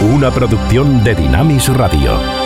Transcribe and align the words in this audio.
una 0.00 0.30
producción 0.30 1.04
de 1.04 1.14
Dinamis 1.14 1.68
Radio. 1.68 2.39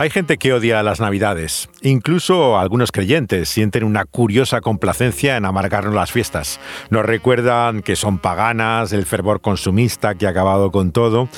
Hay 0.00 0.10
gente 0.10 0.38
que 0.38 0.52
odia 0.52 0.84
las 0.84 1.00
Navidades. 1.00 1.68
Incluso 1.82 2.56
algunos 2.56 2.92
creyentes 2.92 3.48
sienten 3.48 3.82
una 3.82 4.04
curiosa 4.04 4.60
complacencia 4.60 5.36
en 5.36 5.44
amargarnos 5.44 5.92
las 5.92 6.12
fiestas. 6.12 6.60
Nos 6.90 7.04
recuerdan 7.04 7.82
que 7.82 7.96
son 7.96 8.20
paganas, 8.20 8.92
el 8.92 9.06
fervor 9.06 9.40
consumista 9.40 10.14
que 10.14 10.28
ha 10.28 10.30
acabado 10.30 10.70
con 10.70 10.92
todo. 10.92 11.28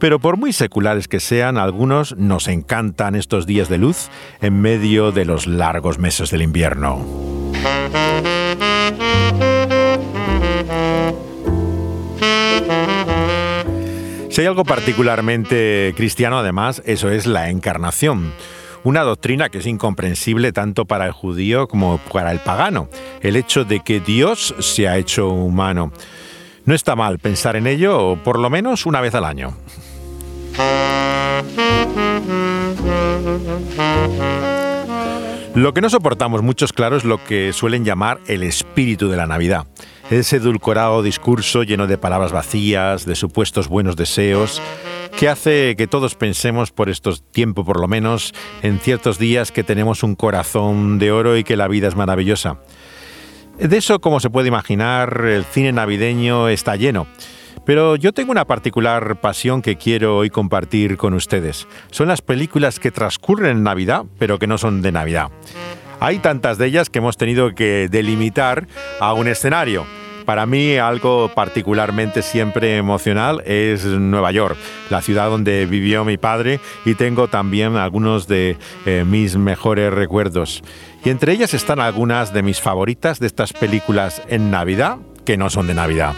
Pero 0.00 0.18
por 0.18 0.36
muy 0.36 0.52
seculares 0.52 1.06
que 1.06 1.20
sean, 1.20 1.58
algunos 1.58 2.16
nos 2.16 2.48
encantan 2.48 3.14
estos 3.14 3.46
días 3.46 3.68
de 3.68 3.78
luz 3.78 4.08
en 4.40 4.60
medio 4.60 5.12
de 5.12 5.24
los 5.24 5.46
largos 5.46 6.00
meses 6.00 6.32
del 6.32 6.42
invierno. 6.42 7.06
Si 14.38 14.42
hay 14.42 14.46
algo 14.46 14.62
particularmente 14.62 15.92
cristiano, 15.96 16.38
además, 16.38 16.80
eso 16.86 17.10
es 17.10 17.26
la 17.26 17.50
encarnación. 17.50 18.32
Una 18.84 19.02
doctrina 19.02 19.48
que 19.48 19.58
es 19.58 19.66
incomprensible 19.66 20.52
tanto 20.52 20.84
para 20.84 21.06
el 21.06 21.10
judío 21.10 21.66
como 21.66 21.98
para 22.12 22.30
el 22.30 22.38
pagano. 22.38 22.88
El 23.20 23.34
hecho 23.34 23.64
de 23.64 23.80
que 23.80 23.98
Dios 23.98 24.54
se 24.60 24.86
ha 24.86 24.96
hecho 24.96 25.28
humano. 25.28 25.90
No 26.66 26.72
está 26.76 26.94
mal 26.94 27.18
pensar 27.18 27.56
en 27.56 27.66
ello, 27.66 28.16
por 28.22 28.38
lo 28.38 28.48
menos 28.48 28.86
una 28.86 29.00
vez 29.00 29.16
al 29.16 29.24
año. 29.24 29.56
Lo 35.56 35.74
que 35.74 35.80
no 35.80 35.90
soportamos 35.90 36.42
muchos, 36.42 36.72
claro, 36.72 36.96
es 36.96 37.02
lo 37.02 37.24
que 37.24 37.52
suelen 37.52 37.84
llamar 37.84 38.20
el 38.28 38.44
espíritu 38.44 39.08
de 39.08 39.16
la 39.16 39.26
Navidad. 39.26 39.66
Ese 40.10 40.36
edulcorado 40.36 41.02
discurso 41.02 41.64
lleno 41.64 41.86
de 41.86 41.98
palabras 41.98 42.32
vacías, 42.32 43.04
de 43.04 43.14
supuestos 43.14 43.68
buenos 43.68 43.94
deseos, 43.94 44.62
que 45.18 45.28
hace 45.28 45.76
que 45.76 45.86
todos 45.86 46.14
pensemos 46.14 46.70
por 46.70 46.88
estos 46.88 47.22
tiempos, 47.22 47.66
por 47.66 47.78
lo 47.78 47.88
menos, 47.88 48.32
en 48.62 48.78
ciertos 48.78 49.18
días 49.18 49.52
que 49.52 49.64
tenemos 49.64 50.02
un 50.02 50.14
corazón 50.14 50.98
de 50.98 51.12
oro 51.12 51.36
y 51.36 51.44
que 51.44 51.58
la 51.58 51.68
vida 51.68 51.88
es 51.88 51.94
maravillosa. 51.94 52.56
De 53.58 53.76
eso, 53.76 54.00
como 54.00 54.18
se 54.18 54.30
puede 54.30 54.48
imaginar, 54.48 55.26
el 55.26 55.44
cine 55.44 55.72
navideño 55.72 56.48
está 56.48 56.76
lleno. 56.76 57.06
Pero 57.66 57.96
yo 57.96 58.14
tengo 58.14 58.30
una 58.30 58.46
particular 58.46 59.20
pasión 59.20 59.60
que 59.60 59.76
quiero 59.76 60.16
hoy 60.16 60.30
compartir 60.30 60.96
con 60.96 61.12
ustedes. 61.12 61.68
Son 61.90 62.08
las 62.08 62.22
películas 62.22 62.80
que 62.80 62.90
transcurren 62.90 63.58
en 63.58 63.62
Navidad, 63.62 64.06
pero 64.18 64.38
que 64.38 64.46
no 64.46 64.56
son 64.56 64.80
de 64.80 64.90
Navidad. 64.90 65.28
Hay 66.00 66.18
tantas 66.20 66.56
de 66.56 66.66
ellas 66.66 66.88
que 66.88 66.98
hemos 66.98 67.18
tenido 67.18 67.54
que 67.54 67.88
delimitar 67.90 68.66
a 69.00 69.12
un 69.12 69.28
escenario. 69.28 69.84
Para 70.28 70.44
mí 70.44 70.76
algo 70.76 71.30
particularmente 71.34 72.20
siempre 72.20 72.76
emocional 72.76 73.42
es 73.46 73.86
Nueva 73.86 74.30
York, 74.30 74.58
la 74.90 75.00
ciudad 75.00 75.30
donde 75.30 75.64
vivió 75.64 76.04
mi 76.04 76.18
padre 76.18 76.60
y 76.84 76.96
tengo 76.96 77.28
también 77.28 77.76
algunos 77.76 78.28
de 78.28 78.58
eh, 78.84 79.06
mis 79.06 79.38
mejores 79.38 79.90
recuerdos. 79.90 80.62
Y 81.02 81.08
entre 81.08 81.32
ellas 81.32 81.54
están 81.54 81.80
algunas 81.80 82.34
de 82.34 82.42
mis 82.42 82.60
favoritas 82.60 83.20
de 83.20 83.26
estas 83.26 83.54
películas 83.54 84.20
en 84.28 84.50
Navidad 84.50 84.98
que 85.24 85.38
no 85.38 85.48
son 85.48 85.66
de 85.66 85.72
Navidad. 85.72 86.12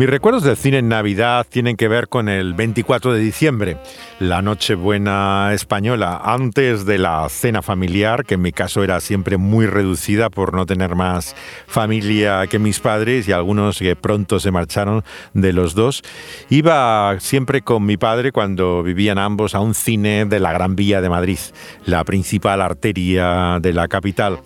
Mis 0.00 0.08
recuerdos 0.08 0.44
del 0.44 0.56
cine 0.56 0.78
en 0.78 0.88
Navidad 0.88 1.46
tienen 1.46 1.76
que 1.76 1.86
ver 1.86 2.08
con 2.08 2.30
el 2.30 2.54
24 2.54 3.12
de 3.12 3.20
diciembre, 3.20 3.76
la 4.18 4.40
Nochebuena 4.40 5.50
española, 5.52 6.18
antes 6.24 6.86
de 6.86 6.96
la 6.96 7.28
cena 7.28 7.60
familiar, 7.60 8.24
que 8.24 8.36
en 8.36 8.40
mi 8.40 8.50
caso 8.50 8.82
era 8.82 8.98
siempre 9.00 9.36
muy 9.36 9.66
reducida 9.66 10.30
por 10.30 10.54
no 10.54 10.64
tener 10.64 10.94
más 10.94 11.36
familia 11.66 12.46
que 12.46 12.58
mis 12.58 12.80
padres 12.80 13.28
y 13.28 13.32
algunos 13.32 13.78
que 13.78 13.94
pronto 13.94 14.40
se 14.40 14.50
marcharon 14.50 15.04
de 15.34 15.52
los 15.52 15.74
dos. 15.74 16.02
Iba 16.48 17.20
siempre 17.20 17.60
con 17.60 17.84
mi 17.84 17.98
padre 17.98 18.32
cuando 18.32 18.82
vivían 18.82 19.18
ambos 19.18 19.54
a 19.54 19.60
un 19.60 19.74
cine 19.74 20.24
de 20.24 20.40
la 20.40 20.54
Gran 20.54 20.76
Vía 20.76 21.02
de 21.02 21.10
Madrid, 21.10 21.38
la 21.84 22.04
principal 22.04 22.62
arteria 22.62 23.58
de 23.60 23.74
la 23.74 23.86
capital. 23.86 24.40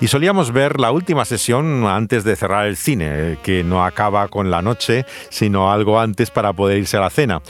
Y 0.00 0.06
solíamos 0.06 0.52
ver 0.52 0.78
la 0.78 0.92
última 0.92 1.24
sesión 1.24 1.84
antes 1.84 2.22
de 2.22 2.36
cerrar 2.36 2.66
el 2.66 2.76
cine, 2.76 3.38
que 3.42 3.64
no 3.64 3.84
acaba 3.84 4.28
con 4.28 4.48
la 4.48 4.62
noche, 4.62 5.04
sino 5.28 5.72
algo 5.72 5.98
antes 5.98 6.30
para 6.30 6.52
poder 6.52 6.78
irse 6.78 6.96
a 6.96 7.00
la 7.00 7.10
cena. 7.10 7.42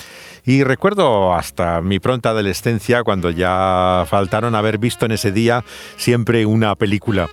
Y 0.47 0.65
recuerdo 0.65 1.35
hasta 1.35 1.83
mi 1.83 1.99
pronta 1.99 2.31
adolescencia 2.31 3.03
cuando 3.03 3.29
ya 3.29 4.07
faltaron 4.09 4.55
haber 4.55 4.79
visto 4.79 5.05
en 5.05 5.13
ese 5.13 5.31
día 5.31 5.63
siempre 5.99 6.47
una 6.47 6.75
película. 6.75 7.29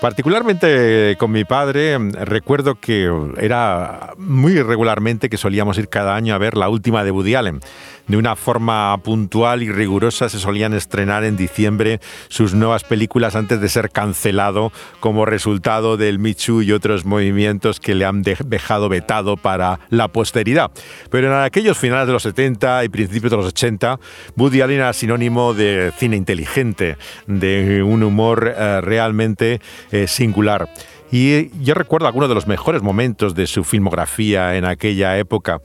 Particularmente 0.00 1.16
con 1.18 1.32
mi 1.32 1.44
padre, 1.44 1.98
recuerdo 1.98 2.74
que 2.74 3.10
era 3.38 4.12
muy 4.16 4.62
regularmente 4.62 5.28
que 5.28 5.38
solíamos 5.38 5.78
ir 5.78 5.88
cada 5.88 6.14
año 6.14 6.34
a 6.34 6.38
ver 6.38 6.56
la 6.56 6.68
última 6.68 7.02
de 7.02 7.10
Woody 7.10 7.34
Allen 7.34 7.60
de 8.08 8.16
una 8.16 8.36
forma 8.36 8.96
puntual 8.98 9.62
y 9.62 9.70
rigurosa 9.70 10.28
se 10.28 10.38
solían 10.38 10.72
estrenar 10.74 11.24
en 11.24 11.36
diciembre 11.36 12.00
sus 12.28 12.54
nuevas 12.54 12.84
películas 12.84 13.36
antes 13.36 13.60
de 13.60 13.68
ser 13.68 13.90
cancelado 13.90 14.72
como 15.00 15.26
resultado 15.26 15.96
del 15.96 16.18
Michu 16.18 16.62
y 16.62 16.72
otros 16.72 17.04
movimientos 17.04 17.80
que 17.80 17.94
le 17.94 18.04
han 18.04 18.22
dejado 18.22 18.88
vetado 18.88 19.36
para 19.36 19.80
la 19.90 20.08
posteridad. 20.08 20.70
Pero 21.10 21.28
en 21.28 21.44
aquellos 21.44 21.78
finales 21.78 22.06
de 22.06 22.12
los 22.12 22.22
70 22.22 22.84
y 22.84 22.88
principios 22.88 23.30
de 23.30 23.36
los 23.36 23.46
80, 23.46 23.98
Woody 24.36 24.60
Allen 24.60 24.76
era 24.76 24.92
sinónimo 24.92 25.54
de 25.54 25.92
cine 25.98 26.16
inteligente, 26.16 26.96
de 27.26 27.82
un 27.82 28.02
humor 28.02 28.54
eh, 28.56 28.80
realmente 28.80 29.60
eh, 29.90 30.06
singular. 30.06 30.68
Y 31.10 31.50
yo 31.62 31.74
recuerdo 31.74 32.06
algunos 32.06 32.28
de 32.28 32.34
los 32.34 32.46
mejores 32.46 32.82
momentos 32.82 33.34
de 33.34 33.46
su 33.46 33.62
filmografía 33.64 34.56
en 34.56 34.64
aquella 34.64 35.16
época 35.18 35.60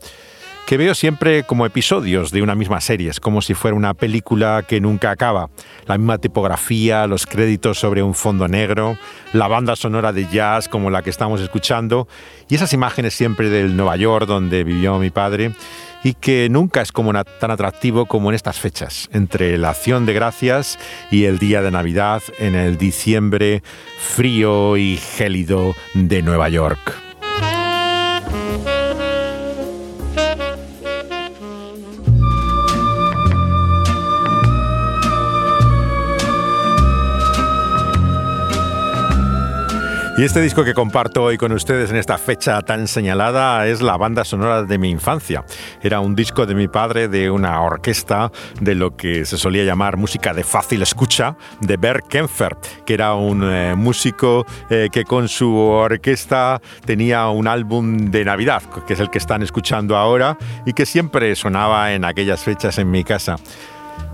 que 0.66 0.78
veo 0.78 0.96
siempre 0.96 1.44
como 1.44 1.66
episodios 1.66 2.32
de 2.32 2.42
una 2.42 2.56
misma 2.56 2.82
serie, 2.82 3.10
es 3.10 3.20
como 3.20 3.42
si 3.42 3.54
fuera 3.54 3.76
una 3.76 3.94
película 3.94 4.64
que 4.68 4.80
nunca 4.80 5.12
acaba. 5.12 5.50
La 5.86 5.98
misma 5.98 6.18
tipografía, 6.18 7.08
los 7.08 7.26
créditos 7.26 7.80
sobre 7.80 8.04
un 8.04 8.14
fondo 8.14 8.48
negro, 8.48 8.98
la 9.34 9.48
banda 9.48 9.76
sonora 9.76 10.14
de 10.14 10.28
jazz 10.28 10.70
como 10.70 10.90
la 10.90 11.02
que 11.02 11.10
estamos 11.10 11.42
escuchando 11.42 12.08
y 12.50 12.56
esas 12.56 12.74
imágenes 12.74 13.14
siempre 13.14 13.50
del 13.50 13.76
Nueva 13.76 13.98
York 13.98 14.28
donde 14.28 14.64
vivió 14.64 14.98
mi 15.00 15.10
padre 15.10 15.52
y 16.04 16.14
que 16.14 16.50
nunca 16.50 16.82
es 16.82 16.92
como 16.92 17.12
tan 17.24 17.52
atractivo 17.52 18.06
como 18.06 18.30
en 18.30 18.36
estas 18.36 18.60
fechas, 18.60 19.10
entre 19.14 19.58
la 19.58 19.70
acción 19.70 20.06
de 20.06 20.14
gracias 20.14 20.80
y 21.12 21.26
el 21.26 21.38
día 21.38 21.62
de 21.62 21.72
Navidad 21.72 22.24
en 22.40 22.56
el 22.56 22.78
diciembre 22.78 23.62
frío 24.00 24.78
y 24.78 24.98
gélido 24.98 25.76
de 25.94 26.22
Nueva 26.22 26.50
York. 26.50 27.11
Y 40.22 40.24
este 40.24 40.40
disco 40.40 40.64
que 40.64 40.76
comparto 40.76 41.24
hoy 41.24 41.36
con 41.36 41.52
ustedes 41.52 41.90
en 41.90 41.96
esta 41.96 42.20
fecha 42.20 42.62
tan 42.62 42.88
señalada 42.88 43.66
es 43.66 43.82
la 43.82 43.98
banda 43.98 44.24
sonora 44.24 44.62
de 44.62 44.78
mi 44.78 44.92
infancia. 44.92 45.44
Era 45.82 46.00
un 46.00 46.14
disco 46.14 46.46
de 46.46 46.54
mi 46.54 46.68
padre 46.68 47.08
de 47.08 47.32
una 47.32 47.60
orquesta 47.64 48.32
de 48.60 48.76
lo 48.76 48.96
que 48.96 49.26
se 49.26 49.40
solía 49.40 49.64
llamar 49.64 49.98
música 49.98 50.32
de 50.36 50.44
fácil 50.44 50.84
escucha, 50.84 51.36
de 51.60 51.76
Bert 51.76 52.08
Kempfer, 52.08 52.56
que 52.86 52.94
era 52.94 53.16
un 53.16 53.42
eh, 53.44 53.74
músico 53.76 54.46
eh, 54.70 54.90
que 54.92 55.06
con 55.06 55.28
su 55.28 55.58
orquesta 55.58 56.62
tenía 56.86 57.28
un 57.30 57.48
álbum 57.48 58.12
de 58.12 58.24
Navidad, 58.24 58.62
que 58.86 58.94
es 58.94 59.00
el 59.00 59.10
que 59.10 59.18
están 59.18 59.42
escuchando 59.42 59.98
ahora 59.98 60.38
y 60.68 60.74
que 60.74 60.86
siempre 60.86 61.36
sonaba 61.36 61.94
en 61.94 62.06
aquellas 62.06 62.44
fechas 62.44 62.78
en 62.78 62.92
mi 62.92 63.04
casa. 63.04 63.38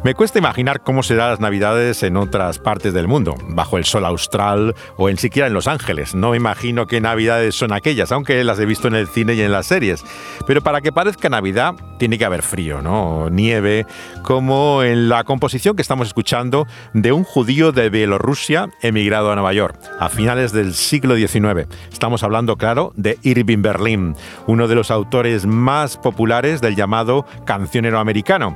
Me 0.04 0.14
cuesta 0.14 0.38
imaginar 0.38 0.82
cómo 0.84 1.02
serán 1.02 1.32
las 1.32 1.40
Navidades 1.40 2.04
en 2.04 2.18
otras 2.18 2.60
partes 2.60 2.94
del 2.94 3.08
mundo, 3.08 3.36
bajo 3.50 3.78
el 3.78 3.84
sol 3.84 4.06
austral 4.06 4.76
o 4.96 5.10
en 5.10 5.18
siquiera 5.18 5.48
en 5.48 5.54
Los 5.54 5.68
Ángeles. 5.68 6.14
No 6.14 6.36
imagino 6.36 6.86
qué 6.86 7.02
Navidades 7.02 7.56
son 7.56 7.74
aquellas, 7.74 8.12
aunque 8.12 8.44
las 8.44 8.60
he 8.60 8.66
visto 8.66 8.88
en 8.88 8.96
el 8.96 9.08
cine 9.08 9.34
y 9.34 9.42
en 9.42 9.52
las 9.52 9.66
series. 9.66 10.06
Pero 10.46 10.62
para 10.62 10.82
que 10.82 10.92
parezca 10.92 11.30
Navidad, 11.30 11.74
tiene 11.98 12.20
que 12.20 12.26
haber 12.26 12.44
frío, 12.44 12.82
¿no? 12.82 13.30
Nieve, 13.32 13.88
como 14.22 14.84
en 14.84 15.10
la 15.10 15.24
composición 15.24 15.76
que 15.76 15.82
estamos 15.82 16.08
escuchando 16.08 16.68
de 16.94 17.12
un 17.12 17.24
judío 17.24 17.72
de 17.72 17.90
Bielorrusia 17.90 18.70
emigrado 18.84 19.32
a 19.32 19.36
Nueva 19.36 19.54
York 19.54 19.80
a 20.00 20.10
finales 20.10 20.52
del 20.52 20.76
siglo 20.76 21.16
XIX. 21.16 21.68
Estamos 21.92 22.22
hablando, 22.22 22.56
claro, 22.56 22.94
de 22.96 23.18
Irving 23.24 23.64
Berlin, 23.64 24.16
uno 24.46 24.68
de 24.68 24.76
los 24.76 24.92
autores 24.92 25.48
más 25.48 25.98
populares 25.98 26.62
del 26.62 26.76
llamado 26.76 27.26
cancionero 27.46 28.00
americano 28.00 28.56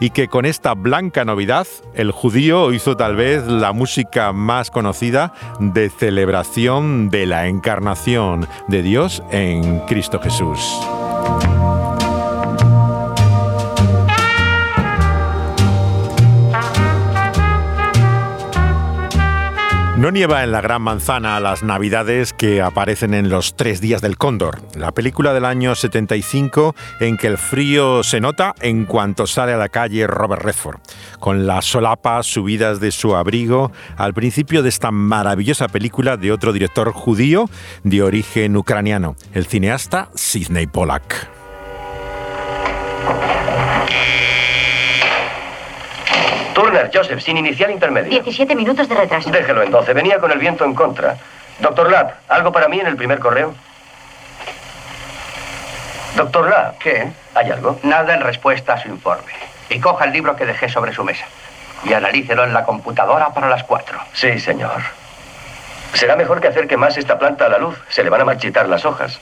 y 0.00 0.10
que 0.10 0.28
con 0.28 0.46
esta 0.46 0.74
blanca 0.74 1.24
novedad, 1.24 1.66
el 1.94 2.10
judío 2.10 2.72
hizo 2.72 2.96
tal 2.96 3.16
vez 3.16 3.46
la 3.46 3.72
música 3.72 4.32
más 4.32 4.70
conocida 4.70 5.32
de 5.60 5.90
celebración 5.90 7.10
de 7.10 7.26
la 7.26 7.46
encarnación 7.46 8.48
de 8.68 8.82
Dios 8.82 9.22
en 9.30 9.80
Cristo 9.80 10.18
Jesús. 10.18 10.80
No 20.00 20.10
nieva 20.10 20.42
en 20.44 20.50
la 20.50 20.62
Gran 20.62 20.80
Manzana 20.80 21.38
las 21.40 21.62
Navidades 21.62 22.32
que 22.32 22.62
aparecen 22.62 23.12
en 23.12 23.28
los 23.28 23.54
tres 23.54 23.82
días 23.82 24.00
del 24.00 24.16
Cóndor, 24.16 24.62
la 24.74 24.92
película 24.92 25.34
del 25.34 25.44
año 25.44 25.74
75 25.74 26.74
en 27.00 27.18
que 27.18 27.26
el 27.26 27.36
frío 27.36 28.02
se 28.02 28.18
nota 28.18 28.54
en 28.62 28.86
cuanto 28.86 29.26
sale 29.26 29.52
a 29.52 29.58
la 29.58 29.68
calle 29.68 30.06
Robert 30.06 30.40
Redford, 30.40 30.80
con 31.18 31.46
las 31.46 31.66
solapas 31.66 32.24
subidas 32.24 32.80
de 32.80 32.92
su 32.92 33.14
abrigo 33.14 33.72
al 33.98 34.14
principio 34.14 34.62
de 34.62 34.70
esta 34.70 34.90
maravillosa 34.90 35.68
película 35.68 36.16
de 36.16 36.32
otro 36.32 36.54
director 36.54 36.92
judío 36.92 37.50
de 37.84 38.02
origen 38.02 38.56
ucraniano, 38.56 39.16
el 39.34 39.44
cineasta 39.44 40.08
Sidney 40.14 40.66
Pollack. 40.66 41.39
Turner, 46.60 46.90
Joseph, 46.92 47.20
sin 47.22 47.38
inicial 47.38 47.70
intermedio. 47.70 48.10
17 48.10 48.54
minutos 48.54 48.86
de 48.86 48.94
retraso. 48.94 49.30
Déjelo 49.30 49.62
en 49.62 49.70
12. 49.70 49.94
Venía 49.94 50.18
con 50.18 50.30
el 50.30 50.38
viento 50.38 50.66
en 50.66 50.74
contra. 50.74 51.16
Doctor 51.58 51.90
Lab, 51.90 52.12
¿algo 52.28 52.52
para 52.52 52.68
mí 52.68 52.78
en 52.78 52.86
el 52.86 52.96
primer 52.96 53.18
correo? 53.18 53.54
Doctor 56.16 56.50
Lab. 56.50 56.76
¿Qué? 56.76 57.08
¿Hay 57.34 57.50
algo? 57.50 57.78
Nada 57.82 58.12
en 58.12 58.20
respuesta 58.20 58.74
a 58.74 58.78
su 58.78 58.88
informe. 58.88 59.32
Y 59.70 59.80
coja 59.80 60.04
el 60.04 60.12
libro 60.12 60.36
que 60.36 60.44
dejé 60.44 60.68
sobre 60.68 60.92
su 60.92 61.02
mesa. 61.02 61.24
Y 61.82 61.94
analícelo 61.94 62.44
en 62.44 62.52
la 62.52 62.64
computadora 62.64 63.30
para 63.32 63.48
las 63.48 63.64
cuatro. 63.64 63.98
Sí, 64.12 64.38
señor. 64.38 64.82
Será 65.94 66.14
mejor 66.14 66.42
que 66.42 66.48
acerque 66.48 66.76
más 66.76 66.98
esta 66.98 67.18
planta 67.18 67.46
a 67.46 67.48
la 67.48 67.56
luz. 67.56 67.80
Se 67.88 68.04
le 68.04 68.10
van 68.10 68.20
a 68.20 68.24
marchitar 68.26 68.68
las 68.68 68.84
hojas. 68.84 69.18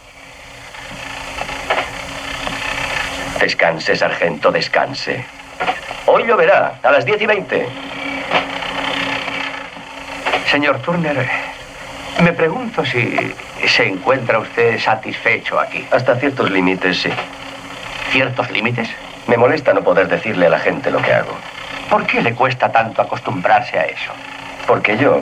Descanse, 3.38 3.94
sargento, 3.94 4.50
descanse. 4.50 5.38
Hoy 6.10 6.25
lloverá, 6.25 6.72
a 6.82 6.90
las 6.90 7.05
10 7.05 7.20
y 7.20 7.26
20. 7.26 7.69
Señor 10.50 10.78
Turner, 10.78 11.28
me 12.22 12.32
pregunto 12.32 12.82
si 12.87 13.34
se 13.66 13.87
encuentra 13.87 14.38
usted 14.38 14.78
satisfecho 14.81 15.60
aquí. 15.60 15.87
Hasta 15.90 16.16
ciertos 16.16 16.50
límites, 16.50 17.02
sí. 17.02 17.10
¿Ciertos 18.10 18.50
límites? 18.50 18.88
Me 19.26 19.37
molesta 19.37 19.75
no 19.75 19.82
poder 19.82 20.08
decirle 20.08 20.46
a 20.46 20.49
la 20.49 20.58
gente 20.58 20.90
lo 20.90 21.02
que 21.02 21.12
hago. 21.12 21.37
¿Por 21.90 22.06
qué 22.06 22.22
le 22.22 22.34
cuesta 22.34 22.72
tanto 22.72 23.02
acostumbrarse 23.02 23.78
a 23.78 23.84
eso? 23.84 24.11
Porque 24.66 24.96
yo 24.96 25.20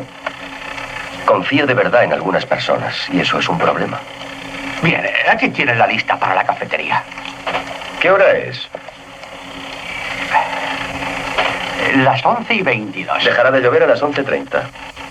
confío 1.25 1.67
de 1.67 1.75
verdad 1.75 2.05
en 2.05 2.13
algunas 2.13 2.47
personas 2.47 2.95
y 3.13 3.19
eso 3.19 3.41
es 3.41 3.49
un 3.49 3.59
problema. 3.59 3.99
Bien, 4.83 5.05
aquí 5.29 5.49
tiene 5.49 5.75
la 5.75 5.89
lista 5.89 6.17
para 6.17 6.37
la 6.37 6.45
cafetería. 6.45 7.03
¿Qué 8.01 8.09
hora 8.09 8.31
es? 8.31 8.69
Las 12.05 12.25
11 12.25 12.53
y 12.53 12.63
22. 12.63 13.25
Dejará 13.25 13.51
de 13.51 13.61
llover 13.61 13.85
a 13.85 13.87
las 13.87 14.03
11.30. 14.03 14.63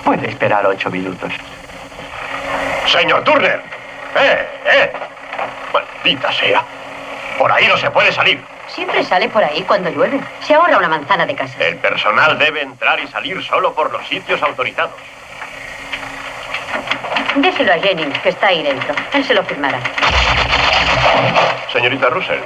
Puede 0.03 0.29
esperar 0.29 0.65
ocho 0.67 0.91
minutos. 0.91 1.31
Señor 2.85 3.23
Turner. 3.23 3.59
¡Eh, 4.15 4.47
eh! 4.65 4.91
Maldita 5.73 6.31
sea. 6.33 6.61
Por 7.39 7.51
ahí 7.51 7.67
no 7.67 7.75
se 7.77 7.89
puede 7.89 8.11
salir. 8.11 8.39
Siempre 8.67 9.03
sale 9.03 9.29
por 9.29 9.43
ahí 9.43 9.63
cuando 9.63 9.89
llueve. 9.89 10.19
Se 10.41 10.53
ahorra 10.53 10.77
una 10.77 10.87
manzana 10.87 11.25
de 11.25 11.35
casa. 11.35 11.57
El 11.59 11.77
personal 11.77 12.37
debe 12.37 12.61
entrar 12.61 12.99
y 12.99 13.07
salir 13.07 13.41
solo 13.43 13.73
por 13.73 13.91
los 13.91 14.05
sitios 14.07 14.41
autorizados. 14.43 14.93
Déselo 17.37 17.73
a 17.73 17.79
Jennings, 17.79 18.19
que 18.19 18.29
está 18.29 18.47
ahí 18.47 18.61
dentro. 18.61 18.93
Él 19.13 19.23
se 19.25 19.33
lo 19.33 19.43
firmará. 19.43 19.79
Señorita 21.73 22.09
Russell. 22.09 22.39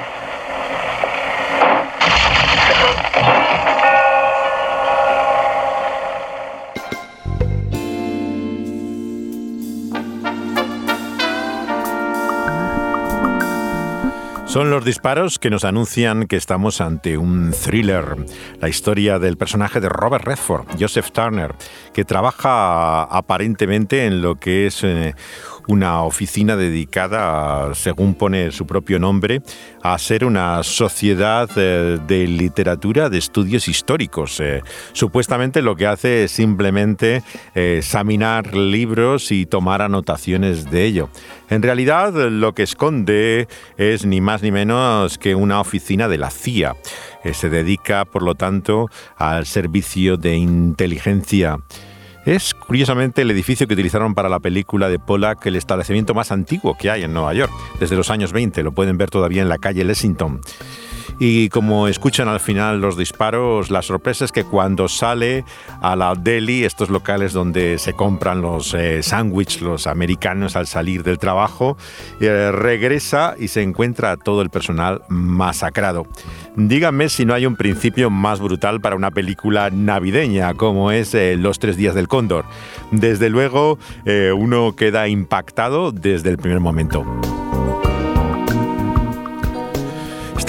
Son 14.49 14.71
los 14.71 14.83
disparos 14.83 15.37
que 15.37 15.51
nos 15.51 15.63
anuncian 15.63 16.25
que 16.25 16.35
estamos 16.35 16.81
ante 16.81 17.19
un 17.19 17.51
thriller, 17.51 18.15
la 18.59 18.67
historia 18.67 19.19
del 19.19 19.37
personaje 19.37 19.79
de 19.79 19.89
Robert 19.89 20.25
Redford, 20.25 20.65
Joseph 20.79 21.11
Turner, 21.11 21.53
que 21.93 22.03
trabaja 22.03 23.03
aparentemente 23.03 24.07
en 24.07 24.23
lo 24.23 24.39
que 24.39 24.65
es 24.65 24.83
eh, 24.83 25.13
una 25.69 26.01
oficina 26.03 26.55
dedicada, 26.55 27.73
según 27.75 28.15
pone 28.15 28.51
su 28.51 28.65
propio 28.65 28.97
nombre, 28.97 29.41
a 29.83 29.97
ser 29.99 30.25
una 30.25 30.63
sociedad 30.63 31.47
eh, 31.55 31.99
de 32.07 32.27
literatura 32.27 33.09
de 33.09 33.19
estudios 33.19 33.67
históricos. 33.67 34.39
Eh, 34.39 34.63
supuestamente 34.93 35.61
lo 35.61 35.75
que 35.75 35.85
hace 35.85 36.23
es 36.23 36.31
simplemente 36.31 37.21
examinar 37.53 38.55
libros 38.55 39.31
y 39.31 39.45
tomar 39.45 39.83
anotaciones 39.83 40.71
de 40.71 40.85
ello. 40.85 41.09
En 41.49 41.61
realidad 41.61 42.13
lo 42.13 42.53
que 42.53 42.63
esconde 42.63 43.47
es 43.77 44.05
ni 44.05 44.21
más 44.21 44.41
ni 44.41 44.51
menos 44.51 45.17
que 45.19 45.35
una 45.35 45.61
oficina 45.61 46.07
de 46.07 46.17
la 46.17 46.31
CIA. 46.31 46.75
Eh, 47.23 47.33
se 47.33 47.49
dedica, 47.49 48.05
por 48.05 48.23
lo 48.23 48.35
tanto, 48.35 48.87
al 49.17 49.45
servicio 49.45 50.17
de 50.17 50.35
inteligencia. 50.35 51.57
Es 52.25 52.53
curiosamente 52.53 53.21
el 53.21 53.31
edificio 53.31 53.67
que 53.67 53.73
utilizaron 53.73 54.13
para 54.13 54.29
la 54.29 54.39
película 54.39 54.89
de 54.89 54.99
Pollack 54.99 55.45
el 55.45 55.55
establecimiento 55.55 56.13
más 56.13 56.31
antiguo 56.31 56.75
que 56.77 56.89
hay 56.89 57.03
en 57.03 57.13
Nueva 57.13 57.33
York, 57.33 57.51
desde 57.79 57.95
los 57.95 58.09
años 58.09 58.33
20, 58.33 58.61
lo 58.63 58.71
pueden 58.71 58.97
ver 58.97 59.09
todavía 59.09 59.41
en 59.41 59.49
la 59.49 59.57
calle 59.57 59.83
Lexington. 59.83 60.41
Y 61.21 61.49
como 61.49 61.89
escuchan 61.89 62.29
al 62.29 62.39
final 62.39 62.79
los 62.79 62.95
disparos, 62.95 63.69
la 63.69 63.81
sorpresa 63.81 64.23
es 64.23 64.31
que 64.31 64.45
cuando 64.45 64.87
sale 64.87 65.43
a 65.81 65.97
la 65.97 66.15
deli, 66.15 66.63
estos 66.63 66.89
locales 66.89 67.33
donde 67.33 67.77
se 67.77 67.91
compran 67.91 68.41
los 68.41 68.73
eh, 68.73 69.03
sándwiches, 69.03 69.61
los 69.61 69.85
americanos 69.85 70.55
al 70.55 70.65
salir 70.65 71.03
del 71.03 71.19
trabajo, 71.19 71.75
eh, 72.21 72.51
regresa 72.53 73.35
y 73.37 73.49
se 73.49 73.63
encuentra 73.63 74.15
todo 74.15 74.41
el 74.41 74.49
personal 74.49 75.01
masacrado. 75.09 76.07
Díganme 76.55 77.09
si 77.09 77.25
no 77.25 77.33
hay 77.33 77.45
un 77.45 77.57
principio 77.57 78.09
más 78.09 78.39
brutal 78.39 78.79
para 78.79 78.95
una 78.95 79.11
película 79.11 79.69
navideña 79.71 80.53
como 80.53 80.91
es 80.91 81.13
eh, 81.13 81.35
Los 81.35 81.59
tres 81.59 81.75
días 81.75 81.95
del 81.95 82.07
Desde 82.91 83.29
luego, 83.29 83.79
uno 84.35 84.75
queda 84.75 85.07
impactado 85.07 85.91
desde 85.91 86.29
el 86.29 86.37
primer 86.37 86.59
momento. 86.59 87.05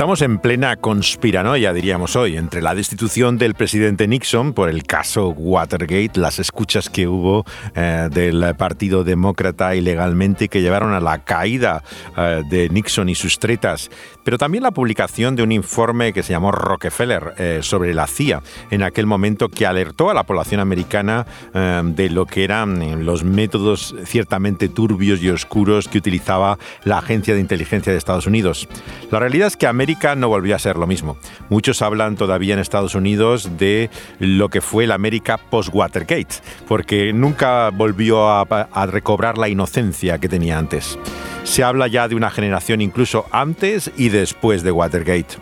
Estamos 0.01 0.23
en 0.23 0.39
plena 0.39 0.77
conspiranoia, 0.77 1.75
diríamos 1.75 2.17
hoy, 2.17 2.39
entre 2.39 2.63
la 2.63 2.75
destitución 2.75 3.37
del 3.37 3.53
presidente 3.53 4.09
Nixon 4.09 4.55
por 4.55 4.71
el 4.71 4.85
caso 4.85 5.29
Watergate, 5.29 6.13
las 6.15 6.39
escuchas 6.39 6.89
que 6.89 7.07
hubo 7.07 7.45
eh, 7.75 8.09
del 8.11 8.55
Partido 8.57 9.05
Demócrata 9.05 9.75
ilegalmente 9.75 10.49
que 10.49 10.63
llevaron 10.63 10.95
a 10.95 11.01
la 11.01 11.19
caída 11.19 11.83
eh, 12.17 12.43
de 12.49 12.71
Nixon 12.71 13.11
y 13.11 13.15
sus 13.15 13.39
tretas, 13.39 13.91
pero 14.25 14.39
también 14.39 14.63
la 14.63 14.71
publicación 14.71 15.37
de 15.37 15.43
un 15.43 15.53
informe 15.53 16.15
que 16.15 16.23
se 16.23 16.33
llamó 16.33 16.51
Rockefeller 16.51 17.35
eh, 17.37 17.59
sobre 17.61 17.93
la 17.93 18.07
CIA, 18.07 18.43
en 18.71 18.83
aquel 18.83 19.05
momento 19.05 19.51
que 19.51 19.67
alertó 19.67 20.09
a 20.09 20.15
la 20.15 20.25
población 20.25 20.63
americana 20.63 21.27
de 21.53 22.09
lo 22.09 22.25
que 22.25 22.45
eran 22.45 23.05
los 23.05 23.23
métodos 23.23 23.95
ciertamente 24.05 24.69
turbios 24.69 25.23
y 25.23 25.29
oscuros 25.29 25.89
que 25.89 25.99
utilizaba 25.99 26.59
la 26.85 26.99
Agencia 26.99 27.35
de 27.35 27.41
Inteligencia 27.41 27.93
de 27.93 27.99
Estados 27.99 28.27
Unidos. 28.27 28.67
La 29.11 29.19
realidad 29.19 29.49
es 29.49 29.57
que 29.57 29.67
América 29.67 29.90
no 30.17 30.29
volvió 30.29 30.55
a 30.55 30.59
ser 30.59 30.77
lo 30.77 30.87
mismo. 30.87 31.17
Muchos 31.49 31.83
hablan 31.83 32.17
todavía 32.17 32.55
en 32.55 32.61
Estados 32.61 32.95
Unidos 32.95 33.59
de 33.59 33.91
lo 34.19 34.49
que 34.49 34.61
fue 34.61 34.87
la 34.87 34.95
América 34.95 35.37
post-Watergate, 35.37 36.37
porque 36.69 37.13
nunca 37.13 37.71
volvió 37.71 38.29
a 38.29 38.87
recobrar 38.87 39.37
la 39.37 39.49
inocencia 39.49 40.19
que 40.19 40.29
tenía 40.29 40.59
antes. 40.59 40.99
Se 41.45 41.65
habla 41.65 41.89
ya 41.89 42.07
de 42.07 42.15
una 42.15 42.31
generación 42.31 42.81
incluso 42.81 43.27
antes 43.33 43.91
y 43.97 44.11
después 44.11 44.63
de 44.63 44.71
Watergate. 44.71 45.37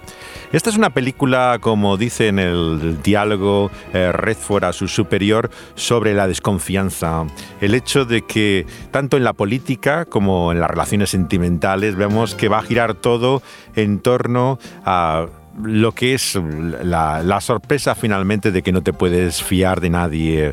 Esta 0.51 0.71
es 0.71 0.77
una 0.77 0.91
película, 0.91 1.59
como 1.61 1.99
dice 1.99 2.29
en 2.29 2.39
el 2.39 3.03
diálogo 3.03 3.71
eh, 3.93 4.13
Redford 4.13 4.65
a 4.65 4.73
su 4.73 4.89
superior, 4.89 5.51
sobre 5.75 6.15
la 6.15 6.27
desconfianza. 6.27 7.27
El 7.61 7.75
hecho 7.75 8.07
de 8.07 8.23
que 8.23 8.67
tanto 8.91 9.19
en 9.19 9.25
la 9.25 9.35
política 9.35 10.07
como 10.07 10.51
en 10.51 10.61
las 10.61 10.71
relaciones 10.71 11.11
sentimentales 11.11 11.97
vemos 11.97 12.35
que 12.35 12.49
va 12.49 12.61
a 12.61 12.63
girar 12.63 12.95
todo 12.95 13.43
en 13.77 14.01
torno 14.01 14.59
a 14.87 15.27
lo 15.63 15.93
que 15.93 16.15
es 16.15 16.39
la, 16.83 17.23
la 17.23 17.41
sorpresa 17.41 17.95
finalmente 17.95 18.51
de 18.51 18.63
que 18.63 18.73
no 18.73 18.83
te 18.83 18.95
puedes 18.95 19.43
fiar 19.43 19.81
de 19.81 19.91
nadie. 19.91 20.53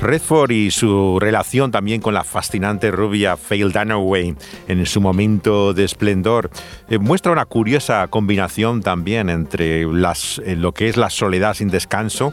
Redford 0.00 0.50
y 0.52 0.70
su 0.70 1.18
relación 1.20 1.70
también 1.70 2.00
con 2.00 2.14
la 2.14 2.24
fascinante 2.24 2.90
rubia 2.90 3.36
Faye 3.36 3.64
Dunaway 3.64 4.34
en 4.66 4.86
su 4.86 5.00
momento 5.00 5.74
de 5.74 5.84
esplendor. 5.84 6.50
Eh, 6.88 6.98
muestra 6.98 7.32
una 7.32 7.44
curiosa 7.44 8.06
combinación 8.08 8.82
también 8.82 9.28
entre 9.28 9.84
las, 9.84 10.40
eh, 10.44 10.56
lo 10.56 10.72
que 10.72 10.88
es 10.88 10.96
la 10.96 11.10
soledad 11.10 11.54
sin 11.54 11.68
descanso 11.68 12.32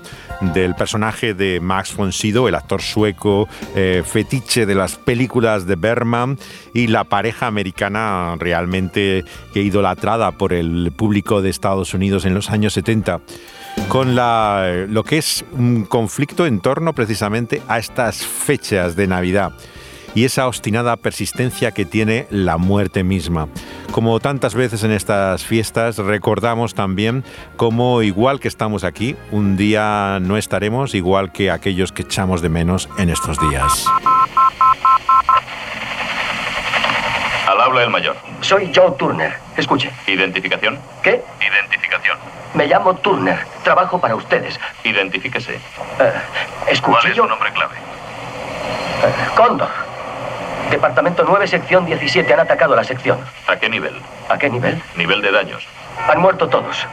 del 0.54 0.76
personaje 0.76 1.34
de 1.34 1.60
Max 1.60 1.96
von 1.96 2.14
Sydow, 2.14 2.48
el 2.48 2.56
actor 2.56 2.82
sueco 2.82 3.48
eh, 3.76 4.04
fetiche 4.06 4.66
de 4.66 4.76
las 4.76 4.96
películas 4.96 5.68
de 5.68 5.76
Berman, 5.76 6.38
y 6.74 6.88
la 6.88 7.04
pareja 7.04 7.48
americana 7.48 8.36
realmente 8.40 9.26
que 9.54 9.62
idolatrada 9.62 10.32
por 10.32 10.54
el 10.54 10.92
público 10.96 11.42
de 11.42 11.50
Estados 11.50 11.94
Unidos 11.94 12.26
en 12.26 12.34
los 12.34 12.50
años 12.50 12.74
70 12.74 13.22
con 13.88 14.16
la, 14.16 14.86
lo 14.88 15.04
que 15.04 15.18
es 15.18 15.46
un 15.52 15.86
conflicto 15.86 16.46
en 16.46 16.60
torno 16.60 16.94
precisamente 16.94 17.62
a 17.68 17.78
estas 17.78 18.26
fechas 18.26 18.96
de 18.96 19.08
Navidad 19.08 19.54
y 20.18 20.26
esa 20.26 20.48
obstinada 20.48 20.96
persistencia 20.98 21.72
que 21.72 21.86
tiene 21.86 22.26
la 22.32 22.58
muerte 22.58 23.04
misma. 23.04 23.50
Como 23.92 24.20
tantas 24.20 24.56
veces 24.56 24.84
en 24.84 24.92
estas 24.92 25.46
fiestas, 25.46 25.98
recordamos 25.98 26.74
también 26.74 27.24
cómo 27.56 28.02
igual 28.02 28.40
que 28.40 28.48
estamos 28.48 28.84
aquí, 28.84 29.16
un 29.32 29.58
día 29.58 30.18
no 30.22 30.38
estaremos 30.38 30.96
igual 30.96 31.32
que 31.32 31.52
aquellos 31.52 31.92
que 31.92 32.02
echamos 32.02 32.42
de 32.42 32.50
menos 32.50 32.90
en 32.98 33.10
estos 33.10 33.38
días. 33.50 33.86
Al 37.48 37.62
habla 37.62 37.84
el 37.84 37.90
mayor. 37.90 38.16
Soy 38.42 38.72
Joe 38.76 38.92
Turner. 38.98 39.34
Escuche. 39.56 39.92
¿Identificación? 40.08 40.80
¿Qué? 41.02 41.24
Identificación. 41.40 42.18
Me 42.54 42.66
llamo 42.68 42.96
Turner. 42.96 43.46
Trabajo 43.64 44.00
para 44.00 44.16
ustedes. 44.16 44.60
Identifíquese. 44.84 45.60
Escuche, 46.68 47.00
¿Cuál 47.00 47.12
es 47.12 47.16
su 47.18 47.26
nombre 47.26 47.52
clave? 47.52 47.76
Eh, 47.76 49.30
Cóndor. 49.36 49.70
Departamento 50.72 51.24
9, 51.28 51.48
sección 51.48 51.86
17. 51.86 52.34
Han 52.34 52.40
atacado 52.42 52.76
la 52.76 52.84
sección. 52.84 53.20
¿A 53.48 53.56
qué 53.56 53.70
nivel? 53.70 54.02
¿A 54.30 54.38
qué 54.38 54.50
nivel? 54.50 54.82
Nivel 54.96 55.22
de 55.22 55.32
daños. 55.32 55.66
Han 56.10 56.20
muerto 56.20 56.48
todos. 56.50 56.86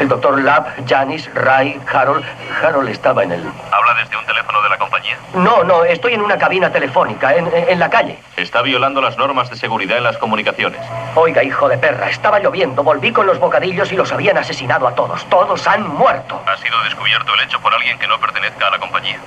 El 0.00 0.08
doctor 0.08 0.40
Lab, 0.42 0.66
Janis, 0.88 1.32
Ray, 1.34 1.80
Harold. 1.92 2.24
Harold 2.62 2.88
estaba 2.88 3.22
en 3.22 3.32
el... 3.32 3.40
¿Habla 3.70 3.94
desde 4.02 4.16
un 4.16 4.24
teléfono 4.26 4.60
de 4.62 4.68
la 4.70 4.78
compañía? 4.78 5.16
No, 5.34 5.62
no, 5.64 5.84
estoy 5.84 6.14
en 6.14 6.22
una 6.22 6.36
cabina 6.38 6.70
telefónica, 6.72 7.34
en, 7.34 7.46
en- 7.46 7.68
en 7.68 7.78
la 7.78 7.88
calle. 7.88 8.18
Está 8.36 8.62
violando 8.62 9.00
las 9.00 9.16
normas 9.16 9.48
de 9.50 9.56
seguridad 9.56 9.98
en 9.98 10.04
las 10.04 10.18
comunicaciones. 10.18 10.80
Oiga, 11.14 11.42
hijo 11.44 11.68
de 11.68 11.78
perra, 11.78 12.08
estaba 12.10 12.40
lloviendo, 12.40 12.82
volví 12.82 13.12
con 13.12 13.26
los 13.26 13.38
bocadillos 13.38 13.92
y 13.92 13.96
los 13.96 14.10
habían 14.12 14.38
asesinado 14.38 14.88
a 14.88 14.94
todos. 14.94 15.24
Todos 15.28 15.66
han 15.68 15.86
muerto. 15.88 16.40
¿Ha 16.46 16.56
sido 16.56 16.82
descubierto 16.84 17.32
el 17.34 17.40
hecho 17.42 17.60
por 17.60 17.72
alguien 17.74 17.98
que 17.98 18.06
no 18.08 18.18
pertenezca 18.18 18.66
a 18.66 18.70
la 18.70 18.78
compañía? 18.78 19.18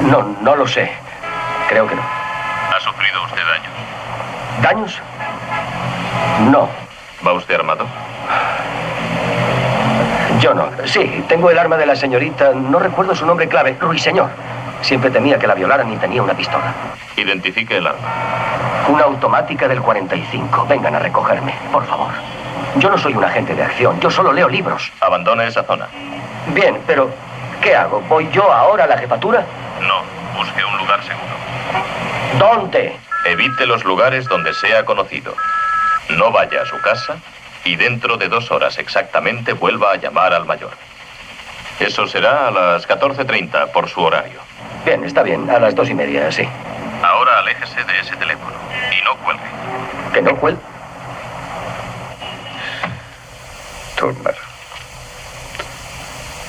No, 0.00 0.36
no 0.40 0.56
lo 0.56 0.66
sé. 0.66 0.90
Creo 1.68 1.86
que 1.86 1.94
no. 1.94 2.02
¿Ha 2.02 2.80
sufrido 2.80 3.22
usted 3.24 3.42
daños? 3.46 3.72
¿Daños? 4.62 5.00
No, 6.50 6.68
¿Va 7.26 7.32
usted 7.32 7.54
armado? 7.56 7.86
Yo 10.40 10.54
no. 10.54 10.68
Sí, 10.86 11.24
tengo 11.28 11.50
el 11.50 11.58
arma 11.58 11.76
de 11.76 11.86
la 11.86 11.96
señorita, 11.96 12.52
no 12.52 12.78
recuerdo 12.78 13.14
su 13.14 13.26
nombre 13.26 13.48
clave, 13.48 13.76
Ruiseñor. 13.80 14.30
Siempre 14.80 15.10
temía 15.10 15.38
que 15.38 15.46
la 15.46 15.54
violaran 15.54 15.92
y 15.92 15.96
tenía 15.96 16.22
una 16.22 16.34
pistola. 16.34 16.72
Identifique 17.16 17.78
el 17.78 17.86
arma. 17.86 17.98
Una 18.88 19.04
automática 19.04 19.66
del 19.66 19.80
45. 19.80 20.66
Vengan 20.68 20.94
a 20.94 20.98
recogerme, 21.00 21.54
por 21.72 21.84
favor. 21.86 22.10
Yo 22.76 22.88
no 22.90 22.98
soy 22.98 23.14
un 23.14 23.24
agente 23.24 23.54
de 23.54 23.62
acción, 23.62 23.98
yo 24.00 24.10
solo 24.10 24.32
leo 24.32 24.48
libros. 24.48 24.92
Abandone 25.00 25.46
esa 25.46 25.64
zona. 25.64 25.88
Bien, 26.48 26.78
pero 26.86 27.10
¿qué 27.60 27.74
hago? 27.74 28.00
¿Voy 28.08 28.28
yo 28.30 28.52
ahora 28.52 28.84
a 28.84 28.86
la 28.86 28.98
jefatura? 28.98 29.44
No, 29.80 30.02
busque 30.38 30.64
un 30.64 30.78
lugar 30.78 31.00
seguro. 31.02 31.34
¿Dónde? 32.38 32.96
Evite 33.24 33.66
los 33.66 33.84
lugares 33.84 34.26
donde 34.26 34.54
sea 34.54 34.84
conocido. 34.84 35.34
No 36.10 36.30
vaya 36.30 36.62
a 36.62 36.66
su 36.66 36.80
casa 36.80 37.16
y 37.64 37.76
dentro 37.76 38.16
de 38.16 38.28
dos 38.28 38.50
horas 38.50 38.78
exactamente 38.78 39.52
vuelva 39.52 39.92
a 39.92 39.96
llamar 39.96 40.32
al 40.32 40.44
mayor. 40.44 40.72
Eso 41.80 42.06
será 42.06 42.48
a 42.48 42.50
las 42.50 42.88
14.30 42.88 43.70
por 43.70 43.88
su 43.88 44.00
horario. 44.00 44.40
Bien, 44.84 45.04
está 45.04 45.22
bien, 45.22 45.48
a 45.48 45.58
las 45.58 45.74
dos 45.74 45.88
y 45.88 45.94
media, 45.94 46.30
sí. 46.32 46.48
Ahora 47.02 47.38
aléjese 47.38 47.84
de 47.84 48.00
ese 48.00 48.16
teléfono 48.16 48.56
y 48.92 49.04
no 49.04 49.16
cuelgue. 49.18 49.44
¿Que 50.12 50.22
no 50.22 50.36
cuel? 50.36 50.58
Turner. 53.96 54.34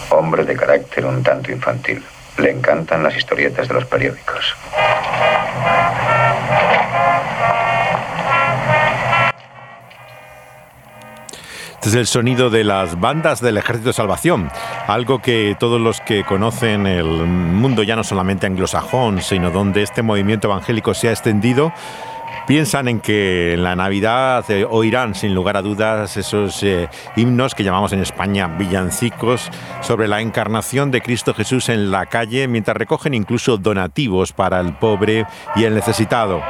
Hombre 0.09 0.43
de 0.43 0.55
carácter 0.55 1.05
un 1.05 1.21
tanto 1.21 1.51
infantil. 1.51 2.03
Le 2.37 2.51
encantan 2.51 3.03
las 3.03 3.15
historietas 3.15 3.67
de 3.67 3.73
los 3.73 3.85
periódicos. 3.85 4.55
Este 11.79 11.91
es 11.91 11.95
el 11.95 12.07
sonido 12.07 12.49
de 12.49 12.65
las 12.65 12.99
bandas 12.99 13.39
del 13.39 13.55
Ejército 13.57 13.87
de 13.87 13.93
Salvación, 13.93 14.51
algo 14.87 15.19
que 15.19 15.55
todos 15.57 15.79
los 15.79 16.01
que 16.01 16.25
conocen 16.25 16.85
el 16.85 17.05
mundo 17.05 17.83
ya 17.83 17.95
no 17.95 18.03
solamente 18.03 18.45
anglosajón, 18.47 19.21
sino 19.21 19.49
donde 19.49 19.83
este 19.83 20.01
movimiento 20.01 20.49
evangélico 20.49 20.93
se 20.93 21.07
ha 21.07 21.11
extendido, 21.11 21.71
piensan 22.47 22.89
en 22.89 22.99
que 22.99 23.53
en 23.53 23.63
la 23.63 23.77
Navidad 23.77 24.43
eh, 24.51 24.67
oirán 24.69 25.15
sin 25.15 25.33
lugar 25.33 25.55
a 25.55 25.61
dudas 25.61 26.17
esos 26.17 26.61
eh, 26.63 26.89
himnos 27.15 27.55
que 27.55 27.63
llamamos 27.63 27.93
en 27.93 28.01
España 28.01 28.47
villancicos 28.47 29.49
sobre 29.79 30.09
la 30.09 30.19
encarnación 30.19 30.91
de 30.91 30.99
Cristo 30.99 31.33
Jesús 31.33 31.69
en 31.69 31.91
la 31.91 32.07
calle, 32.07 32.49
mientras 32.49 32.75
recogen 32.75 33.13
incluso 33.13 33.57
donativos 33.57 34.33
para 34.33 34.59
el 34.59 34.73
pobre 34.73 35.25
y 35.55 35.63
el 35.63 35.75
necesitado. 35.75 36.41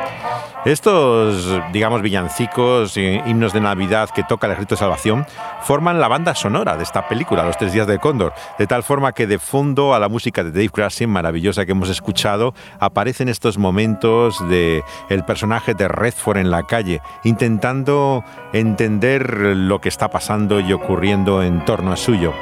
Estos, 0.66 1.50
digamos, 1.72 2.02
villancicos, 2.02 2.98
himnos 2.98 3.54
de 3.54 3.62
Navidad 3.62 4.10
que 4.14 4.24
toca 4.24 4.46
el 4.46 4.54
Ejército 4.54 4.76
de 4.76 4.80
Salvación, 4.80 5.26
forman 5.62 6.02
la 6.02 6.10
banda 6.10 6.36
sonora 6.36 6.76
de 6.76 6.84
esta 6.84 7.08
película, 7.08 7.46
Los 7.46 7.58
Tres 7.58 7.72
Días 7.72 7.88
del 7.88 8.02
Cóndor, 8.02 8.34
de 8.58 8.68
tal 8.68 8.84
forma 8.84 9.14
que 9.14 9.26
de 9.26 9.40
fondo 9.40 9.94
a 9.94 10.00
la 10.00 10.10
música 10.10 10.44
de 10.44 10.52
Dave 10.52 10.70
Crashing, 10.70 11.10
maravillosa 11.10 11.66
que 11.66 11.72
hemos 11.72 11.90
escuchado, 11.90 12.54
aparecen 12.80 13.30
estos 13.30 13.58
momentos 13.58 14.38
de 14.50 14.84
el 15.08 15.24
personaje 15.24 15.76
de 15.76 15.88
Redford 15.88 16.38
en 16.38 16.52
la 16.52 16.64
calle, 16.64 17.02
intentando 17.24 18.26
entender 18.52 19.56
lo 19.56 19.80
que 19.80 19.88
está 19.88 20.10
pasando 20.10 20.60
y 20.60 20.74
ocurriendo 20.74 21.42
en 21.42 21.64
torno 21.64 21.94
a 21.94 21.96
suyo. 21.96 22.34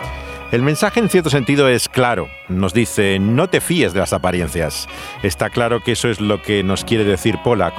El 0.49 0.61
mensaje 0.61 1.01
en 1.01 1.09
cierto 1.09 1.29
sentido 1.29 1.67
es 1.67 1.89
claro, 1.89 2.29
nos 2.47 2.73
dice 2.73 3.19
no 3.19 3.49
te 3.49 3.59
fíes 3.59 3.91
de 3.91 3.99
las 3.99 4.13
apariencias. 4.13 4.87
Está 5.21 5.49
claro 5.49 5.81
que 5.83 5.91
eso 5.91 6.07
es 6.07 6.21
lo 6.21 6.41
que 6.41 6.63
nos 6.63 6.85
quiere 6.85 7.03
decir 7.03 7.37
Pollack. 7.43 7.73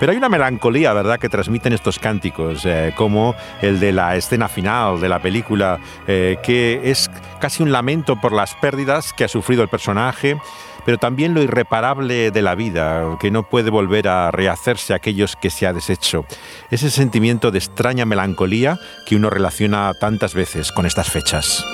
Pero 0.00 0.10
hay 0.10 0.18
una 0.18 0.28
melancolía, 0.28 0.92
¿verdad?, 0.92 1.18
que 1.20 1.28
transmiten 1.28 1.72
estos 1.72 1.98
cánticos, 1.98 2.64
eh, 2.64 2.92
como 2.96 3.36
el 3.62 3.78
de 3.78 3.92
la 3.92 4.16
escena 4.16 4.48
final 4.48 5.00
de 5.00 5.08
la 5.08 5.20
película, 5.20 5.78
eh, 6.06 6.38
que 6.42 6.90
es 6.90 7.08
casi 7.40 7.62
un 7.62 7.70
lamento 7.70 8.20
por 8.20 8.32
las 8.32 8.54
pérdidas 8.56 9.12
que 9.12 9.24
ha 9.24 9.28
sufrido 9.28 9.62
el 9.62 9.68
personaje, 9.68 10.36
pero 10.84 10.98
también 10.98 11.34
lo 11.34 11.42
irreparable 11.42 12.30
de 12.30 12.42
la 12.42 12.54
vida, 12.54 13.16
que 13.20 13.30
no 13.30 13.48
puede 13.48 13.70
volver 13.70 14.08
a 14.08 14.30
rehacerse 14.30 14.94
aquellos 14.94 15.36
que 15.36 15.50
se 15.50 15.66
ha 15.66 15.72
deshecho. 15.72 16.24
Ese 16.70 16.90
sentimiento 16.90 17.50
de 17.50 17.58
extraña 17.58 18.06
melancolía 18.06 18.78
que 19.06 19.16
uno 19.16 19.30
relaciona 19.30 19.92
tantas 20.00 20.34
veces 20.34 20.72
con 20.72 20.86
estas 20.86 21.10
fechas. 21.10 21.64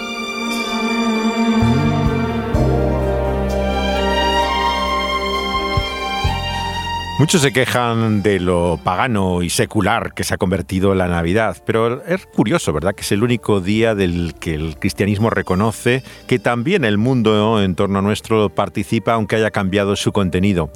Muchos 7.25 7.41
se 7.41 7.55
quejan 7.55 8.23
de 8.23 8.39
lo 8.39 8.79
pagano 8.85 9.41
y 9.41 9.49
secular 9.49 10.13
que 10.13 10.25
se 10.25 10.35
ha 10.35 10.37
convertido 10.37 10.95
la 10.95 11.09
Navidad, 11.09 11.57
pero 11.65 12.05
es 12.05 12.27
curioso, 12.27 12.71
¿verdad? 12.75 12.95
Que 12.95 13.01
es 13.01 13.13
el 13.13 13.23
único 13.23 13.63
día 13.63 13.95
del 13.95 14.35
que 14.39 14.53
el 14.53 14.79
cristianismo 14.79 15.31
reconoce 15.31 16.03
que 16.27 16.39
también 16.39 16.85
el 16.85 16.99
mundo 16.99 17.63
en 17.63 17.77
torno 17.77 18.01
a 18.01 18.03
nuestro 18.03 18.51
participa, 18.51 19.15
aunque 19.15 19.37
haya 19.37 19.51
cambiado 19.51 19.97
su 19.97 20.13
contenido. 20.13 20.71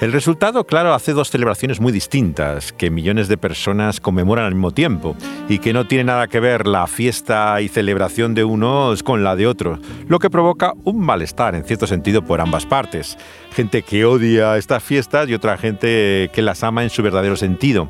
El 0.00 0.12
resultado, 0.12 0.64
claro, 0.64 0.92
hace 0.92 1.12
dos 1.12 1.30
celebraciones 1.30 1.80
muy 1.80 1.92
distintas, 1.92 2.72
que 2.72 2.90
millones 2.90 3.28
de 3.28 3.38
personas 3.38 4.00
conmemoran 4.00 4.44
al 4.44 4.54
mismo 4.54 4.72
tiempo, 4.72 5.16
y 5.48 5.60
que 5.60 5.72
no 5.72 5.86
tiene 5.86 6.04
nada 6.04 6.26
que 6.26 6.40
ver 6.40 6.66
la 6.66 6.88
fiesta 6.88 7.60
y 7.60 7.68
celebración 7.68 8.34
de 8.34 8.42
unos 8.42 9.04
con 9.04 9.22
la 9.22 9.36
de 9.36 9.46
otros, 9.46 9.78
lo 10.08 10.18
que 10.18 10.30
provoca 10.30 10.72
un 10.82 10.98
malestar, 10.98 11.54
en 11.54 11.64
cierto 11.64 11.86
sentido, 11.86 12.22
por 12.22 12.40
ambas 12.40 12.66
partes. 12.66 13.16
Gente 13.52 13.82
que 13.82 14.04
odia 14.04 14.56
estas 14.56 14.82
fiestas 14.82 15.28
y 15.28 15.34
otra 15.34 15.56
gente 15.56 16.28
que 16.32 16.42
las 16.42 16.64
ama 16.64 16.82
en 16.82 16.90
su 16.90 17.00
verdadero 17.02 17.36
sentido. 17.36 17.88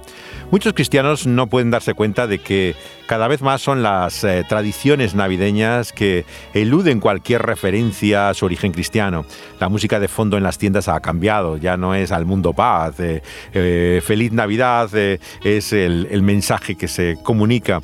Muchos 0.54 0.74
cristianos 0.74 1.26
no 1.26 1.48
pueden 1.48 1.72
darse 1.72 1.94
cuenta 1.94 2.28
de 2.28 2.38
que 2.38 2.76
cada 3.08 3.26
vez 3.26 3.42
más 3.42 3.60
son 3.60 3.82
las 3.82 4.22
eh, 4.22 4.44
tradiciones 4.48 5.16
navideñas 5.16 5.92
que 5.92 6.24
eluden 6.52 7.00
cualquier 7.00 7.42
referencia 7.42 8.28
a 8.28 8.34
su 8.34 8.44
origen 8.44 8.70
cristiano. 8.70 9.26
La 9.58 9.68
música 9.68 9.98
de 9.98 10.06
fondo 10.06 10.36
en 10.36 10.44
las 10.44 10.56
tiendas 10.56 10.86
ha 10.86 11.00
cambiado, 11.00 11.56
ya 11.56 11.76
no 11.76 11.96
es 11.96 12.12
al 12.12 12.24
mundo 12.24 12.52
paz, 12.52 13.00
eh, 13.00 13.20
eh, 13.52 14.00
feliz 14.04 14.30
Navidad 14.30 14.94
es 14.94 15.72
el 15.72 16.22
mensaje 16.22 16.76
que 16.76 16.86
se 16.86 17.18
comunica. 17.24 17.82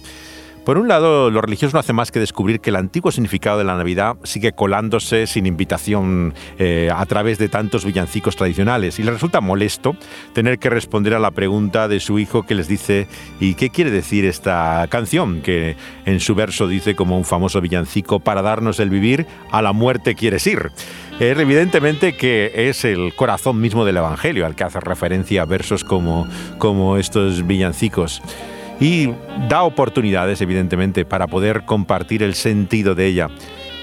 Por 0.65 0.77
un 0.77 0.89
lado, 0.89 1.31
los 1.31 1.43
religiosos 1.43 1.73
no 1.73 1.81
hacen 1.81 1.97
más 1.97 2.13
que 2.13 2.21
descubrir 2.21 2.61
que 2.61 2.69
el 2.69 2.77
antiguo 2.77 3.11
significado 3.11 3.57
de 3.57 3.65
la 3.65 3.77
Navidad 3.77 4.17
sigue 4.25 4.53
colándose 4.53 5.27
sin 5.27 5.47
invitación 5.47 6.35
eh, 6.59 6.91
a 6.95 7.05
través 7.07 7.39
de 7.39 7.49
tantos 7.49 7.87
villancicos 7.87 8.37
tradicionales 8.37 8.99
y 8.99 9.03
les 9.03 9.15
resulta 9.15 9.41
molesto 9.41 9.97
tener 10.35 10.59
que 10.59 10.69
responder 10.69 11.15
a 11.15 11.19
la 11.19 11.31
pregunta 11.31 11.89
de 11.89 11.99
su 11.99 12.19
hijo 12.19 12.45
que 12.45 12.55
les 12.55 12.69
dice 12.69 13.09
¿y 13.41 13.55
qué 13.55 13.71
quiere 13.71 13.91
decir 13.91 14.27
esta 14.27 14.87
canción? 14.91 15.41
que 15.41 15.77
en 16.05 16.21
su 16.21 16.35
verso 16.35 16.69
dice 16.69 16.95
como 16.95 17.17
un 17.17 17.25
famoso 17.25 17.61
villancico 17.63 18.21
para 18.21 18.43
darnos 18.43 18.81
el 18.81 18.91
vivir, 18.91 19.27
a 19.51 19.63
la 19.63 19.73
muerte 19.73 20.15
quieres 20.15 20.47
ir. 20.47 20.71
Es 21.19 21.39
evidentemente 21.39 22.17
que 22.17 22.53
es 22.55 22.85
el 22.85 23.15
corazón 23.15 23.61
mismo 23.61 23.85
del 23.85 23.97
Evangelio 23.97 24.47
al 24.47 24.55
que 24.55 24.65
hace 24.65 24.81
referencia 24.81 25.45
versos 25.47 25.85
como, 25.85 26.29
como 26.59 26.97
estos 26.97 27.47
villancicos 27.47 28.23
y 28.81 29.13
da 29.49 29.63
oportunidades, 29.63 30.41
evidentemente, 30.41 31.05
para 31.05 31.27
poder 31.27 31.65
compartir 31.65 32.23
el 32.23 32.35
sentido 32.35 32.95
de 32.95 33.07
ella. 33.07 33.29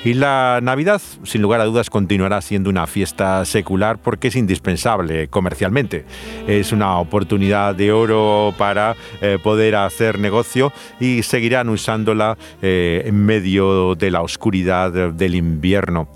Y 0.03 0.13
la 0.13 0.59
Navidad, 0.61 1.01
sin 1.23 1.41
lugar 1.41 1.59
a 1.59 1.65
dudas, 1.65 1.89
continuará 1.89 2.39
siendo 2.41 2.69
una 2.69 2.87
fiesta 2.87 3.43
secular 3.45 3.97
porque 3.97 4.29
es 4.29 4.35
indispensable 4.35 5.27
comercialmente. 5.27 6.05
Es 6.47 6.71
una 6.71 6.97
oportunidad 6.97 7.75
de 7.75 7.91
oro 7.91 8.53
para 8.57 8.95
eh, 9.21 9.37
poder 9.41 9.75
hacer 9.75 10.19
negocio 10.19 10.71
y 10.99 11.23
seguirán 11.23 11.67
usándola 11.69 12.37
eh, 12.61 13.03
en 13.05 13.25
medio 13.25 13.95
de 13.95 14.11
la 14.11 14.21
oscuridad 14.21 15.11
del 15.11 15.35
invierno. 15.35 16.07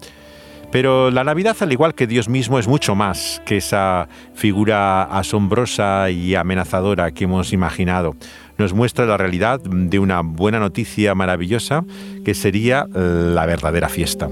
Pero 0.71 1.11
la 1.11 1.25
Navidad, 1.25 1.57
al 1.59 1.73
igual 1.73 1.95
que 1.95 2.07
Dios 2.07 2.29
mismo, 2.29 2.57
es 2.57 2.65
mucho 2.65 2.95
más 2.95 3.41
que 3.45 3.57
esa 3.57 4.07
figura 4.33 5.03
asombrosa 5.03 6.09
y 6.09 6.33
amenazadora 6.35 7.11
que 7.11 7.25
hemos 7.25 7.51
imaginado 7.51 8.15
nos 8.61 8.73
muestra 8.73 9.05
la 9.05 9.17
realidad 9.17 9.59
de 9.59 9.99
una 9.99 10.21
buena 10.21 10.59
noticia 10.59 11.15
maravillosa 11.15 11.83
que 12.23 12.35
sería 12.35 12.85
eh, 12.95 13.31
la 13.33 13.45
verdadera 13.47 13.89
fiesta. 13.89 14.29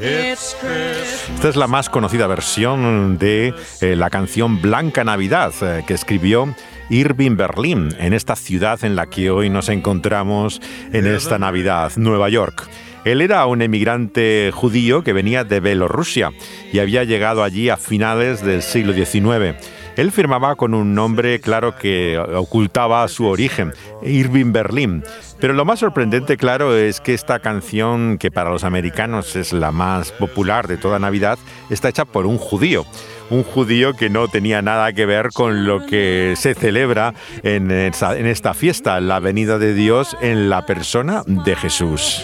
Esta 0.00 1.48
es 1.48 1.56
la 1.56 1.66
más 1.66 1.90
conocida 1.90 2.26
versión 2.28 3.18
de 3.18 3.54
eh, 3.80 3.96
la 3.96 4.10
canción 4.10 4.62
Blanca 4.62 5.02
Navidad 5.02 5.52
eh, 5.62 5.82
que 5.86 5.94
escribió 5.94 6.54
Irving 6.90 7.36
Berlin 7.36 7.88
en 7.98 8.12
esta 8.12 8.36
ciudad 8.36 8.84
en 8.84 8.94
la 8.94 9.06
que 9.06 9.30
hoy 9.30 9.50
nos 9.50 9.68
encontramos 9.68 10.60
en 10.92 11.06
esta 11.06 11.38
Navidad, 11.40 11.92
Nueva 11.96 12.28
York. 12.28 12.68
Él 13.06 13.20
era 13.20 13.46
un 13.46 13.62
emigrante 13.62 14.50
judío 14.52 15.04
que 15.04 15.12
venía 15.12 15.44
de 15.44 15.60
Bielorrusia 15.60 16.32
y 16.72 16.80
había 16.80 17.04
llegado 17.04 17.44
allí 17.44 17.68
a 17.68 17.76
finales 17.76 18.44
del 18.44 18.62
siglo 18.62 18.92
XIX. 18.92 19.54
Él 19.96 20.12
firmaba 20.12 20.54
con 20.56 20.74
un 20.74 20.94
nombre 20.94 21.40
claro 21.40 21.76
que 21.76 22.18
ocultaba 22.18 23.06
su 23.08 23.26
origen, 23.26 23.72
Irving 24.02 24.52
Berlin. 24.52 25.02
Pero 25.40 25.52
lo 25.52 25.64
más 25.64 25.80
sorprendente, 25.80 26.36
claro, 26.36 26.76
es 26.76 27.00
que 27.00 27.14
esta 27.14 27.40
canción, 27.40 28.18
que 28.18 28.30
para 28.30 28.50
los 28.50 28.64
americanos 28.64 29.36
es 29.36 29.52
la 29.52 29.72
más 29.72 30.12
popular 30.12 30.66
de 30.66 30.76
toda 30.76 30.98
Navidad, 30.98 31.38
está 31.70 31.88
hecha 31.88 32.04
por 32.04 32.26
un 32.26 32.38
judío 32.38 32.84
un 33.30 33.42
judío 33.42 33.94
que 33.94 34.08
no 34.08 34.28
tenía 34.28 34.62
nada 34.62 34.92
que 34.92 35.06
ver 35.06 35.30
con 35.32 35.66
lo 35.66 35.84
que 35.86 36.34
se 36.36 36.54
celebra 36.54 37.14
en 37.42 37.70
esta, 37.70 38.54
fiesta, 38.54 39.00
la 39.00 39.20
venida 39.20 39.58
de 39.58 39.74
Dios 39.74 40.16
en 40.20 40.48
la 40.48 40.64
persona 40.66 41.22
de 41.26 41.56
Jesús. 41.56 42.22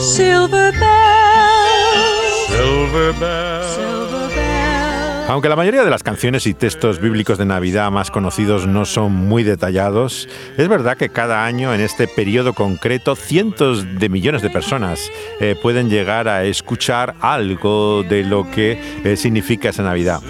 Silver 0.00 0.74
aunque 5.28 5.48
la 5.48 5.56
mayoría 5.56 5.82
de 5.82 5.90
las 5.90 6.02
canciones 6.02 6.46
y 6.46 6.52
textos 6.52 7.00
bíblicos 7.00 7.38
de 7.38 7.46
Navidad 7.46 7.90
más 7.90 8.10
conocidos 8.10 8.66
no 8.66 8.84
son 8.84 9.12
muy 9.12 9.44
detallados, 9.44 10.28
es 10.58 10.68
verdad 10.68 10.98
que 10.98 11.08
cada 11.08 11.46
año 11.46 11.72
en 11.72 11.80
este 11.80 12.06
periodo 12.06 12.52
concreto 12.52 13.16
cientos 13.16 13.98
de 13.98 14.10
millones 14.10 14.42
de 14.42 14.50
personas 14.50 15.10
eh, 15.40 15.56
pueden 15.60 15.88
llegar 15.88 16.28
a 16.28 16.44
escuchar 16.44 17.14
algo 17.22 18.02
de 18.02 18.24
lo 18.24 18.50
que 18.50 18.78
eh, 19.04 19.16
significa 19.16 19.70
esa 19.70 19.82
Navidad. 19.82 20.20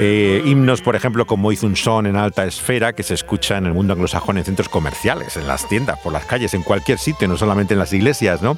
Eh, 0.00 0.42
himnos, 0.44 0.80
por 0.80 0.94
ejemplo, 0.94 1.26
como 1.26 1.50
Hizo 1.50 1.66
un 1.66 1.74
son 1.74 2.06
en 2.06 2.16
alta 2.16 2.44
esfera, 2.44 2.92
que 2.92 3.02
se 3.02 3.14
escucha 3.14 3.56
en 3.56 3.66
el 3.66 3.74
mundo 3.74 3.94
anglosajón 3.94 4.38
en 4.38 4.44
centros 4.44 4.68
comerciales, 4.68 5.36
en 5.36 5.48
las 5.48 5.68
tiendas, 5.68 5.98
por 5.98 6.12
las 6.12 6.24
calles, 6.24 6.54
en 6.54 6.62
cualquier 6.62 6.98
sitio, 6.98 7.26
no 7.26 7.36
solamente 7.36 7.74
en 7.74 7.80
las 7.80 7.92
iglesias, 7.92 8.40
¿no? 8.40 8.56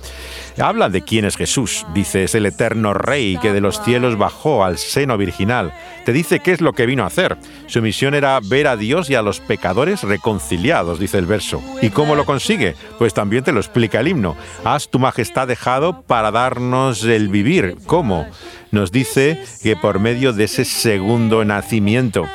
Habla 0.59 0.91
de 0.91 1.03
quién 1.03 1.25
es 1.25 1.37
Jesús. 1.37 1.87
Dice, 1.95 2.25
es 2.25 2.35
el 2.35 2.45
eterno 2.45 2.93
Rey 2.93 3.39
que 3.41 3.53
de 3.53 3.63
los 3.63 3.83
cielos 3.83 4.19
bajó 4.19 4.65
al 4.65 4.77
seno 4.77 5.17
virginal. 5.17 5.73
Te 6.05 6.13
dice 6.13 6.41
qué 6.41 6.53
es 6.53 6.61
lo 6.61 6.75
que 6.75 6.87
vino 6.87 7.05
a 7.05 7.07
hacer. 7.07 7.39
Su 7.67 7.81
misión 7.81 8.15
era 8.15 8.39
ver 8.43 8.67
a 8.67 8.77
Dios 8.77 9.09
y 9.09 9.15
a 9.15 9.23
los 9.23 9.41
pecadores 9.41 10.03
reconciliados, 10.03 10.99
dice 10.99 11.17
el 11.19 11.27
verso. 11.27 11.63
¿Y 11.81 11.91
cómo 11.91 12.17
lo 12.17 12.27
consigue? 12.27 12.75
Pues 12.99 13.15
también 13.15 13.45
te 13.45 13.53
lo 13.53 13.61
explica 13.61 14.01
el 14.01 14.09
himno. 14.09 14.37
Has 14.65 14.91
tu 14.91 14.99
majestad 14.99 15.49
dejado 15.49 16.03
para 16.03 16.31
darnos 16.31 17.05
el 17.05 17.29
vivir. 17.29 17.77
¿Cómo? 17.87 18.27
Nos 18.71 18.93
dice 18.93 19.43
que 19.63 19.77
por 19.77 19.99
medio 19.99 20.33
de 20.33 20.45
ese 20.45 20.65
segundo 20.65 21.45
nacimiento. 21.45 22.27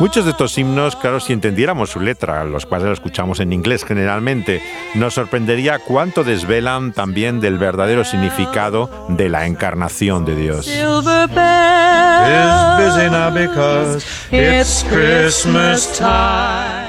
Muchos 0.00 0.24
de 0.24 0.32
estos 0.32 0.58
himnos, 0.58 0.96
claro, 0.96 1.20
si 1.20 1.32
entendiéramos 1.32 1.90
su 1.90 2.00
letra, 2.00 2.44
los 2.44 2.66
cuales 2.66 2.88
los 2.88 2.98
escuchamos 2.98 3.38
en 3.38 3.52
inglés 3.52 3.84
generalmente, 3.84 4.60
nos 4.94 5.14
sorprendería 5.14 5.78
cuánto 5.78 6.24
desvelan 6.24 6.92
también 6.92 7.40
del 7.40 7.58
verdadero 7.58 8.04
significado 8.04 9.06
de 9.08 9.28
la 9.28 9.46
encarnación 9.46 10.24
de 10.24 10.34
Dios. 10.34 10.66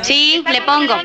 Sí, 0.01 0.43
le 0.49 0.61
pongo. 0.61 0.95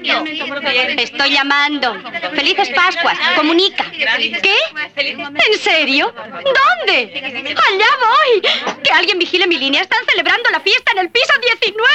Estoy 0.96 1.32
llamando. 1.32 1.96
Felices 2.34 2.70
Pascuas. 2.74 3.18
Comunica. 3.36 3.84
¿Qué? 3.90 4.56
¿En 4.96 5.58
serio? 5.58 6.12
¿Dónde? 6.14 7.56
Allá 7.56 7.86
voy. 7.98 8.40
Que 8.82 8.92
alguien 8.92 9.18
vigile 9.18 9.46
mi 9.46 9.58
línea. 9.58 9.82
Están 9.82 10.04
celebrando 10.06 10.50
la 10.50 10.60
fiesta 10.60 10.92
en 10.92 10.98
el 10.98 11.10
piso 11.10 11.32
19. 11.40 11.89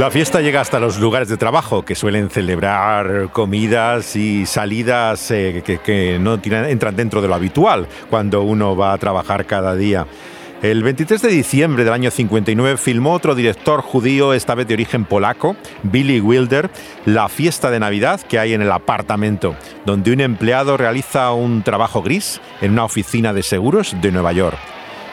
La 0.00 0.10
fiesta 0.10 0.40
llega 0.40 0.62
hasta 0.62 0.80
los 0.80 0.98
lugares 0.98 1.28
de 1.28 1.36
trabajo, 1.36 1.84
que 1.84 1.94
suelen 1.94 2.30
celebrar 2.30 3.28
comidas 3.32 4.16
y 4.16 4.46
salidas 4.46 5.30
eh, 5.30 5.62
que, 5.62 6.18
no 6.18 6.40
entran 6.42 6.96
dentro 6.96 7.20
de 7.20 7.28
lo 7.28 7.34
habitual 7.34 7.86
cuando 8.08 8.40
uno 8.40 8.74
va 8.74 8.94
a 8.94 8.98
trabajar 8.98 9.44
cada 9.44 9.76
día. 9.76 10.06
El 10.62 10.82
23 10.82 11.22
de 11.22 11.28
diciembre 11.28 11.84
del 11.84 11.92
año 11.94 12.10
59 12.10 12.76
filmó 12.76 13.14
otro 13.14 13.34
director 13.34 13.80
judío, 13.80 14.34
esta 14.34 14.54
vez 14.54 14.66
de 14.68 14.74
origen 14.74 15.06
polaco, 15.06 15.56
Billy 15.82 16.20
Wilder, 16.20 16.68
la 17.06 17.30
fiesta 17.30 17.70
de 17.70 17.80
Navidad 17.80 18.20
que 18.20 18.38
hay 18.38 18.52
en 18.52 18.60
el 18.60 18.70
apartamento, 18.70 19.56
donde 19.86 20.12
un 20.12 20.20
empleado 20.20 20.76
realiza 20.76 21.32
un 21.32 21.62
trabajo 21.62 22.02
gris 22.02 22.42
en 22.60 22.72
una 22.72 22.84
oficina 22.84 23.32
de 23.32 23.42
seguros 23.42 23.96
de 24.02 24.12
Nueva 24.12 24.32
York, 24.32 24.58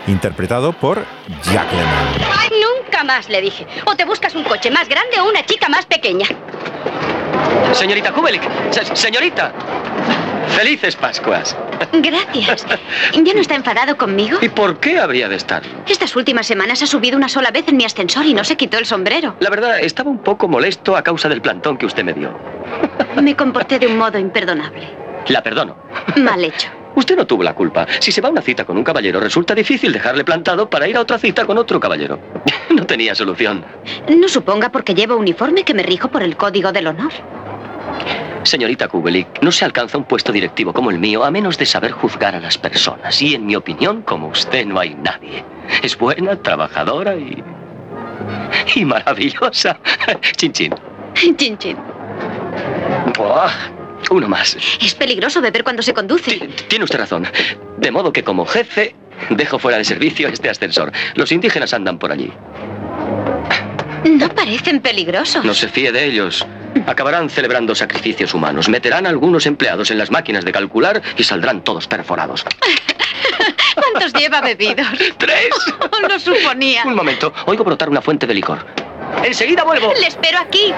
interpretado 0.08 0.74
por 0.74 1.06
Jack 1.44 1.72
Lemmon. 1.72 2.84
Nunca 2.84 3.06
más, 3.06 3.30
le 3.30 3.40
dije. 3.40 3.66
O 3.86 3.96
te 3.96 4.04
buscas 4.04 4.36
un 4.36 4.44
coche 4.44 4.70
más 4.70 4.90
grande 4.90 5.18
o 5.22 5.30
una 5.30 5.46
chica 5.46 5.70
más 5.70 5.86
pequeña. 5.86 6.28
Señorita 7.72 8.12
Kubelik, 8.12 8.44
señorita. 8.94 9.54
Felices 10.56 10.96
Pascuas. 10.96 11.56
Gracias. 11.94 12.66
¿Ya 13.14 13.34
no 13.34 13.42
está 13.42 13.56
enfadado 13.56 13.98
conmigo? 13.98 14.40
¿Y 14.42 14.50
por 14.50 14.80
qué 14.80 15.00
habría 15.00 15.30
de 15.30 15.36
estar? 15.36 15.64
Estas 15.88 16.16
últimas 16.16 16.48
semanas 16.48 16.82
ha 16.82 16.88
subido 16.88 17.18
una 17.18 17.30
sola 17.30 17.52
vez 17.52 17.68
en 17.68 17.78
mi 17.78 17.86
ascensor 17.86 18.26
y 18.26 18.34
no 18.34 18.44
se 18.44 18.56
quitó 18.58 18.78
el 18.78 18.86
sombrero. 18.86 19.36
La 19.40 19.50
verdad, 19.50 19.80
estaba 19.80 20.10
un 20.10 20.20
poco 20.20 20.48
molesto 20.48 20.96
a 20.96 21.04
causa 21.04 21.30
del 21.30 21.42
plantón 21.42 21.78
que 21.78 21.86
usted 21.86 22.04
me 22.04 22.14
dio. 22.14 22.32
Me 23.22 23.36
comporté 23.36 23.80
de 23.80 23.88
un 23.88 23.98
modo 23.98 24.18
imperdonable. 24.18 24.88
La 25.28 25.44
perdono. 25.44 25.76
Mal 26.16 26.44
hecho. 26.44 26.70
Usted 26.96 27.16
no 27.16 27.28
tuvo 27.28 27.44
la 27.44 27.54
culpa. 27.54 27.86
Si 28.00 28.12
se 28.12 28.22
va 28.22 28.30
a 28.30 28.32
una 28.32 28.42
cita 28.42 28.66
con 28.66 28.76
un 28.76 28.84
caballero, 28.84 29.20
resulta 29.20 29.54
difícil 29.54 29.94
dejarle 29.94 30.24
plantado 30.26 30.68
para 30.68 30.88
ir 30.88 30.98
a 30.98 31.02
otra 31.02 31.20
cita 31.20 31.46
con 31.46 31.58
otro 31.58 31.80
caballero. 31.80 32.20
No 32.70 32.86
tenía 32.86 33.16
solución. 33.16 33.66
No 34.08 34.28
suponga 34.28 34.70
porque 34.70 34.94
llevo 34.94 35.16
uniforme 35.16 35.64
que 35.64 35.74
me 35.74 35.82
rijo 35.82 36.10
por 36.10 36.22
el 36.22 36.38
código 36.38 36.72
del 36.72 36.86
honor. 36.88 37.12
Señorita 38.44 38.88
Kubelik, 38.88 39.28
no 39.42 39.52
se 39.52 39.66
alcanza 39.66 39.98
un 39.98 40.06
puesto 40.06 40.32
directivo 40.32 40.72
como 40.72 40.90
el 40.90 41.00
mío 41.00 41.24
a 41.26 41.32
menos 41.32 41.58
de 41.58 41.66
saber 41.66 41.92
juzgar 41.92 42.36
a 42.36 42.40
las 42.40 42.58
personas. 42.58 43.22
Y 43.22 43.36
en 43.36 43.46
mi 43.46 43.56
opinión, 43.56 44.02
como 44.04 44.28
usted, 44.28 44.66
no 44.66 44.80
hay 44.80 44.96
nadie. 44.96 45.44
Es 45.84 45.98
buena, 45.98 46.36
trabajadora 46.36 47.16
y. 47.16 47.44
y 48.76 48.86
maravillosa. 48.86 49.80
Chin 50.38 50.54
chin. 50.54 50.74
Chin 51.14 51.58
chin. 51.58 51.78
uno 54.10 54.28
más. 54.30 54.56
Es 54.82 54.96
peligroso 54.96 55.42
beber 55.42 55.64
cuando 55.64 55.82
se 55.82 55.94
conduce. 55.94 56.38
tiene 56.70 56.86
usted 56.86 57.00
razón. 57.00 57.28
De 57.78 57.92
modo 57.92 58.14
que 58.14 58.24
como 58.24 58.46
jefe, 58.46 58.96
Dejo 59.30 59.60
fuera 59.60 59.78
de 59.78 59.84
servicio 59.84 60.28
este 60.28 60.50
ascensor. 60.50 60.92
Los 61.16 61.32
indígenas 61.32 61.74
andan 61.74 61.98
por 62.00 62.12
allí. 62.12 62.32
No 64.06 64.30
parecen 64.30 64.80
peligrosos. 64.80 65.44
No 65.44 65.54
se 65.54 65.68
fíe 65.68 65.92
de 65.92 66.06
ellos. 66.06 66.46
Acabarán 66.88 67.30
celebrando 67.30 67.76
sacrificios 67.76 68.34
humanos. 68.34 68.70
Meterán 68.70 69.06
a 69.06 69.10
algunos 69.10 69.46
empleados 69.46 69.92
en 69.92 69.98
las 69.98 70.10
máquinas 70.10 70.46
de 70.46 70.54
calcular 70.54 71.02
y 71.18 71.24
saldrán 71.24 71.62
todos 71.62 71.88
perforados. 71.88 72.46
¿Cuántos 73.76 74.14
lleva 74.14 74.42
bebidos? 74.42 74.88
¡Tres! 75.18 75.50
Lo 76.10 76.20
suponía. 76.20 76.84
Un 76.86 76.96
momento. 76.96 77.34
Oigo 77.46 77.64
brotar 77.64 77.90
una 77.90 78.02
fuente 78.02 78.26
de 78.26 78.34
licor. 78.34 78.66
Enseguida 79.24 79.64
vuelvo. 79.64 79.94
Le 79.94 80.08
espero 80.08 80.40
aquí. 80.40 80.74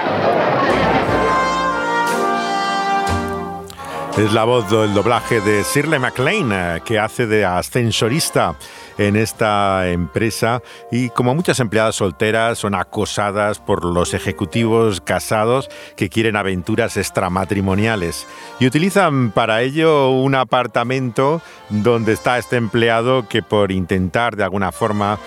Es 4.20 4.34
la 4.34 4.44
voz 4.44 4.70
del 4.70 4.94
doblaje 4.94 5.40
de 5.40 5.64
Shirley 5.64 5.98
MacLaine, 5.98 6.82
que 6.84 7.00
hace 7.00 7.26
de 7.26 7.46
ascensorista 7.46 8.58
en 8.98 9.16
esta 9.16 9.88
empresa. 9.88 10.62
Y 10.92 11.10
como 11.12 11.34
muchas 11.34 11.62
empleadas 11.62 11.96
solteras 11.96 12.58
son 12.58 12.76
acosadas 12.76 13.60
por 13.60 13.86
los 13.86 14.14
ejecutivos 14.14 15.00
casados 15.00 15.70
que 15.96 16.10
quieren 16.10 16.36
aventuras 16.36 16.98
extramatrimoniales. 16.98 18.28
Y 18.60 18.68
utilizan 18.68 19.32
para 19.32 19.62
ello 19.62 20.10
un 20.10 20.36
apartamento 20.36 21.42
donde 21.70 22.12
está 22.12 22.38
este 22.38 22.58
empleado 22.58 23.26
que 23.30 23.42
por 23.42 23.72
intentar 23.72 24.36
de 24.36 24.44
alguna 24.44 24.74
forma 24.74 25.18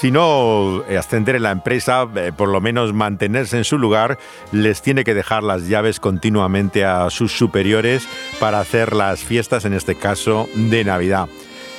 si 0.00 0.10
no 0.10 0.84
eh, 0.88 0.96
ascender 0.96 1.36
en 1.36 1.42
la 1.42 1.50
empresa, 1.50 2.06
eh, 2.14 2.32
por 2.36 2.48
lo 2.48 2.60
menos 2.60 2.92
mantenerse 2.92 3.56
en 3.56 3.64
su 3.64 3.78
lugar, 3.78 4.18
les 4.52 4.82
tiene 4.82 5.04
que 5.04 5.14
dejar 5.14 5.42
las 5.42 5.68
llaves 5.68 6.00
continuamente 6.00 6.84
a 6.84 7.10
sus 7.10 7.32
superiores 7.32 8.06
para 8.38 8.60
hacer 8.60 8.94
las 8.94 9.24
fiestas, 9.24 9.64
en 9.64 9.72
este 9.72 9.94
caso 9.94 10.48
de 10.54 10.84
Navidad. 10.84 11.28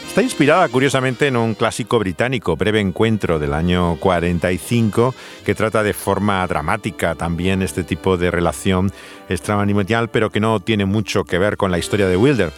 Está 0.08 0.22
inspirada 0.22 0.70
curiosamente 0.70 1.26
en 1.26 1.36
un 1.38 1.56
clásico 1.56 1.98
británico, 1.98 2.56
Breve 2.56 2.80
Encuentro 2.80 3.40
del 3.40 3.52
año 3.52 3.96
45, 4.00 5.16
que 5.44 5.56
trata 5.56 5.82
de 5.82 5.94
forma 5.94 6.46
dramática 6.46 7.16
también 7.16 7.64
este 7.64 7.84
tipo 7.84 8.16
de 8.16 8.30
relación 8.30 8.92
extramatrimonial, 9.28 10.10
pero 10.10 10.30
que 10.30 10.40
no 10.40 10.60
tiene 10.60 10.86
mucho 10.86 11.24
que 11.24 11.40
ver 11.40 11.58
con 11.58 11.72
la 11.72 11.80
historia 11.80 12.08
de 12.08 12.18
Wilder. 12.18 12.52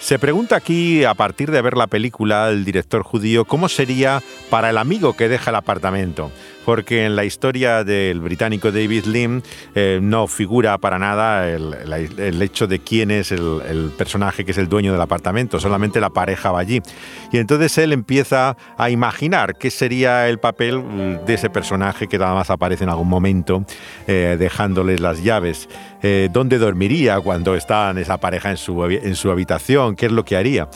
Se 0.00 0.18
pregunta 0.18 0.56
aquí, 0.56 1.04
a 1.04 1.14
partir 1.14 1.50
de 1.50 1.60
ver 1.60 1.76
la 1.76 1.86
película, 1.86 2.48
el 2.48 2.64
director 2.64 3.02
judío, 3.02 3.44
cómo 3.44 3.68
sería 3.68 4.22
para 4.48 4.70
el 4.70 4.78
amigo 4.78 5.14
que 5.14 5.28
deja 5.28 5.50
el 5.50 5.56
apartamento 5.56 6.30
porque 6.68 7.06
en 7.06 7.16
la 7.16 7.24
historia 7.24 7.82
del 7.82 8.20
británico 8.20 8.70
David 8.70 9.06
Lim 9.06 9.40
eh, 9.74 10.00
no 10.02 10.26
figura 10.26 10.76
para 10.76 10.98
nada 10.98 11.48
el, 11.48 12.42
hecho 12.42 12.66
de 12.66 12.80
quién 12.80 13.10
es 13.10 13.32
el, 13.32 13.90
personaje 13.96 14.44
que 14.44 14.50
es 14.50 14.58
el 14.58 14.68
dueño 14.68 14.92
del 14.92 15.00
apartamento, 15.00 15.58
solamente 15.60 15.98
la 15.98 16.10
pareja 16.10 16.52
va 16.52 16.60
allí. 16.60 16.82
Y 17.32 17.38
entonces 17.38 17.78
él 17.78 17.94
empieza 17.94 18.54
a 18.76 18.90
imaginar 18.90 19.56
qué 19.56 19.70
sería 19.70 20.28
el 20.28 20.40
papel 20.40 20.80
mm, 20.80 21.24
de 21.24 21.32
ese 21.32 21.48
personaje 21.48 22.06
que 22.06 22.18
nada 22.18 22.34
más 22.34 22.50
aparece 22.50 22.84
en 22.84 22.90
algún 22.90 23.08
momento, 23.08 23.64
eh, 24.06 24.36
dejándoles 24.38 25.00
las 25.00 25.24
llaves. 25.24 25.70
Eh, 26.02 26.28
¿Dónde 26.30 26.58
dormiría 26.58 27.18
cuando 27.20 27.54
está 27.54 27.94
esa 27.96 28.18
pareja 28.18 28.50
en 28.50 28.58
su 29.16 29.30
habitación? 29.30 29.96
¿Qué 29.96 30.04
es 30.04 30.12
lo 30.12 30.22
que 30.22 30.36
haría? 30.36 30.68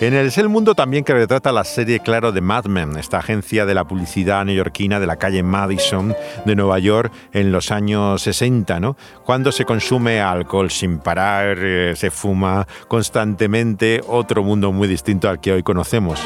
En 0.00 0.14
el 0.14 0.28
Es 0.28 0.38
el 0.38 0.48
Mundo 0.48 0.74
también 0.74 1.04
que 1.04 1.12
retrata 1.12 1.52
la 1.52 1.62
serie, 1.62 2.00
claro, 2.00 2.32
de 2.32 2.40
Mad 2.40 2.64
Men, 2.64 2.96
esta 2.96 3.18
agencia 3.18 3.66
de 3.66 3.74
la 3.74 3.84
publicidad 3.84 4.42
neoyorquina 4.46 4.98
de 4.98 5.06
la 5.06 5.16
calle 5.16 5.42
Madison 5.42 6.16
de 6.46 6.56
Nueva 6.56 6.78
York 6.78 7.12
en 7.34 7.52
los 7.52 7.70
años 7.70 8.22
60, 8.22 8.80
¿no? 8.80 8.96
Cuando 9.26 9.52
se 9.52 9.66
consume 9.66 10.22
alcohol 10.22 10.70
sin 10.70 11.00
parar, 11.00 11.58
eh, 11.60 11.92
se 11.96 12.10
fuma 12.10 12.66
constantemente, 12.88 14.00
otro 14.08 14.42
mundo 14.42 14.72
muy 14.72 14.88
distinto 14.88 15.28
al 15.28 15.38
que 15.38 15.52
hoy 15.52 15.62
conocemos. 15.62 16.18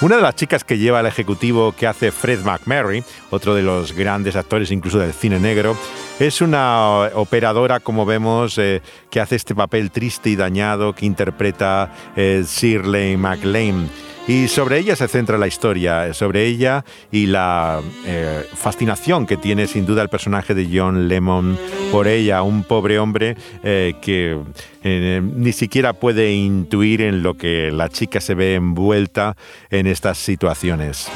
Una 0.00 0.16
de 0.16 0.22
las 0.22 0.34
chicas 0.34 0.64
que 0.64 0.76
lleva 0.76 1.00
el 1.00 1.06
ejecutivo 1.06 1.72
que 1.72 1.86
hace 1.86 2.10
Fred 2.10 2.40
McMurray, 2.40 3.04
otro 3.30 3.54
de 3.54 3.62
los 3.62 3.92
grandes 3.92 4.34
actores 4.34 4.70
incluso 4.70 4.98
del 4.98 5.12
cine 5.12 5.38
negro, 5.38 5.76
es 6.18 6.40
una 6.40 7.10
operadora, 7.14 7.80
como 7.80 8.04
vemos, 8.04 8.58
eh, 8.58 8.82
que 9.08 9.20
hace 9.20 9.36
este 9.36 9.54
papel 9.54 9.92
triste 9.92 10.30
y 10.30 10.36
dañado 10.36 10.94
que 10.94 11.06
interpreta 11.06 11.92
eh, 12.16 12.44
Shirley 12.46 13.16
MacLaine. 13.16 13.88
Y 14.26 14.48
sobre 14.48 14.78
ella 14.78 14.96
se 14.96 15.06
centra 15.06 15.36
la 15.36 15.46
historia, 15.46 16.14
sobre 16.14 16.46
ella 16.46 16.84
y 17.12 17.26
la 17.26 17.82
eh, 18.06 18.46
fascinación 18.54 19.26
que 19.26 19.36
tiene 19.36 19.66
sin 19.66 19.84
duda 19.84 20.00
el 20.00 20.08
personaje 20.08 20.54
de 20.54 20.66
John 20.72 21.08
Lemon 21.08 21.58
por 21.92 22.08
ella, 22.08 22.40
un 22.42 22.64
pobre 22.64 22.98
hombre 22.98 23.36
eh, 23.62 23.94
que 24.00 24.38
eh, 24.82 25.20
ni 25.22 25.52
siquiera 25.52 25.92
puede 25.92 26.32
intuir 26.32 27.02
en 27.02 27.22
lo 27.22 27.34
que 27.34 27.70
la 27.70 27.90
chica 27.90 28.18
se 28.20 28.34
ve 28.34 28.54
envuelta 28.54 29.36
en 29.68 29.86
estas 29.86 30.16
situaciones. 30.16 31.10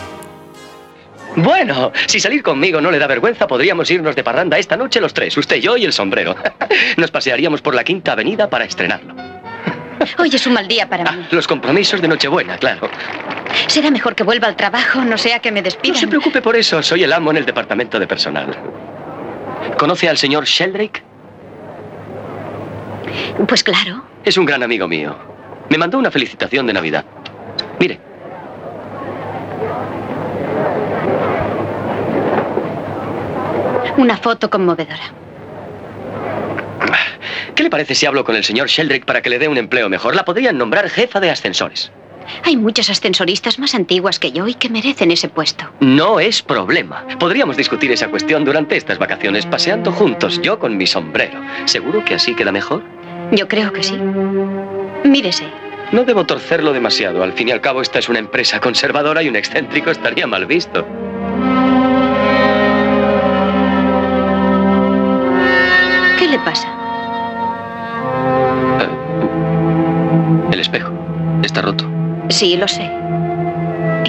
Bueno, 1.37 1.93
si 2.07 2.21
salir 2.21 2.43
conmigo 2.43 2.81
no 2.81 2.91
le 2.91 2.99
da 2.99 3.07
vergüenza, 3.07 3.47
podríamos 3.47 3.91
irnos 3.91 4.17
de 4.17 4.25
parranda 4.25 4.59
esta 4.59 4.77
noche 4.77 5.01
los 5.01 5.15
tres, 5.15 5.35
usted, 5.39 5.57
yo 5.57 5.79
y 5.79 5.85
el 5.87 5.95
sombrero. 5.95 6.37
Nos 6.99 7.11
pasearíamos 7.11 7.63
por 7.63 7.75
la 7.75 7.85
Quinta 7.85 8.13
Avenida 8.13 8.51
para 8.51 8.65
estrenarlo. 8.65 9.15
Hoy 10.17 10.31
es 10.33 10.47
un 10.47 10.55
mal 10.55 10.67
día 10.67 10.89
para 10.89 11.05
mí. 11.05 11.23
Ah, 11.25 11.29
los 11.31 11.47
compromisos 11.47 12.01
de 12.01 12.09
Nochebuena, 12.09 12.57
claro. 12.57 12.89
Será 13.67 13.91
mejor 13.91 14.15
que 14.15 14.25
vuelva 14.25 14.49
al 14.49 14.57
trabajo, 14.57 15.03
no 15.05 15.19
sea 15.19 15.41
que 15.41 15.53
me 15.53 15.63
despidan. 15.63 15.95
No 15.95 16.01
se 16.01 16.09
preocupe 16.09 16.41
por 16.41 16.57
eso, 16.57 16.83
soy 16.83 17.05
el 17.05 17.13
amo 17.13 17.31
en 17.31 17.39
el 17.39 17.47
departamento 17.47 17.99
de 17.99 18.07
personal. 18.07 18.57
¿Conoce 19.77 20.09
al 20.09 20.17
señor 20.17 20.45
Sheldrake? 20.45 21.03
Pues 23.47 23.63
claro. 23.63 24.05
Es 24.25 24.37
un 24.37 24.47
gran 24.47 24.63
amigo 24.63 24.89
mío. 24.89 25.17
Me 25.69 25.79
mandó 25.79 25.99
una 25.99 26.11
felicitación 26.11 26.67
de 26.67 26.73
Navidad. 26.73 27.05
Mire. 27.79 28.01
Una 33.97 34.17
foto 34.17 34.49
conmovedora. 34.49 35.13
¿Qué 37.55 37.63
le 37.63 37.71
parece 37.71 37.95
si 37.95 38.07
hablo 38.07 38.25
con 38.25 38.37
el 38.37 38.45
señor 38.45 38.69
Sheldrake 38.69 39.05
para 39.05 39.23
que 39.23 39.31
le 39.31 39.39
dé 39.39 39.49
un 39.49 39.59
empleo 39.59 39.89
mejor? 39.89 40.15
La 40.15 40.25
podrían 40.25 40.59
nombrar 40.59 40.89
jefa 40.89 41.21
de 41.21 41.31
ascensores. 41.31 41.91
Hay 42.45 42.57
muchas 42.57 42.91
ascensoristas 42.91 43.59
más 43.59 43.75
antiguas 43.75 44.19
que 44.19 44.33
yo 44.33 44.47
y 44.47 44.55
que 44.55 44.69
merecen 44.69 45.11
ese 45.11 45.29
puesto. 45.29 45.71
No 45.81 46.21
es 46.21 46.43
problema. 46.43 47.07
Podríamos 47.19 47.57
discutir 47.57 47.91
esa 47.91 48.09
cuestión 48.09 48.45
durante 48.45 48.77
estas 48.77 48.99
vacaciones, 48.99 49.47
paseando 49.47 49.93
juntos, 49.93 50.41
yo 50.43 50.59
con 50.59 50.77
mi 50.77 50.87
sombrero. 50.87 51.41
¿Seguro 51.65 52.05
que 52.05 52.15
así 52.15 52.35
queda 52.35 52.53
mejor? 52.53 52.83
Yo 53.33 53.49
creo 53.49 53.73
que 53.73 53.83
sí. 53.83 53.97
Mírese. 55.05 55.45
No 55.93 56.05
debo 56.05 56.27
torcerlo 56.27 56.73
demasiado. 56.73 57.23
Al 57.23 57.33
fin 57.33 57.49
y 57.49 57.51
al 57.51 57.63
cabo, 57.63 57.81
esta 57.81 57.99
es 57.99 58.09
una 58.09 58.19
empresa 58.19 58.61
conservadora 58.61 59.23
y 59.23 59.29
un 59.29 59.37
excéntrico 59.37 59.91
estaría 59.91 60.27
mal 60.27 60.45
visto. 60.47 60.87
¿Qué 66.19 66.29
le 66.29 66.39
pasa? 66.41 66.78
Sí, 72.29 72.57
lo 72.57 72.69
sé. 72.69 72.91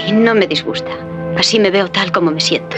Y 0.08 0.12
no 0.12 0.36
me 0.36 0.48
disgusta. 0.48 0.92
Así 1.38 1.60
me 1.60 1.72
veo 1.72 1.90
tal 1.90 2.12
como 2.12 2.32
me 2.32 2.40
siento. 2.40 2.76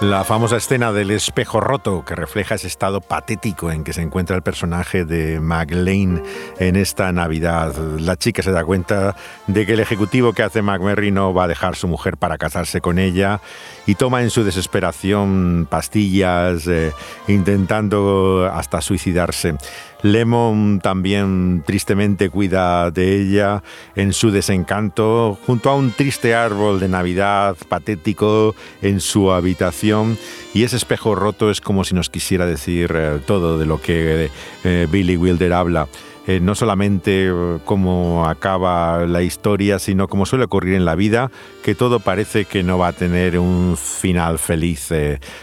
La 0.00 0.22
famosa 0.22 0.56
escena 0.56 0.92
del 0.92 1.10
espejo 1.10 1.58
roto 1.58 2.04
que 2.04 2.14
refleja 2.14 2.54
ese 2.54 2.68
estado 2.68 3.00
patético 3.00 3.72
en 3.72 3.82
que 3.82 3.92
se 3.92 4.00
encuentra 4.00 4.36
el 4.36 4.42
personaje 4.42 5.04
de 5.04 5.40
McLean 5.40 6.22
en 6.60 6.76
esta 6.76 7.10
Navidad. 7.10 7.74
La 7.98 8.14
chica 8.14 8.44
se 8.44 8.52
da 8.52 8.64
cuenta 8.64 9.16
de 9.48 9.66
que 9.66 9.72
el 9.72 9.80
ejecutivo 9.80 10.32
que 10.32 10.44
hace 10.44 10.62
McMurray 10.62 11.10
no 11.10 11.34
va 11.34 11.44
a 11.44 11.48
dejar 11.48 11.74
su 11.74 11.88
mujer 11.88 12.16
para 12.16 12.38
casarse 12.38 12.80
con 12.80 13.00
ella 13.00 13.40
y 13.86 13.96
toma 13.96 14.22
en 14.22 14.30
su 14.30 14.44
desesperación 14.44 15.66
pastillas, 15.68 16.68
eh, 16.68 16.92
intentando 17.26 18.48
hasta 18.54 18.80
suicidarse. 18.80 19.56
Lemon 20.02 20.80
también 20.80 21.62
tristemente 21.66 22.30
cuida 22.30 22.90
de 22.90 23.20
ella 23.20 23.62
en 23.96 24.12
su 24.12 24.30
desencanto, 24.30 25.36
junto 25.46 25.70
a 25.70 25.74
un 25.74 25.90
triste 25.90 26.34
árbol 26.34 26.78
de 26.80 26.88
Navidad 26.88 27.56
patético 27.68 28.54
en 28.80 29.00
su 29.00 29.32
habitación. 29.32 30.16
Y 30.54 30.62
ese 30.62 30.76
espejo 30.76 31.14
roto 31.14 31.50
es 31.50 31.60
como 31.60 31.84
si 31.84 31.94
nos 31.94 32.10
quisiera 32.10 32.46
decir 32.46 32.92
eh, 32.94 33.20
todo 33.26 33.58
de 33.58 33.66
lo 33.66 33.80
que 33.80 34.30
eh, 34.64 34.86
Billy 34.90 35.16
Wilder 35.16 35.52
habla. 35.52 35.88
Eh, 36.26 36.40
no 36.40 36.54
solamente 36.54 37.32
cómo 37.64 38.26
acaba 38.26 39.06
la 39.06 39.22
historia, 39.22 39.78
sino 39.78 40.08
como 40.08 40.26
suele 40.26 40.44
ocurrir 40.44 40.74
en 40.74 40.84
la 40.84 40.94
vida, 40.94 41.30
que 41.64 41.74
todo 41.74 42.00
parece 42.00 42.44
que 42.44 42.62
no 42.62 42.76
va 42.76 42.88
a 42.88 42.92
tener 42.92 43.38
un 43.38 43.78
final 43.78 44.38
feliz, 44.38 44.90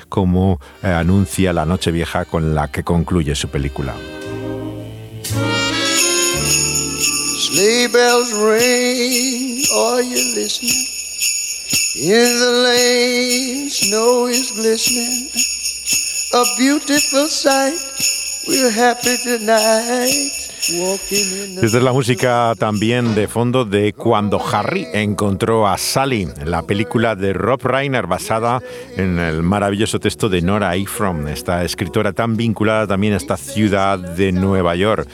como 0.10 0.60
anuncia 0.84 1.54
la 1.54 1.66
noche 1.66 1.92
vieja 1.92 2.26
con 2.26 2.54
la 2.54 2.68
que 2.68 2.84
concluye 2.84 3.34
su 3.34 3.48
película. 3.48 3.96
Sleigh 7.56 7.88
bells 7.88 8.34
ring, 8.34 9.64
are 9.74 10.02
you 10.02 10.20
listening? 10.36 10.76
In 11.96 12.40
the 12.42 12.52
lane, 12.68 13.70
snow 13.70 14.28
is 14.28 14.52
glistening. 14.52 15.30
A 16.34 16.44
beautiful 16.58 17.30
sight, 17.30 17.80
we're 18.46 18.72
happy 18.72 19.16
tonight. 19.24 20.46
Esta 20.68 21.78
es 21.78 21.84
la 21.84 21.94
música 21.94 22.56
también 22.58 23.14
de 23.14 23.28
fondo 23.28 23.66
de 23.66 23.94
Cuando 23.94 24.44
Harry 24.44 24.88
encontró 24.94 25.68
a 25.68 25.78
Sally, 25.78 26.28
la 26.44 26.64
película 26.64 27.16
de 27.16 27.34
Rob 27.34 27.62
Reiner 27.62 28.08
basada 28.08 28.64
en 28.98 29.20
el 29.20 29.44
maravilloso 29.44 30.00
texto 30.00 30.28
de 30.28 30.42
Nora 30.42 30.76
Ephron, 30.76 31.28
esta 31.28 31.64
escritora 31.64 32.14
tan 32.14 32.36
vinculada 32.36 32.88
también 32.88 33.14
a 33.14 33.18
esta 33.18 33.38
ciudad 33.38 34.00
de 34.00 34.32
Nueva 34.32 34.76
York. 34.76 35.08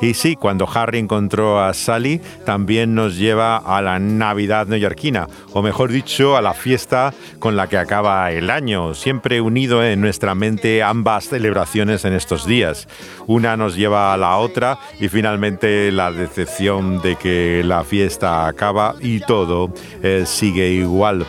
Y 0.00 0.14
sí, 0.14 0.36
cuando 0.36 0.68
Harry 0.72 0.98
encontró 0.98 1.60
a 1.60 1.74
Sally, 1.74 2.20
también 2.44 2.94
nos 2.94 3.16
lleva 3.16 3.56
a 3.56 3.82
la 3.82 3.98
Navidad 3.98 4.66
neoyorquina, 4.66 5.26
o 5.52 5.62
mejor 5.62 5.90
dicho, 5.90 6.36
a 6.36 6.42
la 6.42 6.54
fiesta 6.54 7.12
con 7.38 7.56
la 7.56 7.66
que 7.66 7.78
acaba 7.78 8.30
el 8.30 8.50
año, 8.50 8.94
siempre 8.94 9.40
unido 9.40 9.84
en 9.84 10.00
nuestra 10.00 10.34
mente 10.34 10.82
ambas 10.82 11.28
celebraciones 11.28 12.04
en 12.04 12.12
estos 12.12 12.46
días. 12.46 12.86
Una 13.26 13.56
nos 13.56 13.76
lleva 13.76 14.14
a 14.14 14.16
la 14.16 14.36
otra 14.36 14.78
y 15.00 15.08
finalmente 15.08 15.90
la 15.90 16.12
decepción 16.12 17.02
de 17.02 17.16
que 17.16 17.62
la 17.64 17.82
fiesta 17.84 18.46
acaba 18.46 18.94
y 19.00 19.20
todo 19.20 19.72
eh, 20.02 20.24
sigue 20.26 20.70
igual. 20.70 21.26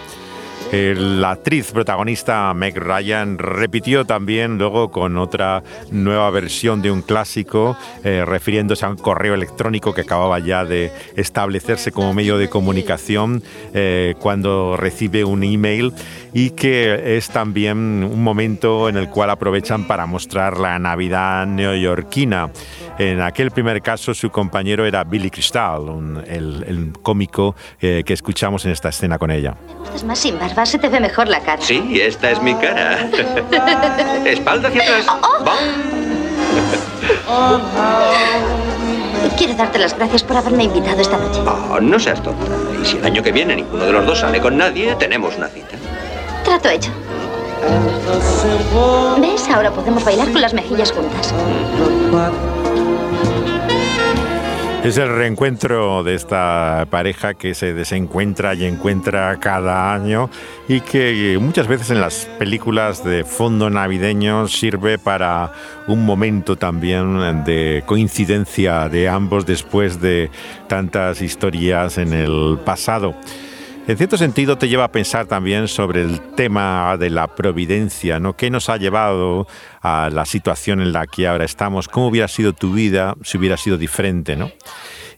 La 0.72 1.32
actriz 1.32 1.72
protagonista 1.72 2.54
Meg 2.54 2.78
Ryan 2.78 3.40
repitió 3.40 4.06
también 4.06 4.60
luego 4.60 4.92
con 4.92 5.18
otra 5.18 5.64
nueva 5.90 6.30
versión 6.30 6.84
de 6.84 6.92
un 6.92 7.02
clásico, 7.02 7.76
eh, 8.04 8.24
refiriéndose 8.24 8.86
a 8.86 8.90
un 8.90 8.98
correo 8.98 9.34
electrónico 9.34 9.96
que 9.96 10.02
acababa 10.02 10.38
ya 10.38 10.66
de 10.66 10.92
establecerse 11.16 11.92
como 11.92 12.14
medio 12.14 12.38
de 12.38 12.50
comunicación 12.50 13.42
eh, 13.74 14.14
cuando 14.20 14.78
recibe 14.78 15.24
un 15.24 15.44
email 15.44 15.92
y 16.34 16.52
que 16.52 17.18
es 17.18 17.30
también 17.30 17.78
un 17.78 18.24
momento 18.24 18.90
en 18.90 18.98
el 18.98 19.10
cual 19.10 19.30
aprovechan 19.30 19.86
para 19.86 20.06
mostrar 20.06 20.58
la 20.58 20.78
Navidad 20.80 21.46
neoyorquina. 21.48 22.52
En 22.98 23.22
aquel 23.22 23.52
primer 23.52 23.82
caso 23.82 24.14
su 24.14 24.30
compañero 24.30 24.86
era 24.86 25.04
Billy 25.04 25.30
Crystal, 25.30 25.82
el, 26.28 26.94
cómico 27.02 27.56
eh, 27.80 28.04
que 28.06 28.14
escuchamos 28.14 28.66
en 28.66 28.72
esta 28.72 28.90
escena 28.90 29.18
con 29.18 29.32
ella. 29.32 29.56
Estás 29.86 30.04
más 30.04 30.20
sin 30.20 30.38
barba, 30.38 30.66
se 30.66 30.78
te 30.80 30.90
ve 30.90 31.00
mejor 31.00 31.28
la 31.28 31.40
cara. 31.42 31.62
Sí, 31.62 32.00
esta 32.02 32.32
es 32.32 32.42
mi 32.42 32.54
cara. 32.56 33.10
Espalda 34.26 34.68
hacia 34.68 34.82
atrás. 34.84 35.06
Oh. 37.28 37.60
Quiero 39.38 39.54
darte 39.54 39.80
las 39.80 39.96
gracias 39.96 40.24
por 40.24 40.38
haberme 40.38 40.66
invitado 40.66 41.00
esta 41.00 41.18
noche. 41.18 41.40
Oh, 41.46 41.80
no 41.80 42.00
seas 42.00 42.22
tonta. 42.22 42.46
Y 42.82 42.86
si 42.86 42.98
el 42.98 43.06
año 43.06 43.24
que 43.24 43.32
viene 43.32 43.56
ninguno 43.56 43.86
de 43.86 43.92
los 43.92 44.06
dos 44.06 44.20
sale 44.20 44.40
con 44.40 44.58
nadie, 44.58 44.96
tenemos 44.96 45.36
una 45.38 45.48
cita. 45.48 45.79
Trato 46.50 46.70
hecho. 46.70 46.90
¿Ves? 49.22 49.48
Ahora 49.50 49.70
podemos 49.70 50.04
bailar 50.04 50.32
con 50.32 50.42
las 50.42 50.52
mejillas 50.52 50.92
juntas. 50.92 51.32
Es 54.84 54.98
el 54.98 55.10
reencuentro 55.10 56.04
de 56.04 56.16
esta 56.16 56.88
pareja 56.90 57.36
que 57.36 57.54
se 57.54 57.76
desencuentra 57.76 58.56
y 58.56 58.66
encuentra 58.66 59.38
cada 59.40 59.94
año 59.94 60.32
y 60.68 60.82
que 60.82 61.38
muchas 61.40 61.68
veces 61.68 61.92
en 61.92 62.02
las 62.02 62.26
películas 62.40 63.04
de 63.04 63.26
fondo 63.26 63.70
navideño 63.70 64.48
sirve 64.48 64.98
para 64.98 65.52
un 65.86 66.04
momento 66.04 66.56
también 66.56 67.44
de 67.44 67.84
coincidencia 67.86 68.90
de 68.90 69.08
ambos 69.08 69.46
después 69.46 70.02
de 70.02 70.32
tantas 70.68 71.22
historias 71.22 72.00
en 72.00 72.12
el 72.14 72.58
pasado. 72.66 73.14
En 73.90 73.98
cierto 73.98 74.18
sentido 74.18 74.56
te 74.56 74.70
lleva 74.70 74.84
a 74.84 74.92
pensar 74.92 75.26
también 75.26 75.68
sobre 75.68 76.02
el 76.02 76.22
tema 76.36 76.96
de 76.98 77.10
la 77.10 77.26
providencia, 77.26 78.20
¿no? 78.20 78.36
¿Qué 78.36 78.52
nos 78.52 78.70
ha 78.70 78.78
llevado 78.78 79.48
a 79.82 80.12
la 80.14 80.26
situación 80.26 80.80
en 80.80 80.94
la 80.94 81.08
que 81.08 81.28
ahora 81.28 81.44
estamos? 81.44 81.88
¿Cómo 81.88 82.06
hubiera 82.06 82.28
sido 82.28 82.54
tu 82.54 82.74
vida 82.74 83.16
si 83.24 83.40
hubiera 83.40 83.58
sido 83.58 83.80
diferente, 83.80 84.36
¿no? 84.36 84.52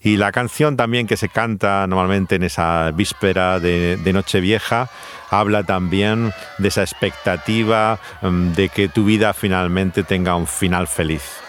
Y 0.01 0.15
la 0.15 0.31
canción 0.31 0.77
también 0.77 1.05
que 1.05 1.17
se 1.17 1.27
canta 1.27 1.85
normalmente 1.85 2.35
en 2.35 2.43
esa 2.43 2.91
víspera 2.91 3.59
de, 3.59 3.97
de 3.97 4.13
Nochevieja 4.13 4.89
habla 5.29 5.63
también 5.63 6.31
de 6.57 6.69
esa 6.69 6.81
expectativa 6.81 7.99
mm, 8.21 8.53
de 8.53 8.69
que 8.69 8.87
tu 8.87 9.03
vida 9.03 9.33
finalmente 9.33 10.03
tenga 10.03 10.37
un 10.37 10.47
final 10.47 10.87
feliz. 10.87 11.41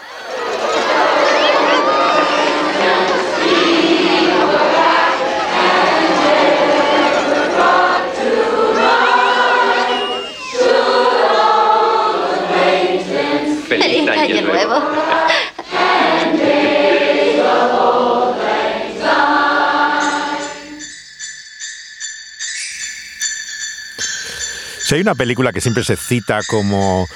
Hay 24.93 25.01
una 25.01 25.15
película 25.15 25.51
que 25.51 25.59
siempre 25.59 25.83
se 25.83 25.95
cita 25.95 26.41
como 26.47 27.07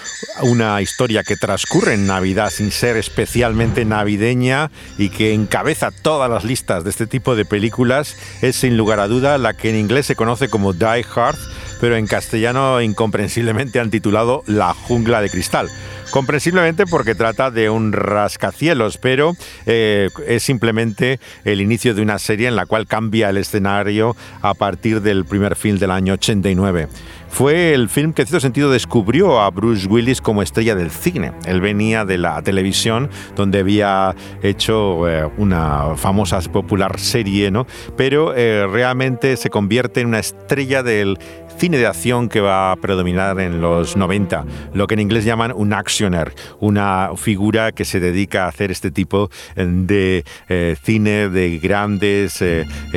una 0.41 0.81
historia 0.81 1.21
que 1.23 1.35
transcurre 1.35 1.93
en 1.93 2.07
Navidad 2.07 2.49
sin 2.49 2.71
ser 2.71 2.97
especialmente 2.97 3.85
navideña 3.85 4.71
y 4.97 5.09
que 5.09 5.31
encabeza 5.31 5.91
todas 5.91 6.27
las 6.27 6.43
listas 6.43 6.83
de 6.83 6.89
este 6.89 7.05
tipo 7.05 7.35
de 7.35 7.45
películas, 7.45 8.17
es 8.41 8.55
sin 8.55 8.77
lugar 8.77 8.99
a 8.99 9.07
duda 9.07 9.37
la 9.37 9.53
que 9.53 9.69
en 9.69 9.75
inglés 9.75 10.07
se 10.07 10.15
conoce 10.15 10.49
como 10.49 10.73
Die 10.73 11.05
Hard, 11.15 11.37
pero 11.79 11.95
en 11.95 12.07
castellano 12.07 12.81
incomprensiblemente 12.81 13.79
han 13.79 13.91
titulado 13.91 14.41
La 14.47 14.73
jungla 14.73 15.21
de 15.21 15.29
cristal 15.29 15.69
comprensiblemente 16.11 16.85
porque 16.85 17.15
trata 17.15 17.51
de 17.51 17.69
un 17.69 17.91
rascacielos, 17.91 18.97
pero 18.97 19.33
eh, 19.65 20.09
es 20.25 20.43
simplemente 20.43 21.19
el 21.43 21.61
inicio 21.61 21.93
de 21.93 22.01
una 22.01 22.17
serie 22.17 22.47
en 22.47 22.55
la 22.55 22.65
cual 22.65 22.87
cambia 22.87 23.29
el 23.29 23.37
escenario 23.37 24.15
a 24.41 24.53
partir 24.53 25.01
del 25.01 25.25
primer 25.25 25.55
film 25.55 25.77
del 25.77 25.91
año 25.91 26.13
89. 26.13 26.87
Fue 27.29 27.73
el 27.73 27.89
film 27.89 28.13
que 28.13 28.23
en 28.23 28.27
cierto 28.27 28.41
sentido 28.41 28.71
descubrió 28.71 29.39
a 29.41 29.49
Bruce 29.51 29.87
Willis 29.87 30.21
como 30.21 30.41
estrella 30.41 30.75
del 30.75 30.89
cine. 30.89 31.33
Él 31.45 31.61
venía 31.61 32.05
de 32.05 32.17
la 32.17 32.41
televisión 32.41 33.09
donde 33.35 33.59
había 33.59 34.15
hecho 34.41 35.07
eh, 35.07 35.29
una 35.37 35.95
famosa 35.97 36.39
popular 36.39 36.99
serie, 36.99 37.51
¿no? 37.51 37.67
Pero 37.95 38.33
eh, 38.35 38.65
realmente 38.67 39.37
se 39.37 39.49
convierte 39.49 40.01
en 40.01 40.07
una 40.07 40.19
estrella 40.19 40.81
del 40.81 41.19
cine 41.57 41.77
de 41.77 41.87
acción 41.87 42.29
que 42.29 42.39
va 42.39 42.71
a 42.71 42.75
predominar 42.75 43.39
en 43.39 43.61
los 43.61 43.97
90, 43.97 44.45
lo 44.73 44.85
que 44.85 44.93
en 44.93 44.99
inglés 44.99 45.25
llaman 45.25 45.51
un 45.55 45.73
actioner, 45.73 46.33
una 46.59 47.09
figura 47.15 47.71
que 47.71 47.83
se 47.83 47.99
dedica 47.99 48.45
a 48.45 48.49
hacer 48.49 48.69
este 48.69 48.91
tipo 48.91 49.31
de 49.55 50.23
eh, 50.49 50.75
cine 50.83 51.29
de 51.29 51.57
grandes 51.57 52.43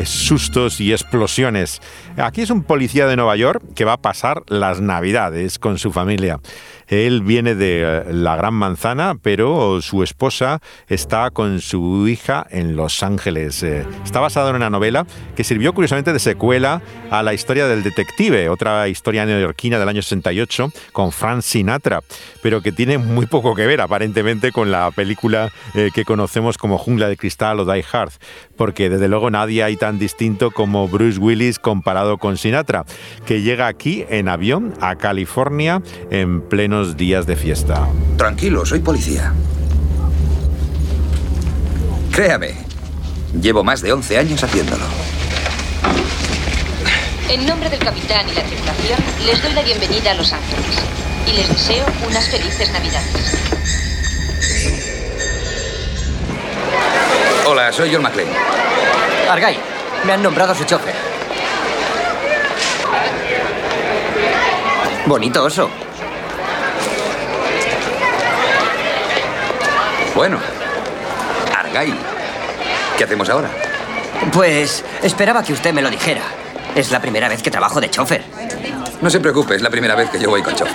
sustos 0.04 0.80
y 0.80 0.92
explosiones. 0.92 1.80
Aquí 2.18 2.42
es 2.42 2.50
un 2.50 2.62
policía 2.62 3.06
de 3.06 3.16
Nueva 3.16 3.36
York 3.36 3.62
que 3.74 3.86
va 3.86 3.94
a 3.94 3.96
pasar 3.96 4.19
las 4.48 4.80
navidades 4.80 5.58
con 5.58 5.78
su 5.78 5.92
familia. 5.92 6.40
Él 6.90 7.22
viene 7.22 7.54
de 7.54 7.82
eh, 7.82 8.12
la 8.12 8.36
Gran 8.36 8.54
Manzana, 8.54 9.16
pero 9.22 9.80
su 9.80 10.02
esposa 10.02 10.60
está 10.88 11.30
con 11.30 11.60
su 11.60 12.08
hija 12.08 12.46
en 12.50 12.74
Los 12.74 13.02
Ángeles. 13.02 13.62
Eh, 13.62 13.86
está 14.04 14.18
basado 14.18 14.50
en 14.50 14.56
una 14.56 14.70
novela 14.70 15.06
que 15.36 15.44
sirvió 15.44 15.72
curiosamente 15.72 16.12
de 16.12 16.18
secuela 16.18 16.82
a 17.10 17.22
la 17.22 17.32
historia 17.32 17.68
del 17.68 17.84
detective, 17.84 18.48
otra 18.48 18.88
historia 18.88 19.24
neoyorquina 19.24 19.78
del 19.78 19.88
año 19.88 20.02
68 20.02 20.72
con 20.92 21.12
Frank 21.12 21.42
Sinatra, 21.42 22.00
pero 22.42 22.60
que 22.60 22.72
tiene 22.72 22.98
muy 22.98 23.26
poco 23.26 23.54
que 23.54 23.66
ver 23.66 23.80
aparentemente 23.80 24.50
con 24.50 24.72
la 24.72 24.90
película 24.90 25.50
eh, 25.74 25.90
que 25.94 26.04
conocemos 26.04 26.58
como 26.58 26.76
Jungla 26.76 27.08
de 27.08 27.16
Cristal 27.16 27.60
o 27.60 27.72
Die 27.72 27.84
Hard, 27.92 28.12
porque 28.56 28.90
desde 28.90 29.08
luego 29.08 29.30
nadie 29.30 29.62
hay 29.62 29.76
tan 29.76 29.98
distinto 29.98 30.50
como 30.50 30.88
Bruce 30.88 31.18
Willis 31.18 31.60
comparado 31.60 32.18
con 32.18 32.36
Sinatra, 32.36 32.84
que 33.26 33.42
llega 33.42 33.68
aquí 33.68 34.04
en 34.08 34.28
avión 34.28 34.74
a 34.80 34.96
California 34.96 35.82
en 36.10 36.40
pleno 36.42 36.79
días 36.96 37.26
de 37.26 37.36
fiesta. 37.36 37.88
Tranquilo, 38.16 38.64
soy 38.64 38.80
policía. 38.80 39.32
Créame, 42.10 42.54
llevo 43.40 43.62
más 43.62 43.82
de 43.82 43.92
11 43.92 44.18
años 44.18 44.42
haciéndolo. 44.42 44.84
En 47.28 47.46
nombre 47.46 47.68
del 47.68 47.78
capitán 47.80 48.28
y 48.28 48.34
la 48.34 48.42
tripulación, 48.42 48.98
les 49.26 49.42
doy 49.42 49.52
la 49.52 49.62
bienvenida 49.62 50.12
a 50.12 50.14
Los 50.14 50.32
Ángeles 50.32 50.78
y 51.26 51.32
les 51.36 51.48
deseo 51.48 51.84
unas 52.08 52.28
felices 52.28 52.72
Navidades. 52.72 53.36
Hola, 57.46 57.72
soy 57.72 57.92
John 57.92 58.02
McClane. 58.02 58.30
Argay, 59.28 59.58
me 60.04 60.12
han 60.12 60.22
nombrado 60.22 60.54
su 60.54 60.64
chofer. 60.64 60.94
Bonito 65.06 65.44
oso. 65.44 65.70
Bueno, 70.20 70.36
Argyle, 71.56 71.96
¿qué 72.98 73.04
hacemos 73.04 73.30
ahora? 73.30 73.48
Pues 74.30 74.84
esperaba 75.02 75.42
que 75.42 75.54
usted 75.54 75.72
me 75.72 75.80
lo 75.80 75.88
dijera. 75.88 76.20
Es 76.74 76.90
la 76.90 77.00
primera 77.00 77.26
vez 77.26 77.42
que 77.42 77.50
trabajo 77.50 77.80
de 77.80 77.88
chofer. 77.88 78.22
No 79.00 79.08
se 79.08 79.18
preocupe, 79.18 79.54
es 79.54 79.62
la 79.62 79.70
primera 79.70 79.94
vez 79.94 80.10
que 80.10 80.20
yo 80.20 80.28
voy 80.28 80.42
con 80.42 80.54
chofer. 80.54 80.74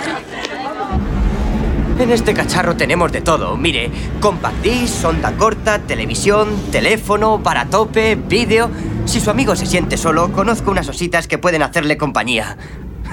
En 2.00 2.10
este 2.10 2.34
cacharro 2.34 2.76
tenemos 2.76 3.12
de 3.12 3.20
todo. 3.20 3.56
Mire, 3.56 3.88
compact 4.18 4.62
disc, 4.62 5.04
onda 5.04 5.30
corta, 5.36 5.78
televisión, 5.78 6.48
teléfono, 6.72 7.40
para 7.40 7.66
tope, 7.66 8.16
vídeo. 8.16 8.68
Si 9.04 9.20
su 9.20 9.30
amigo 9.30 9.54
se 9.54 9.66
siente 9.66 9.96
solo, 9.96 10.32
conozco 10.32 10.72
unas 10.72 10.88
ositas 10.88 11.28
que 11.28 11.38
pueden 11.38 11.62
hacerle 11.62 11.96
compañía. 11.96 12.56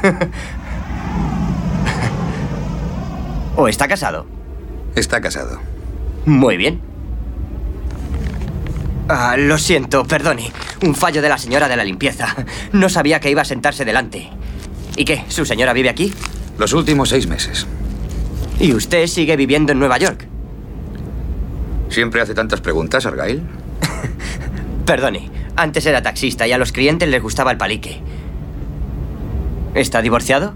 ¿O 3.56 3.68
está 3.68 3.88
casado? 3.88 4.26
Está 4.96 5.22
casado. 5.22 5.73
Muy 6.26 6.58
bien. 6.58 6.82
Ah, 9.10 9.36
lo 9.38 9.58
siento, 9.58 10.06
perdone. 10.06 10.52
Un 10.84 10.96
fallo 10.96 11.22
de 11.22 11.30
la 11.30 11.38
señora 11.38 11.68
de 11.68 11.76
la 11.76 11.84
limpieza. 11.84 12.36
No 12.72 12.90
sabía 12.90 13.20
que 13.20 13.30
iba 13.30 13.42
a 13.42 13.46
sentarse 13.46 13.86
delante. 13.86 14.30
¿Y 14.96 15.06
qué? 15.06 15.26
¿Su 15.28 15.46
señora 15.46 15.74
vive 15.74 15.90
aquí? 15.90 16.14
Los 16.58 16.74
últimos 16.74 17.10
seis 17.10 17.28
meses. 17.28 17.68
¿Y 18.60 18.74
usted 18.74 19.08
sigue 19.08 19.36
viviendo 19.36 19.72
en 19.72 19.80
Nueva 19.80 19.98
York? 19.98 20.28
¿Siempre 21.90 22.22
hace 22.22 22.34
tantas 22.34 22.62
preguntas, 22.62 23.06
Argyle? 23.06 23.42
Perdone, 24.86 25.30
antes 25.56 25.86
era 25.86 26.02
taxista 26.02 26.48
y 26.48 26.52
a 26.52 26.58
los 26.58 26.72
clientes 26.72 27.10
les 27.10 27.22
gustaba 27.22 27.52
el 27.52 27.58
palique. 27.58 28.02
¿Está 29.74 30.02
divorciado? 30.02 30.54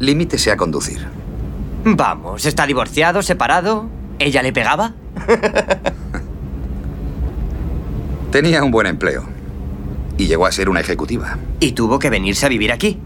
Limítese 0.00 0.50
a 0.50 0.56
conducir. 0.56 1.06
Vamos, 1.84 2.44
¿está 2.46 2.66
divorciado, 2.66 3.22
separado? 3.22 3.88
¿Ella 4.18 4.42
le 4.42 4.52
pegaba? 4.52 4.94
Tenía 8.30 8.62
un 8.62 8.70
buen 8.70 8.86
empleo. 8.86 9.24
Y 10.18 10.26
llegó 10.26 10.46
a 10.46 10.52
ser 10.52 10.68
una 10.68 10.80
ejecutiva. 10.80 11.38
¿Y 11.60 11.72
tuvo 11.72 11.98
que 11.98 12.10
venirse 12.10 12.46
a 12.46 12.48
vivir 12.48 12.72
aquí? 12.72 12.98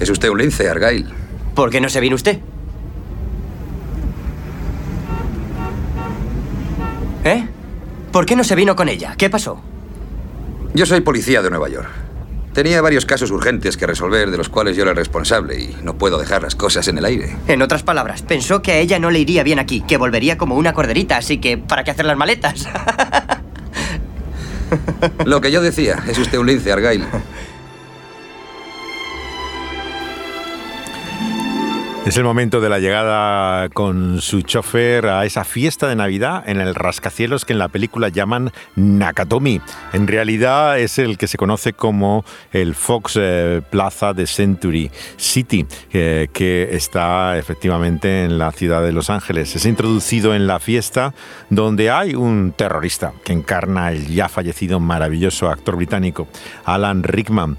Es 0.00 0.10
usted 0.10 0.28
un 0.28 0.38
lince, 0.38 0.68
Argyle. 0.68 1.06
¿Por 1.54 1.70
qué 1.70 1.80
no 1.80 1.88
se 1.88 2.00
vino 2.00 2.14
usted? 2.14 2.38
¿Eh? 7.24 7.46
¿Por 8.12 8.26
qué 8.26 8.36
no 8.36 8.44
se 8.44 8.54
vino 8.54 8.76
con 8.76 8.88
ella? 8.88 9.14
¿Qué 9.18 9.28
pasó? 9.28 9.60
Yo 10.74 10.86
soy 10.86 11.00
policía 11.00 11.42
de 11.42 11.50
Nueva 11.50 11.68
York. 11.68 11.88
Tenía 12.58 12.82
varios 12.82 13.06
casos 13.06 13.30
urgentes 13.30 13.76
que 13.76 13.86
resolver 13.86 14.32
de 14.32 14.36
los 14.36 14.48
cuales 14.48 14.76
yo 14.76 14.82
era 14.82 14.90
el 14.90 14.96
responsable 14.96 15.60
y 15.60 15.76
no 15.84 15.96
puedo 15.96 16.18
dejar 16.18 16.42
las 16.42 16.56
cosas 16.56 16.88
en 16.88 16.98
el 16.98 17.04
aire. 17.04 17.36
En 17.46 17.62
otras 17.62 17.84
palabras, 17.84 18.22
pensó 18.22 18.62
que 18.62 18.72
a 18.72 18.78
ella 18.78 18.98
no 18.98 19.12
le 19.12 19.20
iría 19.20 19.44
bien 19.44 19.60
aquí, 19.60 19.80
que 19.82 19.96
volvería 19.96 20.36
como 20.36 20.56
una 20.56 20.72
corderita, 20.72 21.18
así 21.18 21.38
que 21.38 21.56
¿para 21.56 21.84
qué 21.84 21.92
hacer 21.92 22.04
las 22.04 22.16
maletas? 22.16 22.66
Lo 25.24 25.40
que 25.40 25.52
yo 25.52 25.62
decía, 25.62 26.02
es 26.08 26.18
usted 26.18 26.36
un 26.36 26.48
lince, 26.48 26.72
Argyle. 26.72 27.04
Es 32.08 32.16
el 32.16 32.24
momento 32.24 32.62
de 32.62 32.70
la 32.70 32.78
llegada 32.78 33.68
con 33.68 34.22
su 34.22 34.40
chofer 34.40 35.04
a 35.08 35.26
esa 35.26 35.44
fiesta 35.44 35.88
de 35.88 35.94
Navidad 35.94 36.42
en 36.48 36.58
el 36.58 36.74
rascacielos 36.74 37.44
que 37.44 37.52
en 37.52 37.58
la 37.58 37.68
película 37.68 38.08
llaman 38.08 38.50
Nakatomi. 38.76 39.60
En 39.92 40.06
realidad 40.06 40.78
es 40.78 40.98
el 40.98 41.18
que 41.18 41.26
se 41.26 41.36
conoce 41.36 41.74
como 41.74 42.24
el 42.50 42.74
Fox 42.74 43.18
eh, 43.20 43.60
Plaza 43.68 44.14
de 44.14 44.26
Century 44.26 44.90
City, 45.18 45.66
eh, 45.92 46.28
que 46.32 46.70
está 46.72 47.36
efectivamente 47.36 48.24
en 48.24 48.38
la 48.38 48.52
ciudad 48.52 48.82
de 48.82 48.92
Los 48.92 49.10
Ángeles. 49.10 49.54
Es 49.54 49.66
introducido 49.66 50.34
en 50.34 50.46
la 50.46 50.60
fiesta 50.60 51.12
donde 51.50 51.90
hay 51.90 52.14
un 52.14 52.54
terrorista 52.56 53.12
que 53.22 53.34
encarna 53.34 53.92
el 53.92 54.06
ya 54.06 54.30
fallecido 54.30 54.80
maravilloso 54.80 55.50
actor 55.50 55.76
británico 55.76 56.26
Alan 56.64 57.02
Rickman. 57.02 57.58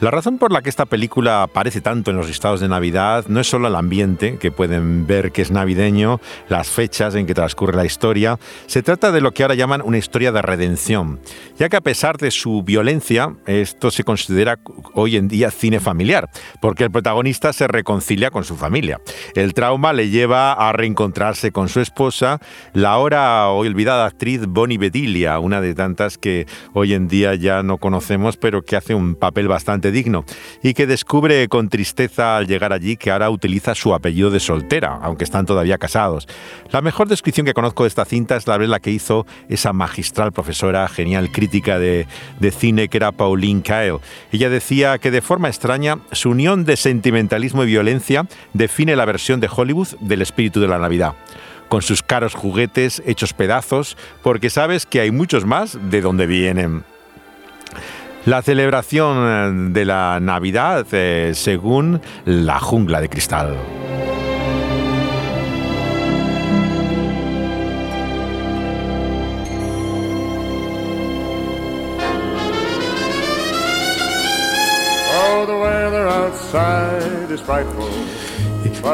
La 0.00 0.10
razón 0.10 0.38
por 0.38 0.50
la 0.50 0.62
que 0.62 0.70
esta 0.70 0.86
película 0.86 1.42
aparece 1.42 1.82
tanto 1.82 2.10
en 2.10 2.16
los 2.16 2.26
listados 2.26 2.60
de 2.60 2.68
Navidad 2.68 3.26
no 3.28 3.38
es 3.38 3.46
solo 3.46 3.68
el 3.68 3.74
ambiente, 3.74 4.38
que 4.38 4.50
pueden 4.50 5.06
ver 5.06 5.30
que 5.30 5.42
es 5.42 5.50
navideño, 5.50 6.22
las 6.48 6.70
fechas 6.70 7.14
en 7.16 7.26
que 7.26 7.34
transcurre 7.34 7.76
la 7.76 7.84
historia, 7.84 8.38
se 8.64 8.82
trata 8.82 9.12
de 9.12 9.20
lo 9.20 9.32
que 9.32 9.42
ahora 9.42 9.56
llaman 9.56 9.82
una 9.84 9.98
historia 9.98 10.32
de 10.32 10.40
redención, 10.40 11.20
ya 11.58 11.68
que 11.68 11.76
a 11.76 11.82
pesar 11.82 12.16
de 12.16 12.30
su 12.30 12.62
violencia, 12.62 13.36
esto 13.44 13.90
se 13.90 14.02
considera 14.02 14.58
hoy 14.94 15.16
en 15.16 15.28
día 15.28 15.50
cine 15.50 15.80
familiar, 15.80 16.30
porque 16.62 16.84
el 16.84 16.90
protagonista 16.90 17.52
se 17.52 17.68
reconcilia 17.68 18.30
con 18.30 18.44
su 18.44 18.56
familia. 18.56 19.02
El 19.34 19.52
trauma 19.52 19.92
le 19.92 20.08
lleva 20.08 20.54
a 20.54 20.72
reencontrarse 20.72 21.52
con 21.52 21.68
su 21.68 21.80
esposa, 21.80 22.40
la 22.72 22.92
ahora 22.92 23.50
hoy 23.50 23.68
olvidada 23.68 24.06
actriz 24.06 24.46
Bonnie 24.46 24.78
Bedelia, 24.78 25.38
una 25.40 25.60
de 25.60 25.74
tantas 25.74 26.16
que 26.16 26.46
hoy 26.72 26.94
en 26.94 27.06
día 27.06 27.34
ya 27.34 27.62
no 27.62 27.76
conocemos, 27.76 28.38
pero 28.38 28.62
que 28.62 28.76
hace 28.76 28.94
un 28.94 29.14
papel 29.14 29.46
bastante 29.46 29.89
digno 29.90 30.24
y 30.62 30.74
que 30.74 30.86
descubre 30.86 31.48
con 31.48 31.68
tristeza 31.68 32.36
al 32.36 32.46
llegar 32.46 32.72
allí 32.72 32.96
que 32.96 33.10
ahora 33.10 33.30
utiliza 33.30 33.74
su 33.74 33.94
apellido 33.94 34.30
de 34.30 34.40
soltera, 34.40 34.98
aunque 35.02 35.24
están 35.24 35.46
todavía 35.46 35.78
casados. 35.78 36.26
La 36.70 36.80
mejor 36.80 37.08
descripción 37.08 37.46
que 37.46 37.54
conozco 37.54 37.84
de 37.84 37.88
esta 37.88 38.04
cinta 38.04 38.36
es 38.36 38.46
la 38.46 38.58
vez 38.58 38.68
la 38.68 38.80
que 38.80 38.90
hizo 38.90 39.26
esa 39.48 39.72
magistral 39.72 40.32
profesora, 40.32 40.88
genial 40.88 41.30
crítica 41.32 41.78
de, 41.78 42.06
de 42.38 42.50
cine 42.50 42.88
que 42.88 42.98
era 42.98 43.12
Pauline 43.12 43.62
Kael. 43.62 43.98
Ella 44.32 44.50
decía 44.50 44.98
que 44.98 45.10
de 45.10 45.22
forma 45.22 45.48
extraña 45.48 45.98
su 46.12 46.30
unión 46.30 46.64
de 46.64 46.76
sentimentalismo 46.76 47.64
y 47.64 47.66
violencia 47.66 48.26
define 48.52 48.96
la 48.96 49.04
versión 49.04 49.40
de 49.40 49.48
Hollywood 49.54 49.88
del 50.00 50.22
espíritu 50.22 50.60
de 50.60 50.68
la 50.68 50.78
Navidad 50.78 51.14
con 51.70 51.82
sus 51.82 52.02
caros 52.02 52.34
juguetes 52.34 53.00
hechos 53.06 53.32
pedazos, 53.32 53.96
porque 54.22 54.50
sabes 54.50 54.86
que 54.86 55.00
hay 55.00 55.12
muchos 55.12 55.46
más 55.46 55.78
de 55.80 56.00
donde 56.00 56.26
vienen. 56.26 56.84
La 58.26 58.42
celebración 58.42 59.72
de 59.72 59.84
la 59.86 60.18
Navidad 60.20 60.86
eh, 60.92 61.32
según 61.34 62.00
la 62.26 62.60
jungla 62.60 63.00
de 63.00 63.08
cristal. 63.08 63.56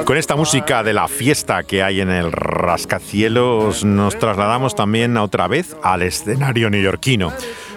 Con 0.04 0.16
esta 0.16 0.36
música 0.36 0.82
de 0.82 0.92
la 0.92 1.08
fiesta 1.08 1.64
que 1.64 1.82
hay 1.82 2.00
en 2.00 2.10
el 2.10 2.30
rascacielos 2.30 3.84
nos 3.84 4.18
trasladamos 4.18 4.74
también 4.74 5.16
otra 5.16 5.48
vez 5.48 5.76
al 5.82 6.02
escenario 6.02 6.70
neoyorquino. 6.70 7.32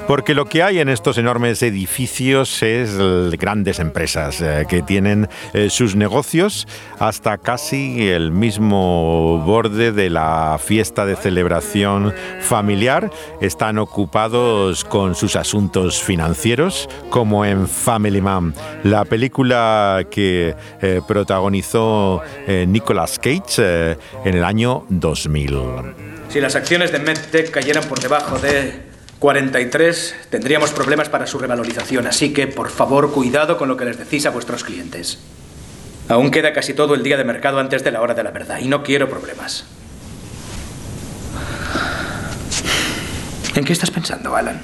Porque 0.09 0.33
lo 0.33 0.45
que 0.45 0.63
hay 0.63 0.79
en 0.79 0.89
estos 0.89 1.19
enormes 1.19 1.61
edificios 1.61 2.63
es 2.63 2.97
grandes 3.37 3.77
empresas 3.77 4.41
eh, 4.41 4.65
que 4.67 4.81
tienen 4.81 5.29
eh, 5.53 5.69
sus 5.69 5.95
negocios 5.95 6.67
hasta 6.97 7.37
casi 7.37 8.09
el 8.09 8.31
mismo 8.31 9.43
borde 9.45 9.91
de 9.91 10.09
la 10.09 10.59
fiesta 10.59 11.05
de 11.05 11.15
celebración 11.15 12.11
familiar. 12.41 13.11
Están 13.39 13.77
ocupados 13.77 14.83
con 14.83 15.13
sus 15.13 15.35
asuntos 15.35 16.01
financieros, 16.01 16.89
como 17.11 17.45
en 17.45 17.67
Family 17.67 18.19
Man, 18.19 18.55
la 18.83 19.05
película 19.05 20.07
que 20.09 20.55
eh, 20.81 21.01
protagonizó 21.07 22.23
Nicolas 22.47 23.19
Cage 23.19 23.95
en 24.25 24.33
el 24.33 24.43
año 24.43 24.87
2000. 24.89 25.55
Si 26.29 26.41
las 26.41 26.55
acciones 26.55 26.91
de 26.91 26.97
MedTech 26.97 27.51
cayeran 27.51 27.83
por 27.83 27.99
debajo 27.99 28.39
de 28.39 28.88
43, 29.19 30.15
tendríamos 30.29 30.71
problemas 30.71 31.09
para 31.09 31.27
su 31.27 31.37
revalorización, 31.39 32.07
así 32.07 32.31
que 32.31 32.47
por 32.47 32.69
favor 32.69 33.11
cuidado 33.11 33.57
con 33.57 33.67
lo 33.67 33.75
que 33.75 33.85
les 33.85 33.97
decís 33.97 34.25
a 34.25 34.29
vuestros 34.29 34.63
clientes. 34.63 35.19
Aún 36.07 36.31
queda 36.31 36.53
casi 36.53 36.73
todo 36.73 36.95
el 36.95 37.03
día 37.03 37.17
de 37.17 37.25
mercado 37.25 37.59
antes 37.59 37.83
de 37.83 37.91
la 37.91 38.01
hora 38.01 38.13
de 38.13 38.23
la 38.23 38.31
verdad 38.31 38.59
y 38.59 38.67
no 38.67 38.81
quiero 38.81 39.09
problemas. 39.09 39.65
¿En 43.55 43.65
qué 43.65 43.73
estás 43.73 43.91
pensando, 43.91 44.35
Alan? 44.35 44.61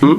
¿Mm? 0.00 0.14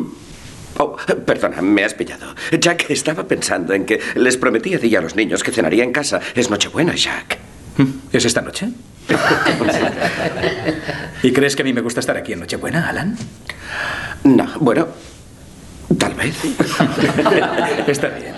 Oh, 0.77 0.95
perdona, 1.25 1.61
me 1.61 1.83
has 1.83 1.95
pillado. 1.95 2.35
Jack 2.51 2.89
estaba 2.89 3.27
pensando 3.27 3.73
en 3.73 3.85
que 3.85 3.99
les 4.15 4.37
prometí 4.37 4.73
a 4.75 4.79
ti 4.79 4.87
y 4.87 4.95
a 4.95 5.01
los 5.01 5.15
niños 5.15 5.43
que 5.43 5.51
cenaría 5.51 5.83
en 5.83 5.91
casa. 5.91 6.19
Es 6.35 6.49
Nochebuena, 6.49 6.93
Jack. 6.95 7.39
¿Es 8.11 8.25
esta 8.25 8.41
noche? 8.41 8.69
¿Y 11.23 11.31
crees 11.31 11.55
que 11.55 11.61
a 11.61 11.65
mí 11.65 11.73
me 11.73 11.81
gusta 11.81 11.99
estar 11.99 12.17
aquí 12.17 12.33
en 12.33 12.39
Nochebuena, 12.39 12.89
Alan? 12.89 13.17
No, 14.23 14.51
bueno, 14.59 14.87
tal 15.97 16.13
vez. 16.13 16.35
Está 17.87 18.09
bien. 18.09 18.35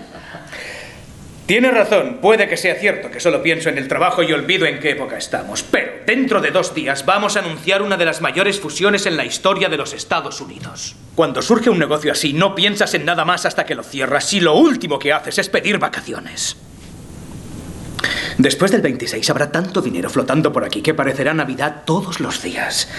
Tienes 1.45 1.73
razón, 1.73 2.19
puede 2.21 2.47
que 2.47 2.55
sea 2.55 2.75
cierto 2.75 3.11
que 3.11 3.19
solo 3.19 3.43
pienso 3.43 3.67
en 3.67 3.77
el 3.77 3.89
trabajo 3.89 4.23
y 4.23 4.31
olvido 4.31 4.65
en 4.65 4.79
qué 4.79 4.91
época 4.91 5.17
estamos, 5.17 5.61
pero 5.61 5.91
dentro 6.05 6.39
de 6.39 6.51
dos 6.51 6.73
días 6.73 7.05
vamos 7.05 7.35
a 7.35 7.39
anunciar 7.39 7.81
una 7.81 7.97
de 7.97 8.05
las 8.05 8.21
mayores 8.21 8.61
fusiones 8.61 9.05
en 9.07 9.17
la 9.17 9.25
historia 9.25 9.67
de 9.67 9.75
los 9.75 9.93
Estados 9.93 10.39
Unidos. 10.39 10.95
Cuando 11.15 11.41
surge 11.41 11.69
un 11.69 11.79
negocio 11.79 12.13
así, 12.13 12.31
no 12.31 12.55
piensas 12.55 12.93
en 12.93 13.03
nada 13.03 13.25
más 13.25 13.45
hasta 13.45 13.65
que 13.65 13.75
lo 13.75 13.83
cierras 13.83 14.31
y 14.31 14.39
lo 14.39 14.55
último 14.55 14.99
que 14.99 15.11
haces 15.11 15.37
es 15.37 15.49
pedir 15.49 15.79
vacaciones. 15.79 16.55
Después 18.37 18.71
del 18.71 18.81
26 18.81 19.29
habrá 19.29 19.51
tanto 19.51 19.81
dinero 19.81 20.09
flotando 20.09 20.51
por 20.51 20.63
aquí 20.63 20.81
que 20.81 20.93
parecerá 20.93 21.33
Navidad 21.33 21.83
todos 21.85 22.19
los 22.19 22.41
días. 22.41 22.89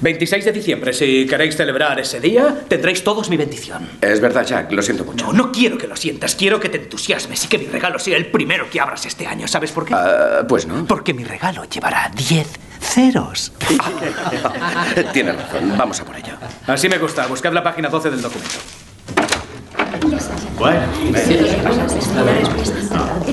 26 0.00 0.44
de 0.44 0.52
diciembre, 0.52 0.92
si 0.92 1.26
queréis 1.26 1.56
celebrar 1.56 1.98
ese 2.00 2.20
día, 2.20 2.62
tendréis 2.68 3.02
todos 3.04 3.30
mi 3.30 3.36
bendición. 3.36 3.88
Es 4.00 4.20
verdad, 4.20 4.46
Jack, 4.46 4.72
lo 4.72 4.82
siento 4.82 5.04
mucho. 5.04 5.26
No, 5.26 5.32
no 5.32 5.52
quiero 5.52 5.78
que 5.78 5.86
lo 5.86 5.96
sientas, 5.96 6.34
quiero 6.34 6.60
que 6.60 6.68
te 6.68 6.78
entusiasmes 6.78 7.44
y 7.44 7.48
que 7.48 7.58
mi 7.58 7.66
regalo 7.66 7.98
sea 7.98 8.16
el 8.16 8.26
primero 8.26 8.68
que 8.70 8.80
abras 8.80 9.06
este 9.06 9.26
año. 9.26 9.48
¿Sabes 9.48 9.72
por 9.72 9.84
qué? 9.84 9.94
Ah, 9.94 10.44
pues 10.48 10.66
no. 10.66 10.86
Porque 10.86 11.14
mi 11.14 11.24
regalo 11.24 11.64
llevará 11.64 12.10
10 12.14 12.46
ceros. 12.80 13.52
Tiene 15.12 15.32
razón, 15.32 15.76
vamos 15.76 16.00
a 16.00 16.04
por 16.04 16.16
ello. 16.16 16.34
Así 16.66 16.88
me 16.88 16.98
gusta, 16.98 17.26
buscad 17.26 17.52
la 17.52 17.62
página 17.62 17.88
12 17.88 18.10
del 18.10 18.22
documento. 18.22 18.83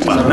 Bueno, 0.05 0.23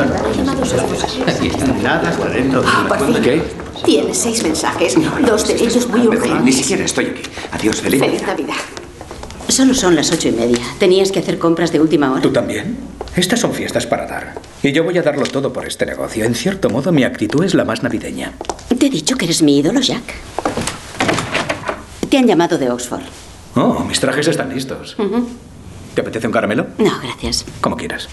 nada 1.82 2.10
está 2.10 2.28
dentro 2.28 2.62
de 2.62 2.68
Ah, 2.70 2.84
por 2.88 2.98
fin. 3.14 3.22
¿Qué? 3.22 3.42
Tienes 3.84 4.18
seis 4.18 4.42
mensajes, 4.42 4.94
dos 5.26 5.46
de 5.48 5.54
ellos 5.54 5.88
muy 5.88 6.06
urgentes. 6.06 6.42
ni 6.42 6.52
siquiera 6.52 6.84
estoy 6.84 7.06
aquí. 7.06 7.22
Adiós, 7.52 7.80
feliz. 7.80 8.00
Feliz 8.00 8.22
Navidad. 8.26 8.54
Solo 9.48 9.74
son 9.74 9.94
las 9.96 10.10
ocho 10.12 10.28
y 10.28 10.32
media. 10.32 10.58
¿Tenías 10.78 11.10
que 11.12 11.20
hacer 11.20 11.38
compras 11.38 11.72
de 11.72 11.80
última 11.80 12.10
hora? 12.12 12.20
¿Tú 12.22 12.32
también? 12.32 12.76
Estas 13.16 13.40
son 13.40 13.52
fiestas 13.52 13.86
para 13.86 14.06
dar. 14.06 14.34
Y 14.62 14.72
yo 14.72 14.84
voy 14.84 14.98
a 14.98 15.02
darlo 15.02 15.24
todo 15.24 15.52
por 15.52 15.66
este 15.66 15.86
negocio. 15.86 16.24
En 16.24 16.34
cierto 16.34 16.68
modo, 16.70 16.92
mi 16.92 17.04
actitud 17.04 17.42
es 17.44 17.54
la 17.54 17.64
más 17.64 17.82
navideña. 17.82 18.32
Te 18.78 18.86
he 18.86 18.90
dicho 18.90 19.16
que 19.16 19.24
eres 19.24 19.42
mi 19.42 19.58
ídolo, 19.58 19.80
Jack. 19.80 20.02
Te 22.08 22.18
han 22.18 22.26
llamado 22.26 22.58
de 22.58 22.70
Oxford. 22.70 23.02
Oh, 23.54 23.84
mis 23.84 23.98
trajes 24.00 24.28
están 24.28 24.50
listos. 24.54 24.96
Ujú. 24.98 25.28
¿Te 25.98 26.02
apetece 26.02 26.28
un 26.28 26.32
caramelo? 26.32 26.64
No, 26.78 26.92
gracias. 27.02 27.44
Como 27.60 27.76
quieras. 27.76 28.08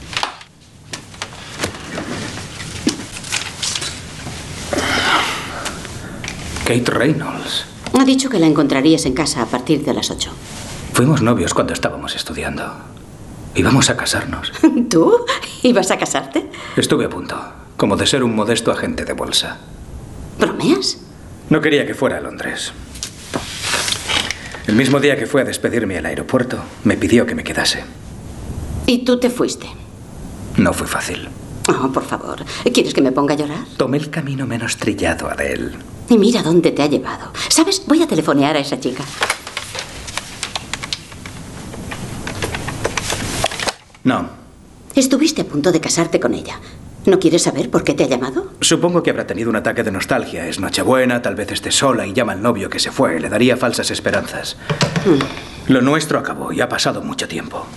Kate 6.65 6.89
Reynolds. 6.89 7.65
Ha 7.93 8.03
dicho 8.03 8.27
que 8.31 8.39
la 8.39 8.47
encontrarías 8.47 9.05
en 9.05 9.13
casa 9.13 9.43
a 9.43 9.45
partir 9.45 9.85
de 9.85 9.93
las 9.93 10.09
ocho. 10.09 10.31
Fuimos 10.93 11.21
novios 11.21 11.53
cuando 11.53 11.73
estábamos 11.73 12.15
estudiando. 12.15 12.73
Íbamos 13.53 13.91
a 13.91 13.97
casarnos. 13.97 14.51
¿Tú? 14.89 15.23
¿Ibas 15.61 15.91
a 15.91 15.99
casarte? 15.99 16.49
Estuve 16.75 17.05
a 17.05 17.09
punto, 17.09 17.39
como 17.77 17.97
de 17.97 18.07
ser 18.07 18.23
un 18.23 18.35
modesto 18.35 18.71
agente 18.71 19.05
de 19.05 19.13
bolsa. 19.13 19.59
¿Bromeas? 20.39 20.97
No 21.51 21.61
quería 21.61 21.85
que 21.85 21.93
fuera 21.93 22.17
a 22.17 22.21
Londres. 22.21 22.73
El 24.67 24.75
mismo 24.75 24.99
día 24.99 25.15
que 25.15 25.27
fue 25.27 25.41
a 25.41 25.45
despedirme 25.45 25.97
al 25.97 26.05
aeropuerto, 26.07 26.57
me 26.83 26.97
pidió 26.97 27.25
que 27.25 27.35
me 27.35 27.43
quedase. 27.43 27.83
¿Y 28.87 29.05
tú 29.05 29.19
te 29.19 29.29
fuiste? 29.29 29.67
No 30.57 30.73
fue 30.73 30.87
fácil. 30.87 31.29
Oh, 31.69 31.91
por 31.91 32.03
favor. 32.03 32.43
¿Quieres 32.73 32.93
que 32.93 33.01
me 33.01 33.11
ponga 33.11 33.33
a 33.33 33.37
llorar? 33.37 33.65
Tomé 33.77 33.97
el 33.97 34.09
camino 34.09 34.47
menos 34.47 34.77
trillado, 34.77 35.29
Adele. 35.29 35.71
Y 36.09 36.17
mira 36.17 36.41
dónde 36.41 36.71
te 36.71 36.81
ha 36.81 36.87
llevado. 36.87 37.31
¿Sabes? 37.49 37.83
Voy 37.85 38.01
a 38.01 38.07
telefonear 38.07 38.55
a 38.55 38.59
esa 38.59 38.79
chica. 38.79 39.03
No. 44.03 44.29
Estuviste 44.95 45.41
a 45.41 45.45
punto 45.45 45.71
de 45.71 45.81
casarte 45.81 46.19
con 46.19 46.33
ella. 46.33 46.59
¿No 47.05 47.19
quieres 47.19 47.43
saber 47.43 47.69
por 47.69 47.83
qué 47.83 47.93
te 47.93 48.03
ha 48.03 48.07
llamado? 48.07 48.51
Supongo 48.61 49.03
que 49.03 49.11
habrá 49.11 49.27
tenido 49.27 49.51
un 49.51 49.55
ataque 49.55 49.83
de 49.83 49.91
nostalgia. 49.91 50.47
Es 50.47 50.59
Nochebuena, 50.59 51.21
tal 51.21 51.35
vez 51.35 51.51
esté 51.51 51.71
sola 51.71 52.07
y 52.07 52.13
llama 52.13 52.33
al 52.33 52.41
novio 52.41 52.67
que 52.67 52.79
se 52.79 52.89
fue. 52.89 53.19
Le 53.19 53.29
daría 53.29 53.57
falsas 53.57 53.91
esperanzas. 53.91 54.57
Lo 55.67 55.81
nuestro 55.81 56.17
acabó 56.17 56.51
y 56.51 56.61
ha 56.61 56.69
pasado 56.69 57.03
mucho 57.03 57.27
tiempo. 57.27 57.67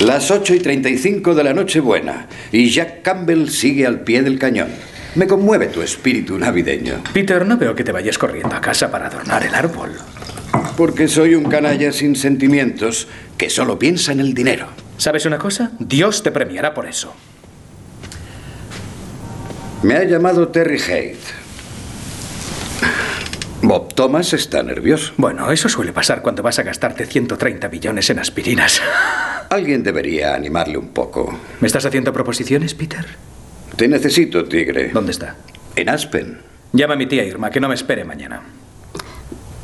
Las 0.00 0.30
8 0.30 0.54
y 0.54 0.60
35 0.60 1.34
de 1.34 1.42
la 1.42 1.54
noche 1.54 1.80
buena 1.80 2.28
y 2.52 2.70
Jack 2.70 3.02
Campbell 3.02 3.48
sigue 3.48 3.84
al 3.84 4.00
pie 4.00 4.22
del 4.22 4.38
cañón. 4.38 4.68
Me 5.16 5.26
conmueve 5.26 5.66
tu 5.66 5.82
espíritu 5.82 6.38
navideño. 6.38 7.02
Peter, 7.12 7.44
no 7.46 7.56
veo 7.56 7.74
que 7.74 7.82
te 7.82 7.92
vayas 7.92 8.18
corriendo 8.18 8.54
a 8.54 8.60
casa 8.60 8.92
para 8.92 9.06
adornar 9.06 9.44
el 9.44 9.54
árbol. 9.54 9.90
Porque 10.76 11.08
soy 11.08 11.34
un 11.34 11.44
canalla 11.44 11.90
sin 11.92 12.14
sentimientos 12.14 13.08
que 13.38 13.50
solo 13.50 13.78
piensa 13.78 14.12
en 14.12 14.20
el 14.20 14.34
dinero. 14.34 14.68
¿Sabes 14.98 15.26
una 15.26 15.38
cosa? 15.38 15.72
Dios 15.80 16.22
te 16.22 16.30
premiará 16.30 16.74
por 16.74 16.86
eso. 16.86 17.12
Me 19.86 19.94
ha 19.94 20.02
llamado 20.02 20.48
Terry 20.48 20.80
Haight. 20.80 21.20
Bob 23.62 23.94
Thomas 23.94 24.32
está 24.32 24.64
nervioso. 24.64 25.12
Bueno, 25.16 25.52
eso 25.52 25.68
suele 25.68 25.92
pasar 25.92 26.22
cuando 26.22 26.42
vas 26.42 26.58
a 26.58 26.64
gastarte 26.64 27.06
130 27.06 27.68
billones 27.68 28.10
en 28.10 28.18
aspirinas. 28.18 28.82
Alguien 29.48 29.84
debería 29.84 30.34
animarle 30.34 30.76
un 30.76 30.88
poco. 30.88 31.38
¿Me 31.60 31.68
estás 31.68 31.86
haciendo 31.86 32.12
proposiciones, 32.12 32.74
Peter? 32.74 33.06
Te 33.76 33.86
necesito, 33.86 34.44
tigre. 34.46 34.90
¿Dónde 34.92 35.12
está? 35.12 35.36
En 35.76 35.88
Aspen. 35.88 36.38
Llama 36.72 36.94
a 36.94 36.96
mi 36.96 37.06
tía 37.06 37.22
Irma, 37.22 37.50
que 37.50 37.60
no 37.60 37.68
me 37.68 37.76
espere 37.76 38.02
mañana. 38.02 38.42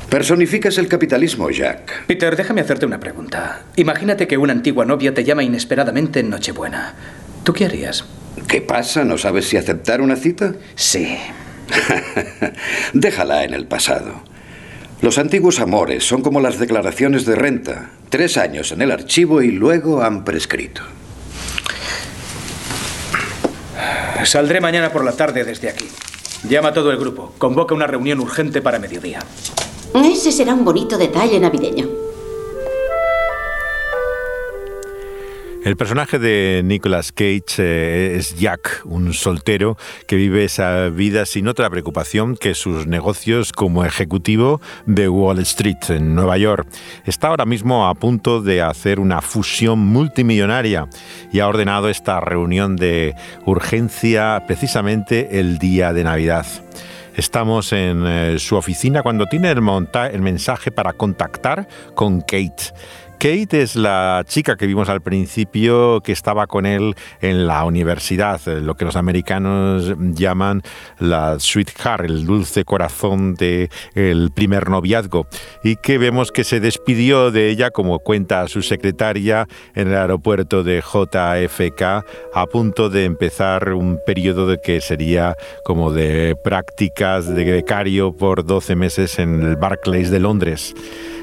Personificas 0.08 0.78
el 0.78 0.86
capitalismo, 0.86 1.50
Jack. 1.50 2.06
Peter, 2.06 2.36
déjame 2.36 2.60
hacerte 2.60 2.86
una 2.86 3.00
pregunta. 3.00 3.62
Imagínate 3.74 4.28
que 4.28 4.38
una 4.38 4.52
antigua 4.52 4.84
novia 4.84 5.14
te 5.14 5.24
llama 5.24 5.42
inesperadamente 5.42 6.20
en 6.20 6.30
Nochebuena. 6.30 6.94
¿Tú 7.42 7.52
qué 7.52 7.64
harías? 7.64 8.04
¿Qué 8.48 8.60
pasa? 8.60 9.04
¿No 9.04 9.18
sabes 9.18 9.48
si 9.48 9.56
aceptar 9.56 10.00
una 10.00 10.16
cita? 10.16 10.54
Sí. 10.74 11.16
Déjala 12.92 13.44
en 13.44 13.54
el 13.54 13.66
pasado. 13.66 14.22
Los 15.00 15.18
antiguos 15.18 15.58
amores 15.58 16.04
son 16.04 16.22
como 16.22 16.40
las 16.40 16.58
declaraciones 16.58 17.24
de 17.24 17.34
renta. 17.34 17.90
Tres 18.08 18.36
años 18.36 18.72
en 18.72 18.82
el 18.82 18.90
archivo 18.90 19.42
y 19.42 19.50
luego 19.50 20.02
han 20.02 20.24
prescrito. 20.24 20.82
Saldré 24.24 24.60
mañana 24.60 24.92
por 24.92 25.04
la 25.04 25.12
tarde 25.12 25.44
desde 25.44 25.68
aquí. 25.68 25.88
Llama 26.48 26.68
a 26.68 26.72
todo 26.72 26.90
el 26.90 26.98
grupo. 26.98 27.34
Convoca 27.38 27.74
una 27.74 27.86
reunión 27.86 28.20
urgente 28.20 28.62
para 28.62 28.78
mediodía. 28.78 29.20
Ese 29.94 30.30
será 30.30 30.54
un 30.54 30.64
bonito 30.64 30.96
detalle 30.96 31.40
navideño. 31.40 32.11
El 35.64 35.76
personaje 35.76 36.18
de 36.18 36.62
Nicolas 36.64 37.12
Cage 37.12 37.44
eh, 37.58 38.16
es 38.16 38.36
Jack, 38.36 38.82
un 38.84 39.12
soltero 39.12 39.76
que 40.08 40.16
vive 40.16 40.42
esa 40.42 40.88
vida 40.88 41.24
sin 41.24 41.46
otra 41.46 41.70
preocupación 41.70 42.36
que 42.36 42.54
sus 42.54 42.88
negocios 42.88 43.52
como 43.52 43.84
ejecutivo 43.84 44.60
de 44.86 45.08
Wall 45.08 45.38
Street 45.38 45.78
en 45.90 46.16
Nueva 46.16 46.36
York. 46.36 46.66
Está 47.06 47.28
ahora 47.28 47.44
mismo 47.44 47.86
a 47.86 47.94
punto 47.94 48.42
de 48.42 48.60
hacer 48.60 48.98
una 48.98 49.20
fusión 49.20 49.78
multimillonaria 49.78 50.88
y 51.32 51.38
ha 51.38 51.46
ordenado 51.46 51.88
esta 51.88 52.18
reunión 52.18 52.74
de 52.74 53.14
urgencia 53.46 54.42
precisamente 54.48 55.38
el 55.38 55.58
día 55.58 55.92
de 55.92 56.02
Navidad. 56.02 56.44
Estamos 57.14 57.74
en 57.74 58.06
eh, 58.06 58.38
su 58.38 58.56
oficina 58.56 59.02
cuando 59.02 59.26
tiene 59.26 59.50
el, 59.50 59.60
monta 59.60 60.06
el 60.06 60.22
mensaje 60.22 60.70
para 60.70 60.94
contactar 60.94 61.68
con 61.94 62.22
Kate. 62.22 62.72
Kate 63.22 63.62
es 63.62 63.76
la 63.76 64.24
chica 64.26 64.56
que 64.56 64.66
vimos 64.66 64.88
al 64.88 65.00
principio 65.00 66.00
que 66.00 66.10
estaba 66.10 66.48
con 66.48 66.66
él 66.66 66.96
en 67.20 67.46
la 67.46 67.64
universidad, 67.64 68.40
lo 68.46 68.74
que 68.74 68.84
los 68.84 68.96
americanos 68.96 69.94
llaman 69.96 70.62
la 70.98 71.38
sweetheart, 71.38 72.06
el 72.06 72.26
dulce 72.26 72.64
corazón 72.64 73.36
del 73.36 73.68
el 73.94 74.32
primer 74.34 74.68
noviazgo, 74.68 75.28
y 75.62 75.76
que 75.76 75.98
vemos 75.98 76.32
que 76.32 76.42
se 76.42 76.58
despidió 76.58 77.30
de 77.30 77.48
ella, 77.48 77.70
como 77.70 78.00
cuenta 78.00 78.48
su 78.48 78.60
secretaria, 78.60 79.46
en 79.76 79.86
el 79.86 79.94
aeropuerto 79.94 80.64
de 80.64 80.80
JFK, 80.80 82.04
a 82.34 82.46
punto 82.50 82.90
de 82.90 83.04
empezar 83.04 83.72
un 83.72 84.00
periodo 84.04 84.48
de 84.48 84.58
que 84.60 84.80
sería 84.80 85.36
como 85.62 85.92
de 85.92 86.34
prácticas 86.42 87.32
de 87.32 87.44
becario 87.44 88.16
por 88.16 88.44
12 88.44 88.74
meses 88.74 89.20
en 89.20 89.42
el 89.42 89.54
Barclays 89.54 90.10
de 90.10 90.18
Londres. 90.18 90.74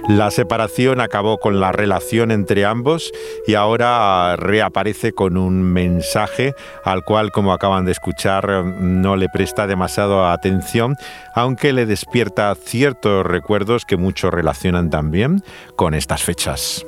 La 0.07 0.31
separación 0.31 1.01
acabó 1.01 1.37
con 1.39 1.59
la 1.59 1.73
relación 1.73 1.88
entre 2.31 2.65
ambos 2.65 3.11
y 3.47 3.55
ahora 3.55 4.35
reaparece 4.35 5.13
con 5.13 5.37
un 5.37 5.63
mensaje 5.63 6.53
al 6.83 7.03
cual, 7.03 7.31
como 7.31 7.53
acaban 7.53 7.85
de 7.85 7.91
escuchar, 7.91 8.47
no 8.65 9.15
le 9.15 9.27
presta 9.29 9.67
demasiado 9.67 10.27
atención, 10.27 10.95
aunque 11.33 11.73
le 11.73 11.85
despierta 11.85 12.53
ciertos 12.55 13.25
recuerdos 13.25 13.85
que 13.85 13.97
muchos 13.97 14.33
relacionan 14.33 14.89
también 14.89 15.43
con 15.75 15.93
estas 15.93 16.23
fechas. 16.23 16.85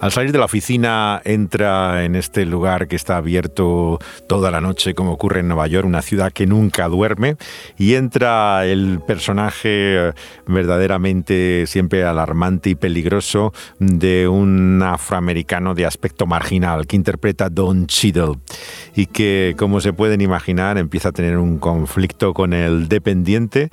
Al 0.00 0.12
salir 0.12 0.30
de 0.30 0.38
la 0.38 0.44
oficina 0.44 1.20
entra 1.24 2.04
en 2.04 2.14
este 2.14 2.46
lugar 2.46 2.86
que 2.86 2.94
está 2.94 3.16
abierto 3.16 3.98
toda 4.28 4.52
la 4.52 4.60
noche 4.60 4.94
como 4.94 5.10
ocurre 5.10 5.40
en 5.40 5.48
Nueva 5.48 5.66
York, 5.66 5.84
una 5.88 6.02
ciudad 6.02 6.32
que 6.32 6.46
nunca 6.46 6.86
duerme, 6.86 7.36
y 7.76 7.94
entra 7.94 8.64
el 8.64 9.00
personaje 9.04 10.12
verdaderamente 10.46 11.64
siempre 11.66 12.04
alarmante 12.04 12.70
y 12.70 12.74
peligroso 12.76 13.52
de 13.80 14.28
un 14.28 14.80
afroamericano 14.84 15.74
de 15.74 15.86
aspecto 15.86 16.26
marginal 16.26 16.86
que 16.86 16.94
interpreta 16.94 17.48
Don 17.48 17.88
Cheadle 17.88 18.38
y 18.94 19.06
que, 19.06 19.56
como 19.58 19.80
se 19.80 19.92
pueden 19.92 20.20
imaginar, 20.20 20.78
empieza 20.78 21.08
a 21.08 21.12
tener 21.12 21.38
un 21.38 21.58
conflicto 21.58 22.34
con 22.34 22.52
el 22.52 22.86
dependiente 22.86 23.70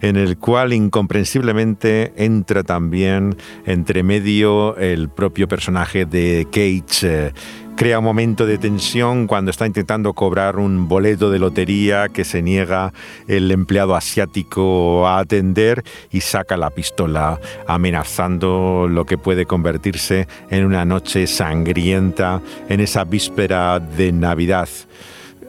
en 0.00 0.16
el 0.16 0.38
cual 0.38 0.72
incomprensiblemente 0.72 2.14
entra 2.16 2.62
también 2.62 3.36
entre 3.66 4.02
medio 4.02 4.74
el 4.78 5.10
propio 5.10 5.46
personaje 5.48 5.65
personaje 5.66 6.06
de 6.06 6.46
Cage. 6.48 7.26
Eh, 7.26 7.32
crea 7.76 7.98
un 7.98 8.04
momento 8.04 8.46
de 8.46 8.56
tensión 8.56 9.26
cuando 9.26 9.50
está 9.50 9.66
intentando 9.66 10.14
cobrar 10.14 10.60
un 10.60 10.86
boleto 10.86 11.28
de 11.28 11.40
lotería 11.40 12.08
que 12.08 12.24
se 12.24 12.40
niega 12.40 12.92
el 13.26 13.50
empleado 13.50 13.96
asiático 13.96 15.08
a 15.08 15.18
atender 15.18 15.82
y 16.12 16.20
saca 16.20 16.56
la 16.56 16.70
pistola 16.70 17.40
amenazando 17.66 18.86
lo 18.88 19.06
que 19.06 19.18
puede 19.18 19.44
convertirse 19.44 20.28
en 20.50 20.64
una 20.64 20.84
noche 20.84 21.26
sangrienta 21.26 22.40
en 22.68 22.78
esa 22.78 23.02
víspera 23.02 23.80
de 23.80 24.12
Navidad 24.12 24.68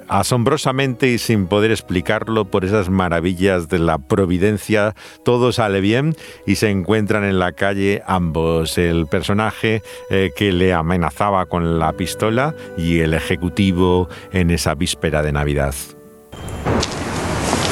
asombrosamente 0.08 1.10
y 1.10 1.18
sin 1.18 1.48
poder 1.48 1.72
explicarlo 1.72 2.46
por 2.46 2.66
esas 2.66 2.90
maravillas 2.90 3.68
de 3.68 3.80
la 3.80 3.98
providencia, 3.98 4.96
todo 5.24 5.52
sale 5.52 5.82
bien 5.82 6.16
y 6.46 6.56
se 6.56 6.70
encuentran 6.70 7.24
en 7.24 7.40
la 7.40 7.52
calle 7.52 8.04
ambos, 8.08 8.78
el 8.78 9.08
personaje 9.08 9.82
eh, 10.10 10.32
que 10.36 10.52
le 10.52 10.74
amenazaba 10.74 11.46
con 11.46 11.80
la 11.80 11.94
pistola 11.94 12.56
y 12.78 13.00
el 13.00 13.14
ejecutivo 13.14 14.10
en 14.32 14.52
esa 14.52 14.76
víspera 14.76 15.22
de 15.22 15.32
Navidad. 15.32 15.76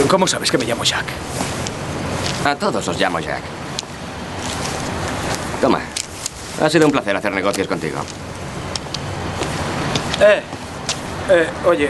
¿Cómo 0.07 0.27
sabes 0.27 0.51
que 0.51 0.57
me 0.57 0.65
llamo 0.65 0.83
Jack? 0.83 1.05
A 2.45 2.55
todos 2.55 2.87
os 2.87 2.99
llamo 2.99 3.19
Jack. 3.19 3.41
Toma. 5.61 5.79
Ha 6.61 6.69
sido 6.69 6.85
un 6.85 6.91
placer 6.91 7.15
hacer 7.15 7.31
negocios 7.31 7.67
contigo. 7.67 7.97
Eh, 10.21 10.41
eh, 11.29 11.47
oye, 11.65 11.89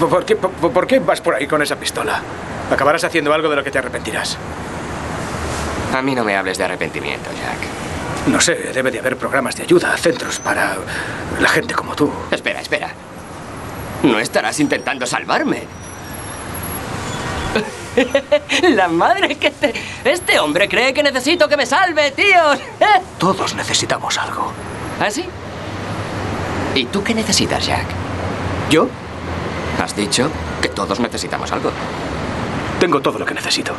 ¿Por 0.00 0.24
qué, 0.24 0.36
por, 0.36 0.86
qué 0.86 0.98
vas 1.00 1.20
por 1.20 1.34
ahí 1.34 1.46
con 1.46 1.60
esa 1.62 1.76
pistola? 1.76 2.22
Acabarás 2.70 3.04
haciendo 3.04 3.32
algo 3.34 3.48
de 3.48 3.56
lo 3.56 3.64
que 3.64 3.70
te 3.70 3.78
arrepentirás. 3.78 4.38
A 5.94 6.02
mí 6.02 6.14
no 6.14 6.24
me 6.24 6.36
hables 6.36 6.58
de 6.58 6.64
arrepentimiento, 6.64 7.30
Jack. 7.30 8.28
No 8.28 8.40
sé, 8.40 8.54
debe 8.72 8.90
de 8.90 8.98
haber 9.00 9.16
programas 9.16 9.56
de 9.56 9.64
ayuda, 9.64 9.96
centros 9.96 10.38
para 10.38 10.76
la 11.40 11.48
gente 11.48 11.74
como 11.74 11.94
tú. 11.94 12.10
Espera, 12.30 12.60
espera. 12.60 12.90
No 14.02 14.18
estarás 14.18 14.58
intentando 14.60 15.06
salvarme. 15.06 15.64
La 18.74 18.88
madre 18.88 19.36
que 19.36 19.50
te... 19.50 19.72
Este 20.04 20.38
hombre 20.40 20.68
cree 20.68 20.92
que 20.92 21.02
necesito 21.02 21.48
que 21.48 21.56
me 21.56 21.66
salve, 21.66 22.10
tíos. 22.10 22.58
Todos 23.18 23.54
necesitamos 23.54 24.18
algo. 24.18 24.52
¿Ah, 25.00 25.10
sí? 25.10 25.24
¿Y 26.74 26.86
tú 26.86 27.02
qué 27.04 27.14
necesitas, 27.14 27.64
Jack? 27.66 27.86
¿Yo? 28.70 28.88
Has 29.84 29.94
dicho 29.94 30.30
que 30.62 30.70
todos 30.70 30.98
necesitamos 30.98 31.52
algo. 31.52 31.70
Tengo 32.80 33.02
todo 33.02 33.18
lo 33.18 33.26
que 33.26 33.34
necesito. 33.34 33.74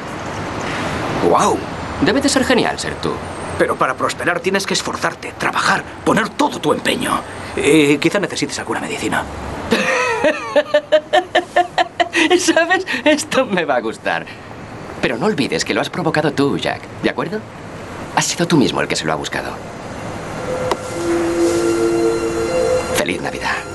¡Wow! 1.27 1.57
Debe 2.01 2.21
de 2.21 2.29
ser 2.29 2.45
genial 2.45 2.77
ser 2.77 2.93
tú. 3.01 3.11
Pero 3.57 3.75
para 3.75 3.95
prosperar 3.95 4.39
tienes 4.39 4.67
que 4.67 4.75
esforzarte, 4.75 5.33
trabajar, 5.39 5.83
poner 6.05 6.29
todo 6.29 6.59
tu 6.59 6.73
empeño. 6.73 7.19
Y 7.57 7.97
quizá 7.97 8.19
necesites 8.19 8.59
alguna 8.59 8.81
medicina. 8.81 9.23
¿Sabes? 12.39 12.85
Esto 13.03 13.47
me 13.47 13.65
va 13.65 13.77
a 13.77 13.81
gustar. 13.81 14.27
Pero 15.01 15.17
no 15.17 15.25
olvides 15.25 15.65
que 15.65 15.73
lo 15.73 15.81
has 15.81 15.89
provocado 15.89 16.31
tú, 16.33 16.59
Jack. 16.59 16.81
¿De 17.01 17.09
acuerdo? 17.09 17.39
Has 18.15 18.25
sido 18.25 18.47
tú 18.47 18.57
mismo 18.57 18.79
el 18.79 18.87
que 18.87 18.95
se 18.95 19.05
lo 19.05 19.13
ha 19.13 19.15
buscado. 19.15 19.49
Feliz 22.95 23.19
Navidad. 23.23 23.74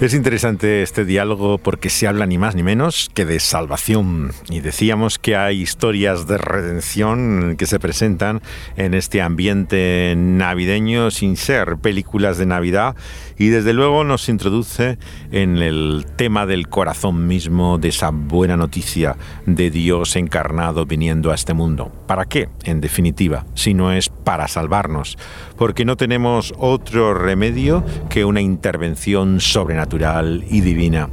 Es 0.00 0.12
interesante 0.12 0.82
este 0.82 1.04
diálogo 1.04 1.56
porque 1.56 1.88
se 1.88 2.08
habla 2.08 2.26
ni 2.26 2.36
más 2.36 2.56
ni 2.56 2.64
menos 2.64 3.12
que 3.14 3.24
de 3.24 3.38
salvación. 3.38 4.32
Y 4.50 4.58
decíamos 4.58 5.20
que 5.20 5.36
hay 5.36 5.62
historias 5.62 6.26
de 6.26 6.36
redención 6.36 7.54
que 7.56 7.66
se 7.66 7.78
presentan 7.78 8.42
en 8.76 8.92
este 8.94 9.22
ambiente 9.22 10.14
navideño 10.16 11.12
sin 11.12 11.36
ser 11.36 11.76
películas 11.76 12.38
de 12.38 12.44
Navidad 12.46 12.96
y 13.38 13.48
desde 13.48 13.72
luego 13.72 14.02
nos 14.02 14.28
introduce 14.28 14.98
en 15.30 15.58
el 15.58 16.04
tema 16.16 16.44
del 16.44 16.68
corazón 16.68 17.28
mismo 17.28 17.78
de 17.78 17.88
esa 17.88 18.10
buena 18.10 18.56
noticia 18.56 19.16
de 19.46 19.70
Dios 19.70 20.16
encarnado 20.16 20.86
viniendo 20.86 21.30
a 21.30 21.36
este 21.36 21.54
mundo. 21.54 21.92
¿Para 22.08 22.24
qué? 22.24 22.48
En 22.64 22.80
definitiva, 22.80 23.46
si 23.54 23.74
no 23.74 23.92
es 23.92 24.08
para 24.08 24.48
salvarnos, 24.48 25.16
porque 25.56 25.84
no 25.84 25.96
tenemos 25.96 26.52
otro 26.58 27.14
remedio 27.14 27.84
que 28.10 28.24
una 28.24 28.40
intervención 28.40 29.40
sobrenatural 29.40 29.83
y 30.48 30.60
divina. 30.60 31.08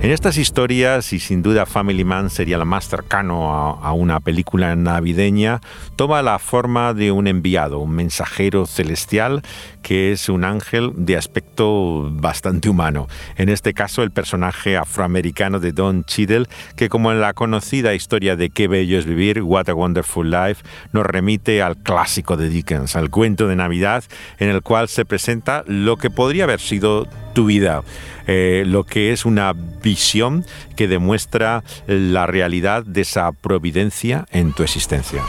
En 0.00 0.10
estas 0.10 0.36
historias, 0.36 1.12
y 1.12 1.20
sin 1.20 1.42
duda 1.42 1.64
Family 1.64 2.04
Man 2.04 2.28
sería 2.28 2.58
lo 2.58 2.66
más 2.66 2.88
cercano 2.88 3.52
a, 3.52 3.92
una 3.92 4.18
película 4.18 4.74
navideña, 4.74 5.60
toma 5.94 6.22
la 6.22 6.40
forma 6.40 6.92
de 6.92 7.12
un 7.12 7.28
enviado, 7.28 7.78
un 7.78 7.92
mensajero 7.92 8.66
celestial 8.66 9.42
que 9.82 10.12
es 10.12 10.28
un 10.28 10.44
ángel 10.44 10.92
de 10.96 11.16
aspecto 11.16 12.08
bastante 12.10 12.68
humano. 12.68 13.08
En 13.36 13.48
este 13.48 13.74
caso, 13.74 14.02
el 14.02 14.10
personaje 14.10 14.76
afroamericano 14.76 15.60
de 15.60 15.72
Don 15.72 16.04
Cheadle, 16.04 16.46
que 16.76 16.88
como 16.88 17.12
en 17.12 17.20
la 17.20 17.34
conocida 17.34 17.94
historia 17.94 18.36
de 18.36 18.50
Qué 18.50 18.68
bello 18.68 18.98
es 18.98 19.06
vivir, 19.06 19.42
What 19.42 19.68
a 19.68 19.74
Wonderful 19.74 20.30
Life, 20.30 20.62
nos 20.92 21.04
remite 21.04 21.62
al 21.62 21.76
clásico 21.76 22.36
de 22.36 22.48
Dickens, 22.48 22.96
al 22.96 23.10
cuento 23.10 23.48
de 23.48 23.56
Navidad, 23.56 24.04
en 24.38 24.48
el 24.48 24.62
cual 24.62 24.88
se 24.88 25.04
presenta 25.04 25.64
lo 25.66 25.96
que 25.96 26.10
podría 26.10 26.44
haber 26.44 26.60
sido 26.60 27.06
tu 27.34 27.46
vida. 27.46 27.82
Eh, 28.26 28.64
lo 28.66 28.84
que 28.84 29.12
es 29.12 29.24
una 29.24 29.52
visión 29.52 30.44
que 30.76 30.86
demuestra 30.86 31.64
la 31.86 32.26
realidad 32.26 32.84
de 32.84 33.00
esa 33.00 33.32
providencia 33.32 34.26
en 34.30 34.52
tu 34.52 34.62
existencia. 34.62 35.22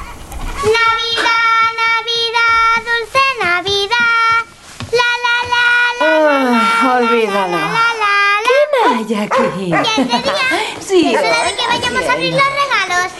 Olvídalo. 6.91 7.57
¿Quién 9.07 9.19
hay 9.19 9.25
aquí? 9.25 9.71
¿Quién 9.71 9.85
sería? 10.09 10.33
Sí. 10.79 11.13
Es 11.15 11.21
hora 11.21 11.43
de 11.45 11.55
que 11.55 11.67
vayamos 11.67 12.09
a 12.09 12.11
abrir 12.13 12.33
los 12.33 12.41
regalos. 12.43 13.11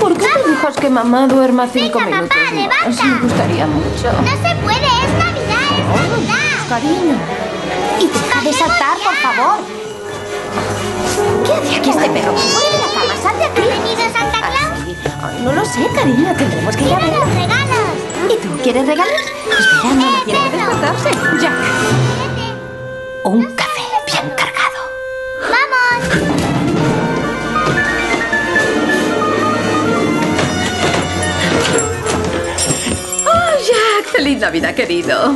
¿Por 0.00 0.18
qué 0.18 0.26
te 0.26 0.50
dejas 0.50 0.76
que 0.76 0.90
mamá 0.90 1.26
duerma 1.28 1.68
cinco 1.72 1.98
Venga, 2.00 2.16
minutos 2.22 2.36
papá, 2.36 2.54
levanta. 2.54 3.04
Me 3.04 3.20
gustaría 3.20 3.66
mucho. 3.66 4.12
No 4.12 4.30
se 4.30 4.54
puede, 4.56 4.86
es 4.86 5.12
Navidad, 5.16 5.70
es 5.78 5.86
Navidad. 5.86 6.68
Cariño. 6.68 7.16
Y 8.00 8.06
deja 8.08 8.40
de 8.42 8.52
saltar, 8.52 8.96
por 8.98 9.14
favor. 9.14 9.64
¿Qué 11.46 11.52
hace 11.52 11.76
aquí 11.76 11.90
este 11.90 12.10
perro? 12.10 12.32
La 12.34 13.00
cama, 13.00 13.16
sal 13.22 13.38
de 13.38 13.44
aquí. 13.44 13.62
¿Ha 13.62 13.66
venido 13.66 14.02
Santa 14.12 14.40
Claus? 14.40 15.22
Ay, 15.22 15.42
no 15.42 15.52
lo 15.52 15.64
sé, 15.64 15.86
cariño. 15.94 16.34
Tendremos 16.36 16.76
que 16.76 16.84
ir 16.84 16.92
a 16.92 16.98
verlo. 16.98 17.18
los 17.24 17.34
regalos. 17.34 18.34
¿Y 18.34 18.36
tú 18.46 18.58
quieres 18.62 18.86
regalos? 18.86 19.14
Espera, 19.14 19.94
mamá 19.94 20.22
tiene 20.24 20.40
que 20.50 20.56
despertarse. 20.56 21.10
Jack. 21.40 22.03
Un 23.24 23.42
café 23.56 23.80
bien 24.06 24.30
cargado. 24.36 24.80
¡Vamos! 25.50 26.04
¡Oh, 33.26 33.52
Jack! 33.66 34.12
¡Feliz 34.12 34.40
Navidad, 34.40 34.74
querido! 34.74 35.34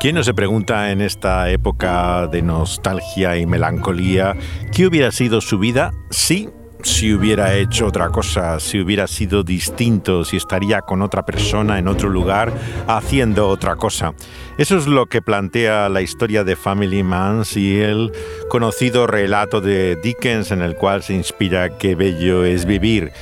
¿Quién 0.00 0.14
no 0.14 0.24
se 0.24 0.32
pregunta 0.32 0.90
en 0.90 1.02
esta 1.02 1.50
época 1.50 2.26
de 2.28 2.40
nostalgia 2.40 3.36
y 3.36 3.44
melancolía 3.44 4.36
qué 4.74 4.86
hubiera 4.86 5.12
sido 5.12 5.42
su 5.42 5.58
vida 5.58 5.92
si 6.10 6.48
si 6.82 7.12
hubiera 7.12 7.54
hecho 7.54 7.86
otra 7.86 8.08
cosa, 8.08 8.60
si 8.60 8.80
hubiera 8.80 9.06
sido 9.06 9.42
distinto, 9.42 10.24
si 10.24 10.36
estaría 10.36 10.80
con 10.82 11.02
otra 11.02 11.24
persona 11.24 11.78
en 11.78 11.88
otro 11.88 12.08
lugar 12.08 12.52
haciendo 12.86 13.48
otra 13.48 13.76
cosa. 13.76 14.14
Eso 14.58 14.76
es 14.76 14.86
lo 14.86 15.06
que 15.06 15.22
plantea 15.22 15.88
la 15.88 16.02
historia 16.02 16.44
de 16.44 16.56
Family 16.56 17.02
Man 17.02 17.42
y 17.54 17.78
el 17.78 18.12
conocido 18.48 19.06
relato 19.06 19.60
de 19.60 19.96
Dickens 20.02 20.50
en 20.50 20.62
el 20.62 20.76
cual 20.76 21.02
se 21.02 21.14
inspira 21.14 21.78
Qué 21.78 21.94
bello 21.94 22.44
es 22.44 22.64
vivir. 22.64 23.12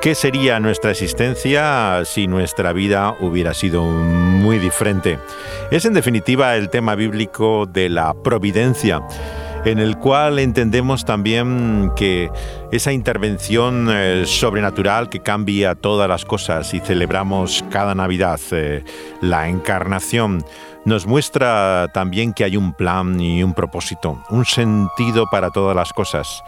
¿Qué 0.00 0.14
sería 0.14 0.60
nuestra 0.60 0.92
existencia 0.92 2.02
si 2.04 2.28
nuestra 2.28 2.72
vida 2.72 3.16
hubiera 3.20 3.54
sido 3.54 3.82
muy 3.82 4.58
diferente? 4.58 5.18
Es 5.70 5.84
en 5.84 5.94
definitiva 5.94 6.54
el 6.56 6.68
tema 6.68 6.94
bíblico 6.94 7.66
de 7.66 7.88
la 7.88 8.14
providencia 8.14 9.02
en 9.66 9.80
el 9.80 9.98
cual 9.98 10.38
entendemos 10.38 11.04
también 11.04 11.90
que 11.96 12.30
esa 12.70 12.92
intervención 12.92 13.88
eh, 13.90 14.22
sobrenatural 14.24 15.08
que 15.08 15.20
cambia 15.20 15.74
todas 15.74 16.08
las 16.08 16.24
cosas 16.24 16.72
y 16.72 16.78
celebramos 16.78 17.64
cada 17.68 17.92
Navidad, 17.96 18.38
eh, 18.52 18.84
la 19.20 19.48
encarnación, 19.48 20.44
nos 20.84 21.06
muestra 21.06 21.88
también 21.92 22.32
que 22.32 22.44
hay 22.44 22.56
un 22.56 22.74
plan 22.74 23.20
y 23.20 23.42
un 23.42 23.54
propósito, 23.54 24.22
un 24.30 24.44
sentido 24.44 25.26
para 25.32 25.50
todas 25.50 25.74
las 25.74 25.92
cosas. 25.92 26.44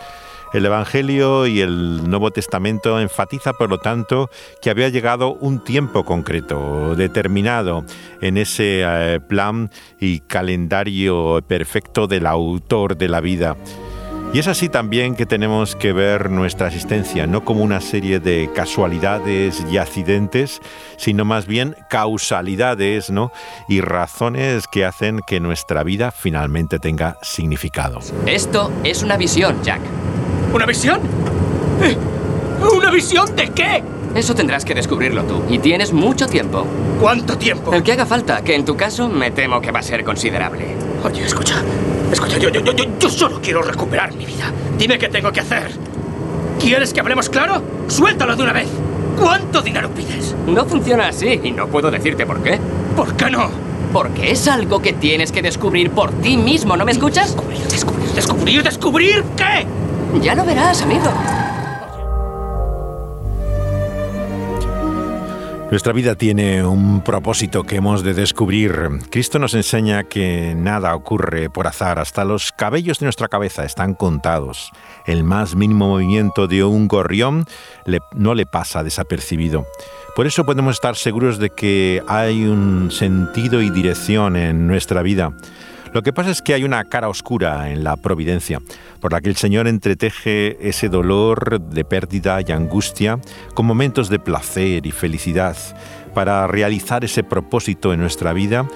El 0.52 0.64
Evangelio 0.64 1.46
y 1.46 1.60
el 1.60 2.08
Nuevo 2.08 2.30
Testamento 2.30 2.98
enfatiza, 2.98 3.52
por 3.52 3.68
lo 3.68 3.78
tanto, 3.78 4.30
que 4.62 4.70
había 4.70 4.88
llegado 4.88 5.34
un 5.34 5.62
tiempo 5.62 6.04
concreto, 6.04 6.94
determinado, 6.96 7.84
en 8.20 8.38
ese 8.38 8.82
eh, 8.84 9.20
plan 9.20 9.70
y 10.00 10.20
calendario 10.20 11.40
perfecto 11.46 12.06
del 12.06 12.26
autor 12.26 12.96
de 12.96 13.08
la 13.08 13.20
vida. 13.20 13.56
Y 14.32 14.38
es 14.40 14.46
así 14.46 14.68
también 14.68 15.14
que 15.14 15.24
tenemos 15.24 15.74
que 15.74 15.94
ver 15.94 16.30
nuestra 16.30 16.66
existencia, 16.66 17.26
no 17.26 17.46
como 17.46 17.64
una 17.64 17.80
serie 17.80 18.20
de 18.20 18.50
casualidades 18.54 19.64
y 19.72 19.78
accidentes, 19.78 20.60
sino 20.98 21.24
más 21.24 21.46
bien 21.46 21.74
causalidades 21.88 23.08
¿no? 23.08 23.32
y 23.70 23.80
razones 23.80 24.66
que 24.68 24.84
hacen 24.84 25.20
que 25.26 25.40
nuestra 25.40 25.82
vida 25.82 26.10
finalmente 26.10 26.78
tenga 26.78 27.16
significado. 27.22 28.00
Esto 28.26 28.70
es 28.84 29.02
una 29.02 29.16
visión, 29.16 29.62
Jack. 29.62 29.80
¿Una 30.52 30.66
visión? 30.66 31.00
¿Una 32.74 32.90
visión 32.90 33.36
de 33.36 33.50
qué? 33.50 33.82
Eso 34.14 34.34
tendrás 34.34 34.64
que 34.64 34.74
descubrirlo 34.74 35.22
tú, 35.24 35.42
y 35.48 35.58
tienes 35.58 35.92
mucho 35.92 36.26
tiempo. 36.26 36.66
¿Cuánto 37.00 37.36
tiempo? 37.36 37.72
El 37.72 37.82
que 37.82 37.92
haga 37.92 38.06
falta, 38.06 38.42
que 38.42 38.54
en 38.54 38.64
tu 38.64 38.76
caso 38.76 39.08
me 39.08 39.30
temo 39.30 39.60
que 39.60 39.70
va 39.70 39.80
a 39.80 39.82
ser 39.82 40.02
considerable. 40.02 40.66
Oye, 41.04 41.24
escucha, 41.24 41.62
escucha, 42.10 42.38
yo, 42.38 42.48
yo, 42.48 42.60
yo, 42.62 42.84
yo 42.98 43.10
solo 43.10 43.40
quiero 43.42 43.62
recuperar 43.62 44.14
mi 44.14 44.24
vida. 44.24 44.50
Dime 44.78 44.98
qué 44.98 45.08
tengo 45.08 45.30
que 45.30 45.40
hacer. 45.40 45.70
¿Quieres 46.58 46.92
que 46.92 47.00
hablemos 47.00 47.28
claro? 47.28 47.62
Suéltalo 47.86 48.34
de 48.34 48.42
una 48.42 48.52
vez. 48.54 48.68
¿Cuánto 49.20 49.60
dinero 49.60 49.90
pides? 49.90 50.34
No 50.46 50.64
funciona 50.64 51.08
así, 51.08 51.40
y 51.44 51.50
no 51.52 51.68
puedo 51.68 51.90
decirte 51.90 52.24
por 52.24 52.42
qué. 52.42 52.58
¿Por 52.96 53.14
qué 53.14 53.30
no? 53.30 53.50
Porque 53.92 54.32
es 54.32 54.48
algo 54.48 54.80
que 54.80 54.94
tienes 54.94 55.30
que 55.30 55.42
descubrir 55.42 55.90
por 55.90 56.10
ti 56.20 56.36
mismo, 56.36 56.76
¿no 56.76 56.84
me 56.84 56.92
escuchas? 56.92 57.26
Descubrir, 57.34 57.60
descubrir, 57.68 58.08
descubrir, 58.10 58.62
descubrir, 58.62 59.24
¿qué? 59.36 59.66
Ya 60.22 60.34
lo 60.34 60.44
verás, 60.44 60.82
amigo. 60.82 61.10
Nuestra 65.70 65.92
vida 65.92 66.14
tiene 66.14 66.64
un 66.64 67.02
propósito 67.02 67.64
que 67.64 67.76
hemos 67.76 68.02
de 68.02 68.14
descubrir. 68.14 68.72
Cristo 69.10 69.38
nos 69.38 69.52
enseña 69.52 70.04
que 70.04 70.54
nada 70.56 70.94
ocurre 70.94 71.50
por 71.50 71.66
azar, 71.66 71.98
hasta 71.98 72.24
los 72.24 72.52
cabellos 72.52 73.00
de 73.00 73.04
nuestra 73.04 73.28
cabeza 73.28 73.66
están 73.66 73.92
contados. 73.94 74.72
El 75.04 75.24
más 75.24 75.54
mínimo 75.54 75.88
movimiento 75.88 76.46
de 76.46 76.64
un 76.64 76.88
gorrión 76.88 77.44
no 78.14 78.34
le 78.34 78.46
pasa 78.46 78.82
desapercibido. 78.82 79.66
Por 80.16 80.26
eso 80.26 80.46
podemos 80.46 80.76
estar 80.76 80.96
seguros 80.96 81.38
de 81.38 81.50
que 81.50 82.02
hay 82.08 82.44
un 82.44 82.90
sentido 82.90 83.60
y 83.60 83.68
dirección 83.68 84.36
en 84.36 84.66
nuestra 84.66 85.02
vida. 85.02 85.34
Lo 85.92 86.02
que 86.02 86.12
pasa 86.12 86.30
es 86.30 86.42
que 86.42 86.54
hay 86.54 86.64
una 86.64 86.84
cara 86.84 87.08
oscura 87.08 87.70
en 87.70 87.84
la 87.84 87.96
providencia, 87.96 88.60
por 89.00 89.12
la 89.12 89.20
que 89.20 89.28
el 89.28 89.36
Señor 89.36 89.66
entreteje 89.66 90.56
ese 90.68 90.88
dolor 90.88 91.60
de 91.60 91.84
pérdida 91.84 92.40
y 92.46 92.52
angustia 92.52 93.18
con 93.54 93.66
momentos 93.66 94.08
de 94.08 94.18
placer 94.18 94.86
y 94.86 94.90
felicidad 94.90 95.56
para 96.14 96.46
realizar 96.46 97.04
ese 97.04 97.22
propósito 97.22 97.92
en 97.92 98.00
nuestra 98.00 98.32
vida 98.32 98.68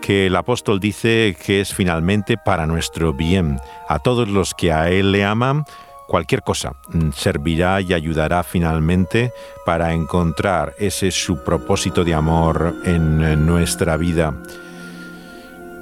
que 0.00 0.26
el 0.26 0.36
apóstol 0.36 0.78
dice 0.78 1.36
que 1.44 1.60
es 1.60 1.74
finalmente 1.74 2.36
para 2.36 2.66
nuestro 2.66 3.12
bien. 3.12 3.58
A 3.88 3.98
todos 3.98 4.28
los 4.28 4.54
que 4.54 4.72
a 4.72 4.90
Él 4.90 5.12
le 5.12 5.24
aman, 5.24 5.64
cualquier 6.06 6.42
cosa 6.42 6.74
servirá 7.14 7.80
y 7.80 7.92
ayudará 7.92 8.42
finalmente 8.42 9.32
para 9.64 9.92
encontrar 9.92 10.74
ese 10.78 11.10
su 11.10 11.42
propósito 11.42 12.04
de 12.04 12.14
amor 12.14 12.74
en 12.84 13.46
nuestra 13.46 13.96
vida. 13.96 14.34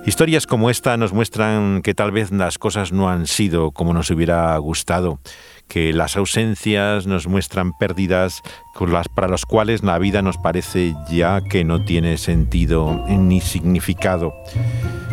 Historias 0.06 0.46
como 0.46 0.68
esta 0.68 0.98
nos 0.98 1.14
muestran 1.14 1.80
que 1.80 1.94
tal 1.94 2.12
vez 2.12 2.30
las 2.30 2.58
cosas 2.58 2.92
no 2.92 3.08
han 3.08 3.26
sido 3.26 3.70
como 3.70 3.94
nos 3.94 4.10
hubiera 4.10 4.54
gustado, 4.58 5.18
que 5.66 5.94
las 5.94 6.18
ausencias 6.18 7.06
nos 7.06 7.26
muestran 7.26 7.72
pérdidas 7.78 8.42
para 9.14 9.28
las 9.28 9.46
cuales 9.46 9.82
la 9.82 9.98
vida 9.98 10.20
nos 10.20 10.36
parece 10.36 10.94
ya 11.10 11.40
que 11.40 11.64
no 11.64 11.86
tiene 11.86 12.18
sentido 12.18 13.06
ni 13.08 13.40
significado. 13.40 14.34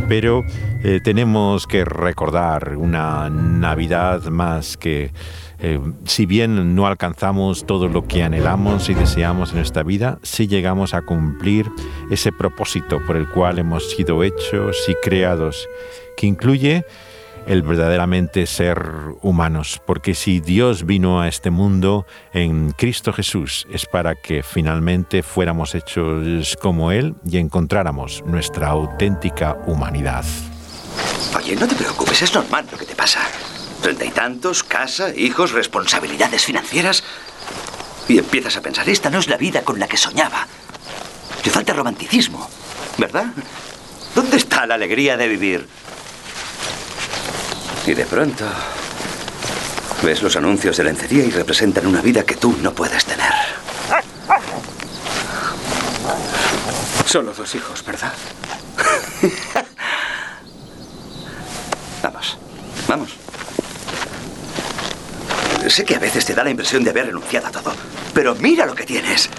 Pero 0.09 0.43
eh, 0.83 0.99
tenemos 1.01 1.67
que 1.67 1.85
recordar 1.85 2.75
una 2.75 3.29
Navidad 3.29 4.23
más 4.25 4.75
que 4.75 5.11
eh, 5.61 5.79
si 6.05 6.25
bien 6.25 6.75
no 6.75 6.87
alcanzamos 6.87 7.65
todo 7.65 7.87
lo 7.87 8.07
que 8.07 8.23
anhelamos 8.23 8.89
y 8.89 8.93
deseamos 8.93 9.53
en 9.53 9.59
esta 9.59 9.83
vida, 9.83 10.17
sí 10.23 10.47
llegamos 10.47 10.93
a 10.93 11.03
cumplir 11.03 11.71
ese 12.09 12.31
propósito 12.31 12.99
por 13.05 13.15
el 13.15 13.29
cual 13.29 13.59
hemos 13.59 13.91
sido 13.91 14.23
hechos 14.23 14.77
y 14.87 14.95
creados, 15.03 15.67
que 16.17 16.27
incluye 16.27 16.85
el 17.47 17.61
verdaderamente 17.63 18.45
ser 18.45 18.81
humanos, 19.21 19.81
porque 19.85 20.13
si 20.13 20.39
Dios 20.39 20.85
vino 20.85 21.21
a 21.21 21.27
este 21.27 21.49
mundo 21.49 22.05
en 22.33 22.71
Cristo 22.71 23.13
Jesús 23.13 23.67
es 23.71 23.85
para 23.85 24.15
que 24.15 24.43
finalmente 24.43 25.23
fuéramos 25.23 25.75
hechos 25.75 26.57
como 26.61 26.91
Él 26.91 27.15
y 27.25 27.37
encontráramos 27.37 28.23
nuestra 28.25 28.69
auténtica 28.69 29.57
humanidad. 29.65 30.25
Oye, 31.35 31.55
no 31.55 31.67
te 31.67 31.75
preocupes, 31.75 32.21
es 32.21 32.33
normal 32.33 32.65
lo 32.71 32.77
que 32.77 32.85
te 32.85 32.95
pasa. 32.95 33.21
Treinta 33.81 34.05
y 34.05 34.11
tantos, 34.11 34.63
casa, 34.63 35.09
hijos, 35.15 35.51
responsabilidades 35.51 36.45
financieras. 36.45 37.03
Y 38.07 38.19
empiezas 38.19 38.57
a 38.57 38.61
pensar, 38.61 38.87
esta 38.89 39.09
no 39.09 39.19
es 39.19 39.27
la 39.27 39.37
vida 39.37 39.63
con 39.63 39.79
la 39.79 39.87
que 39.87 39.97
soñaba. 39.97 40.47
Te 41.41 41.49
falta 41.49 41.73
romanticismo, 41.73 42.49
¿verdad? 42.97 43.25
¿Dónde 44.13 44.37
está 44.37 44.65
la 44.65 44.75
alegría 44.75 45.17
de 45.17 45.27
vivir? 45.27 45.67
Y 47.87 47.93
de 47.93 48.05
pronto 48.05 48.45
ves 50.03 50.21
los 50.21 50.35
anuncios 50.35 50.77
de 50.77 50.83
lencería 50.83 51.23
y 51.23 51.31
representan 51.31 51.87
una 51.87 52.01
vida 52.01 52.23
que 52.23 52.35
tú 52.35 52.55
no 52.61 52.73
puedes 52.73 53.05
tener. 53.05 53.31
Solo 57.05 57.33
dos 57.33 57.55
hijos, 57.55 57.83
¿verdad? 57.83 58.13
vamos, 62.03 62.37
vamos. 62.87 63.20
Sé 65.67 65.85
que 65.85 65.95
a 65.95 65.99
veces 65.99 66.25
te 66.25 66.33
da 66.33 66.43
la 66.43 66.49
impresión 66.49 66.83
de 66.83 66.89
haber 66.89 67.07
renunciado 67.07 67.47
a 67.47 67.51
todo, 67.51 67.73
pero 68.13 68.35
mira 68.35 68.65
lo 68.65 68.75
que 68.75 68.85
tienes. 68.85 69.29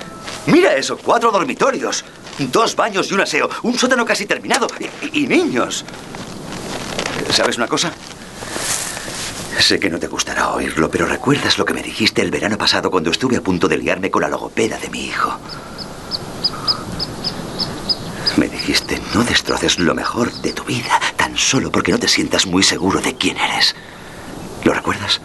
Mira 0.47 0.75
eso, 0.75 0.97
cuatro 0.97 1.31
dormitorios, 1.31 2.05
dos 2.39 2.77
baños 2.77 3.11
y 3.11 3.15
un 3.15 3.21
aseo, 3.21 3.49
un 3.63 3.79
sótano 3.79 4.05
casi 4.05 4.27
terminado 4.27 4.67
y, 5.13 5.27
niños. 5.27 5.85
¿Sabes 7.31 7.57
una 7.57 7.67
cosa? 7.67 7.93
Sé 9.59 9.79
que 9.79 9.91
no 9.91 9.99
te 9.99 10.09
gustará 10.09 10.51
oírlo, 10.51 10.91
pero 10.91 11.07
¿recuerdas 11.07 11.59
lo 11.59 11.65
que 11.65 11.75
me 11.75 11.83
dijiste 11.83 12.23
el 12.23 12.31
verano 12.31 12.59
pasado 12.59 12.91
cuando 12.91 13.11
estuve 13.11 13.37
a 13.37 13.41
punto 13.41 13.69
de 13.69 13.79
liarme 13.79 14.11
con 14.11 14.23
la 14.23 14.29
logopeda 14.29 14.79
de 14.79 14.91
mi 14.91 15.05
hijo? 15.05 15.39
Me 18.37 18.49
dijiste, 18.49 19.01
no 19.15 19.23
destroces 19.23 19.79
lo 19.79 19.95
mejor 19.95 20.33
de 20.33 20.53
tu 20.53 20.65
vida 20.65 20.99
tan 21.17 21.37
solo 21.37 21.71
porque 21.71 21.93
no 21.93 21.99
te 21.99 22.09
sientas 22.09 22.47
muy 22.47 22.63
seguro 22.63 23.01
de 23.01 23.15
quién 23.15 23.37
eres. 23.37 23.77
¿Lo 24.65 24.73
recuerdas? 24.73 25.21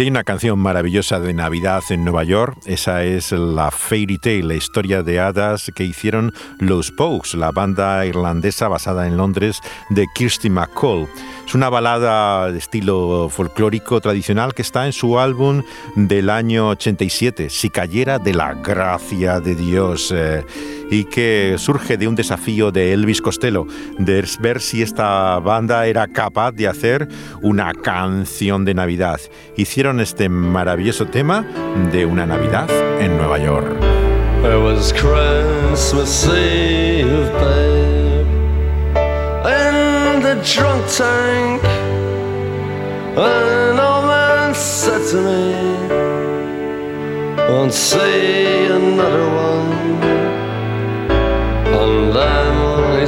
Hay 0.00 0.08
una 0.08 0.24
canción 0.24 0.58
maravillosa 0.58 1.20
de 1.20 1.34
Navidad 1.34 1.82
en 1.90 2.04
Nueva 2.04 2.24
York, 2.24 2.56
esa 2.64 3.04
es 3.04 3.32
la 3.32 3.70
Fairy 3.70 4.16
Tale, 4.16 4.44
la 4.44 4.54
historia 4.54 5.02
de 5.02 5.20
hadas 5.20 5.70
que 5.74 5.84
hicieron 5.84 6.32
los 6.58 6.90
Pogues, 6.90 7.34
la 7.34 7.50
banda 7.50 8.06
irlandesa 8.06 8.68
basada 8.68 9.06
en 9.06 9.18
Londres 9.18 9.60
de 9.90 10.06
Kirsty 10.14 10.48
McCall. 10.48 11.06
Es 11.46 11.54
una 11.54 11.68
balada 11.68 12.50
de 12.50 12.56
estilo 12.56 13.28
folclórico 13.28 14.00
tradicional 14.00 14.54
que 14.54 14.62
está 14.62 14.86
en 14.86 14.94
su 14.94 15.18
álbum 15.18 15.64
del 15.94 16.30
año 16.30 16.70
87, 16.70 17.50
Si 17.50 17.68
cayera 17.68 18.18
de 18.18 18.32
la 18.32 18.54
gracia 18.54 19.38
de 19.40 19.54
Dios. 19.54 20.14
Eh, 20.16 20.46
y 20.90 21.04
que 21.04 21.54
surge 21.58 21.96
de 21.96 22.08
un 22.08 22.14
desafío 22.14 22.70
de 22.72 22.92
Elvis 22.92 23.22
Costello, 23.22 23.66
de 23.98 24.24
ver 24.40 24.60
si 24.60 24.82
esta 24.82 25.38
banda 25.38 25.86
era 25.86 26.06
capaz 26.08 26.52
de 26.52 26.68
hacer 26.68 27.08
una 27.40 27.72
canción 27.72 28.64
de 28.64 28.74
Navidad. 28.74 29.20
Hicieron 29.56 30.00
este 30.00 30.28
maravilloso 30.28 31.06
tema 31.06 31.46
de 31.92 32.04
una 32.04 32.26
Navidad 32.26 32.68
en 33.00 33.16
Nueva 33.16 33.38
York. 33.38 33.76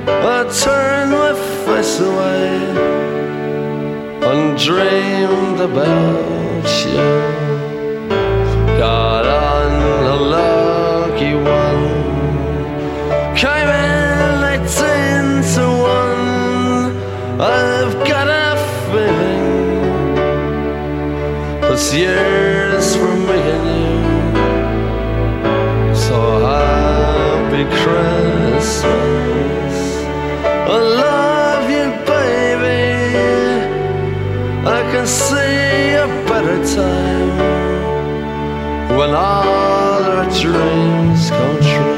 I 0.06 0.44
turned 0.62 1.12
my 1.12 1.32
face 1.64 2.00
away 2.00 2.50
and 4.28 4.58
dreamed 4.58 5.60
about 5.60 6.66
you. 6.84 7.04
God, 8.78 9.24
I 9.26 9.54
one. 11.44 11.84
Came 13.36 13.68
in 13.68 14.44
eighteen 14.52 15.26
to 15.54 15.64
one. 15.96 16.24
I've 17.40 17.94
got 18.08 18.26
a 18.28 18.56
feeling 18.88 19.46
this 21.60 21.86
year's 21.94 22.43
Christmas. 27.78 28.84
I 30.66 30.78
love 31.04 31.70
you, 31.70 31.86
baby. 32.06 32.84
I 34.66 34.80
can 34.92 35.06
see 35.06 35.94
a 36.04 36.06
better 36.28 36.58
time 36.74 37.30
when 38.96 39.10
all 39.10 40.02
our 40.12 40.24
dreams 40.40 41.30
come 41.30 41.58
true. 41.60 41.94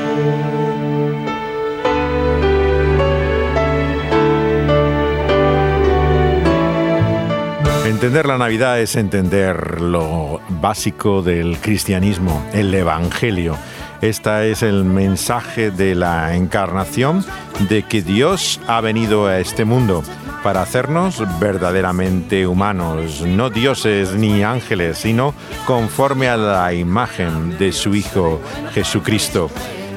Entender 7.87 8.27
la 8.27 8.37
Navidad 8.37 8.81
es 8.81 8.95
entender 8.97 9.81
lo 9.81 10.41
básico 10.61 11.23
del 11.23 11.59
cristianismo, 11.59 12.45
el 12.53 12.75
Evangelio. 12.75 13.57
Este 14.01 14.51
es 14.51 14.63
el 14.63 14.85
mensaje 14.85 15.71
de 15.71 15.95
la 15.95 16.37
encarnación, 16.37 17.25
de 17.69 17.83
que 17.83 18.03
Dios 18.03 18.61
ha 18.67 18.81
venido 18.81 19.27
a 19.27 19.39
este 19.39 19.65
mundo 19.65 20.03
para 20.43 20.63
hacernos 20.63 21.23
verdaderamente 21.41 22.47
humanos, 22.47 23.23
no 23.23 23.51
dioses 23.51 24.13
ni 24.13 24.43
ángeles, 24.43 24.99
sino 24.99 25.35
conforme 25.67 26.29
a 26.29 26.37
la 26.37 26.73
imagen 26.75 27.57
de 27.59 27.73
su 27.73 27.95
Hijo 27.95 28.41
Jesucristo. 28.73 29.51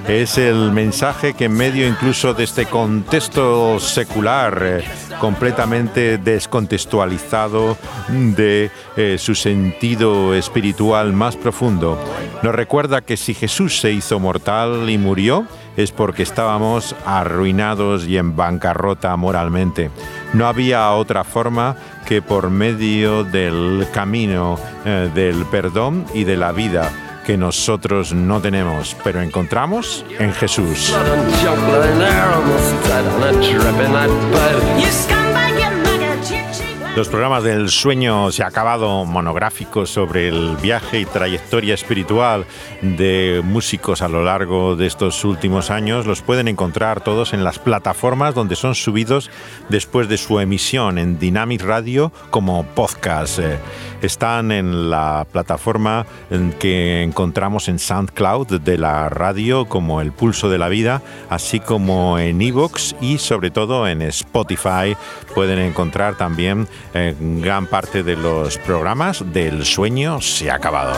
Es 0.09 0.39
el 0.39 0.71
mensaje 0.71 1.35
que 1.35 1.45
en 1.45 1.53
medio 1.53 1.87
incluso 1.87 2.33
de 2.33 2.43
este 2.43 2.65
contexto 2.65 3.79
secular, 3.79 4.59
eh, 4.63 4.83
completamente 5.19 6.17
descontextualizado 6.17 7.77
de 8.07 8.71
eh, 8.97 9.17
su 9.19 9.35
sentido 9.35 10.33
espiritual 10.33 11.13
más 11.13 11.35
profundo, 11.35 12.03
nos 12.41 12.55
recuerda 12.55 13.01
que 13.01 13.17
si 13.17 13.35
Jesús 13.35 13.79
se 13.79 13.91
hizo 13.91 14.19
mortal 14.19 14.89
y 14.89 14.97
murió, 14.97 15.45
es 15.77 15.91
porque 15.91 16.23
estábamos 16.23 16.95
arruinados 17.05 18.07
y 18.07 18.17
en 18.17 18.35
bancarrota 18.35 19.15
moralmente. 19.15 19.91
No 20.33 20.47
había 20.47 20.91
otra 20.91 21.23
forma 21.23 21.75
que 22.07 22.23
por 22.23 22.49
medio 22.49 23.23
del 23.25 23.85
camino 23.93 24.57
eh, 24.85 25.11
del 25.13 25.45
perdón 25.45 26.07
y 26.15 26.23
de 26.23 26.35
la 26.35 26.51
vida 26.51 27.08
que 27.29 27.37
nosotros 27.37 28.11
no 28.11 28.41
tenemos, 28.41 28.97
pero 29.03 29.21
encontramos 29.21 30.03
en 30.17 30.33
Jesús. 30.33 30.91
Los 36.95 37.07
programas 37.07 37.43
del 37.43 37.69
sueño 37.69 38.31
se 38.31 38.43
ha 38.43 38.47
acabado 38.47 39.05
monográficos 39.05 39.91
sobre 39.91 40.27
el 40.27 40.57
viaje 40.57 40.99
y 40.99 41.05
trayectoria 41.05 41.75
espiritual 41.75 42.45
de 42.81 43.41
músicos 43.43 44.01
a 44.01 44.09
lo 44.09 44.23
largo 44.23 44.75
de 44.75 44.87
estos 44.87 45.23
últimos 45.23 45.69
años. 45.69 46.07
Los 46.07 46.23
pueden 46.23 46.47
encontrar 46.47 47.01
todos 47.01 47.33
en 47.33 47.43
las 47.43 47.59
plataformas 47.59 48.33
donde 48.33 48.55
son 48.55 48.73
subidos 48.73 49.29
después 49.69 50.09
de 50.09 50.17
su 50.17 50.39
emisión 50.39 50.97
en 50.97 51.19
Dynamic 51.19 51.61
Radio 51.61 52.11
como 52.31 52.65
podcast. 52.65 53.39
Eh, 53.39 53.59
están 54.01 54.51
en 54.51 54.89
la 54.89 55.27
plataforma 55.31 56.05
que 56.59 57.03
encontramos 57.03 57.67
en 57.67 57.79
SoundCloud 57.79 58.61
de 58.61 58.77
la 58.77 59.09
radio 59.09 59.65
como 59.65 60.01
El 60.01 60.11
Pulso 60.11 60.49
de 60.49 60.57
la 60.57 60.69
Vida, 60.69 61.01
así 61.29 61.59
como 61.59 62.17
en 62.17 62.41
Evox 62.41 62.95
y 63.01 63.17
sobre 63.17 63.51
todo 63.51 63.87
en 63.87 64.01
Spotify. 64.01 64.95
Pueden 65.35 65.59
encontrar 65.59 66.15
también 66.15 66.67
eh, 66.93 67.15
gran 67.19 67.67
parte 67.67 68.03
de 68.03 68.15
los 68.15 68.57
programas 68.57 69.23
del 69.31 69.65
sueño 69.65 70.21
se 70.21 70.49
ha 70.49 70.55
acabado. 70.55 70.93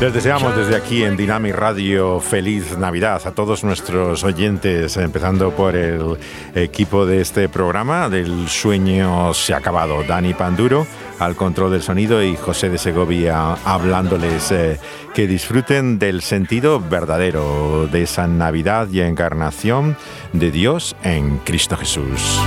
Les 0.00 0.14
deseamos 0.14 0.56
desde 0.56 0.76
aquí 0.76 1.04
en 1.04 1.14
Dynamic 1.14 1.54
Radio 1.54 2.20
feliz 2.20 2.78
Navidad 2.78 3.20
a 3.26 3.32
todos 3.32 3.64
nuestros 3.64 4.24
oyentes, 4.24 4.96
empezando 4.96 5.50
por 5.50 5.76
el 5.76 6.16
equipo 6.54 7.04
de 7.04 7.20
este 7.20 7.50
programa 7.50 8.08
del 8.08 8.48
sueño 8.48 9.34
se 9.34 9.52
ha 9.52 9.58
acabado. 9.58 10.02
Dani 10.02 10.32
Panduro 10.32 10.86
al 11.20 11.36
control 11.36 11.70
del 11.70 11.82
sonido 11.82 12.22
y 12.22 12.34
José 12.34 12.70
de 12.70 12.78
Segovia 12.78 13.52
hablándoles 13.64 14.50
eh, 14.50 14.80
que 15.14 15.26
disfruten 15.26 15.98
del 15.98 16.22
sentido 16.22 16.80
verdadero 16.80 17.86
de 17.86 18.02
esa 18.02 18.26
Navidad 18.26 18.88
y 18.90 19.00
encarnación 19.02 19.96
de 20.32 20.50
Dios 20.50 20.96
en 21.04 21.38
Cristo 21.38 21.76
Jesús. 21.76 22.40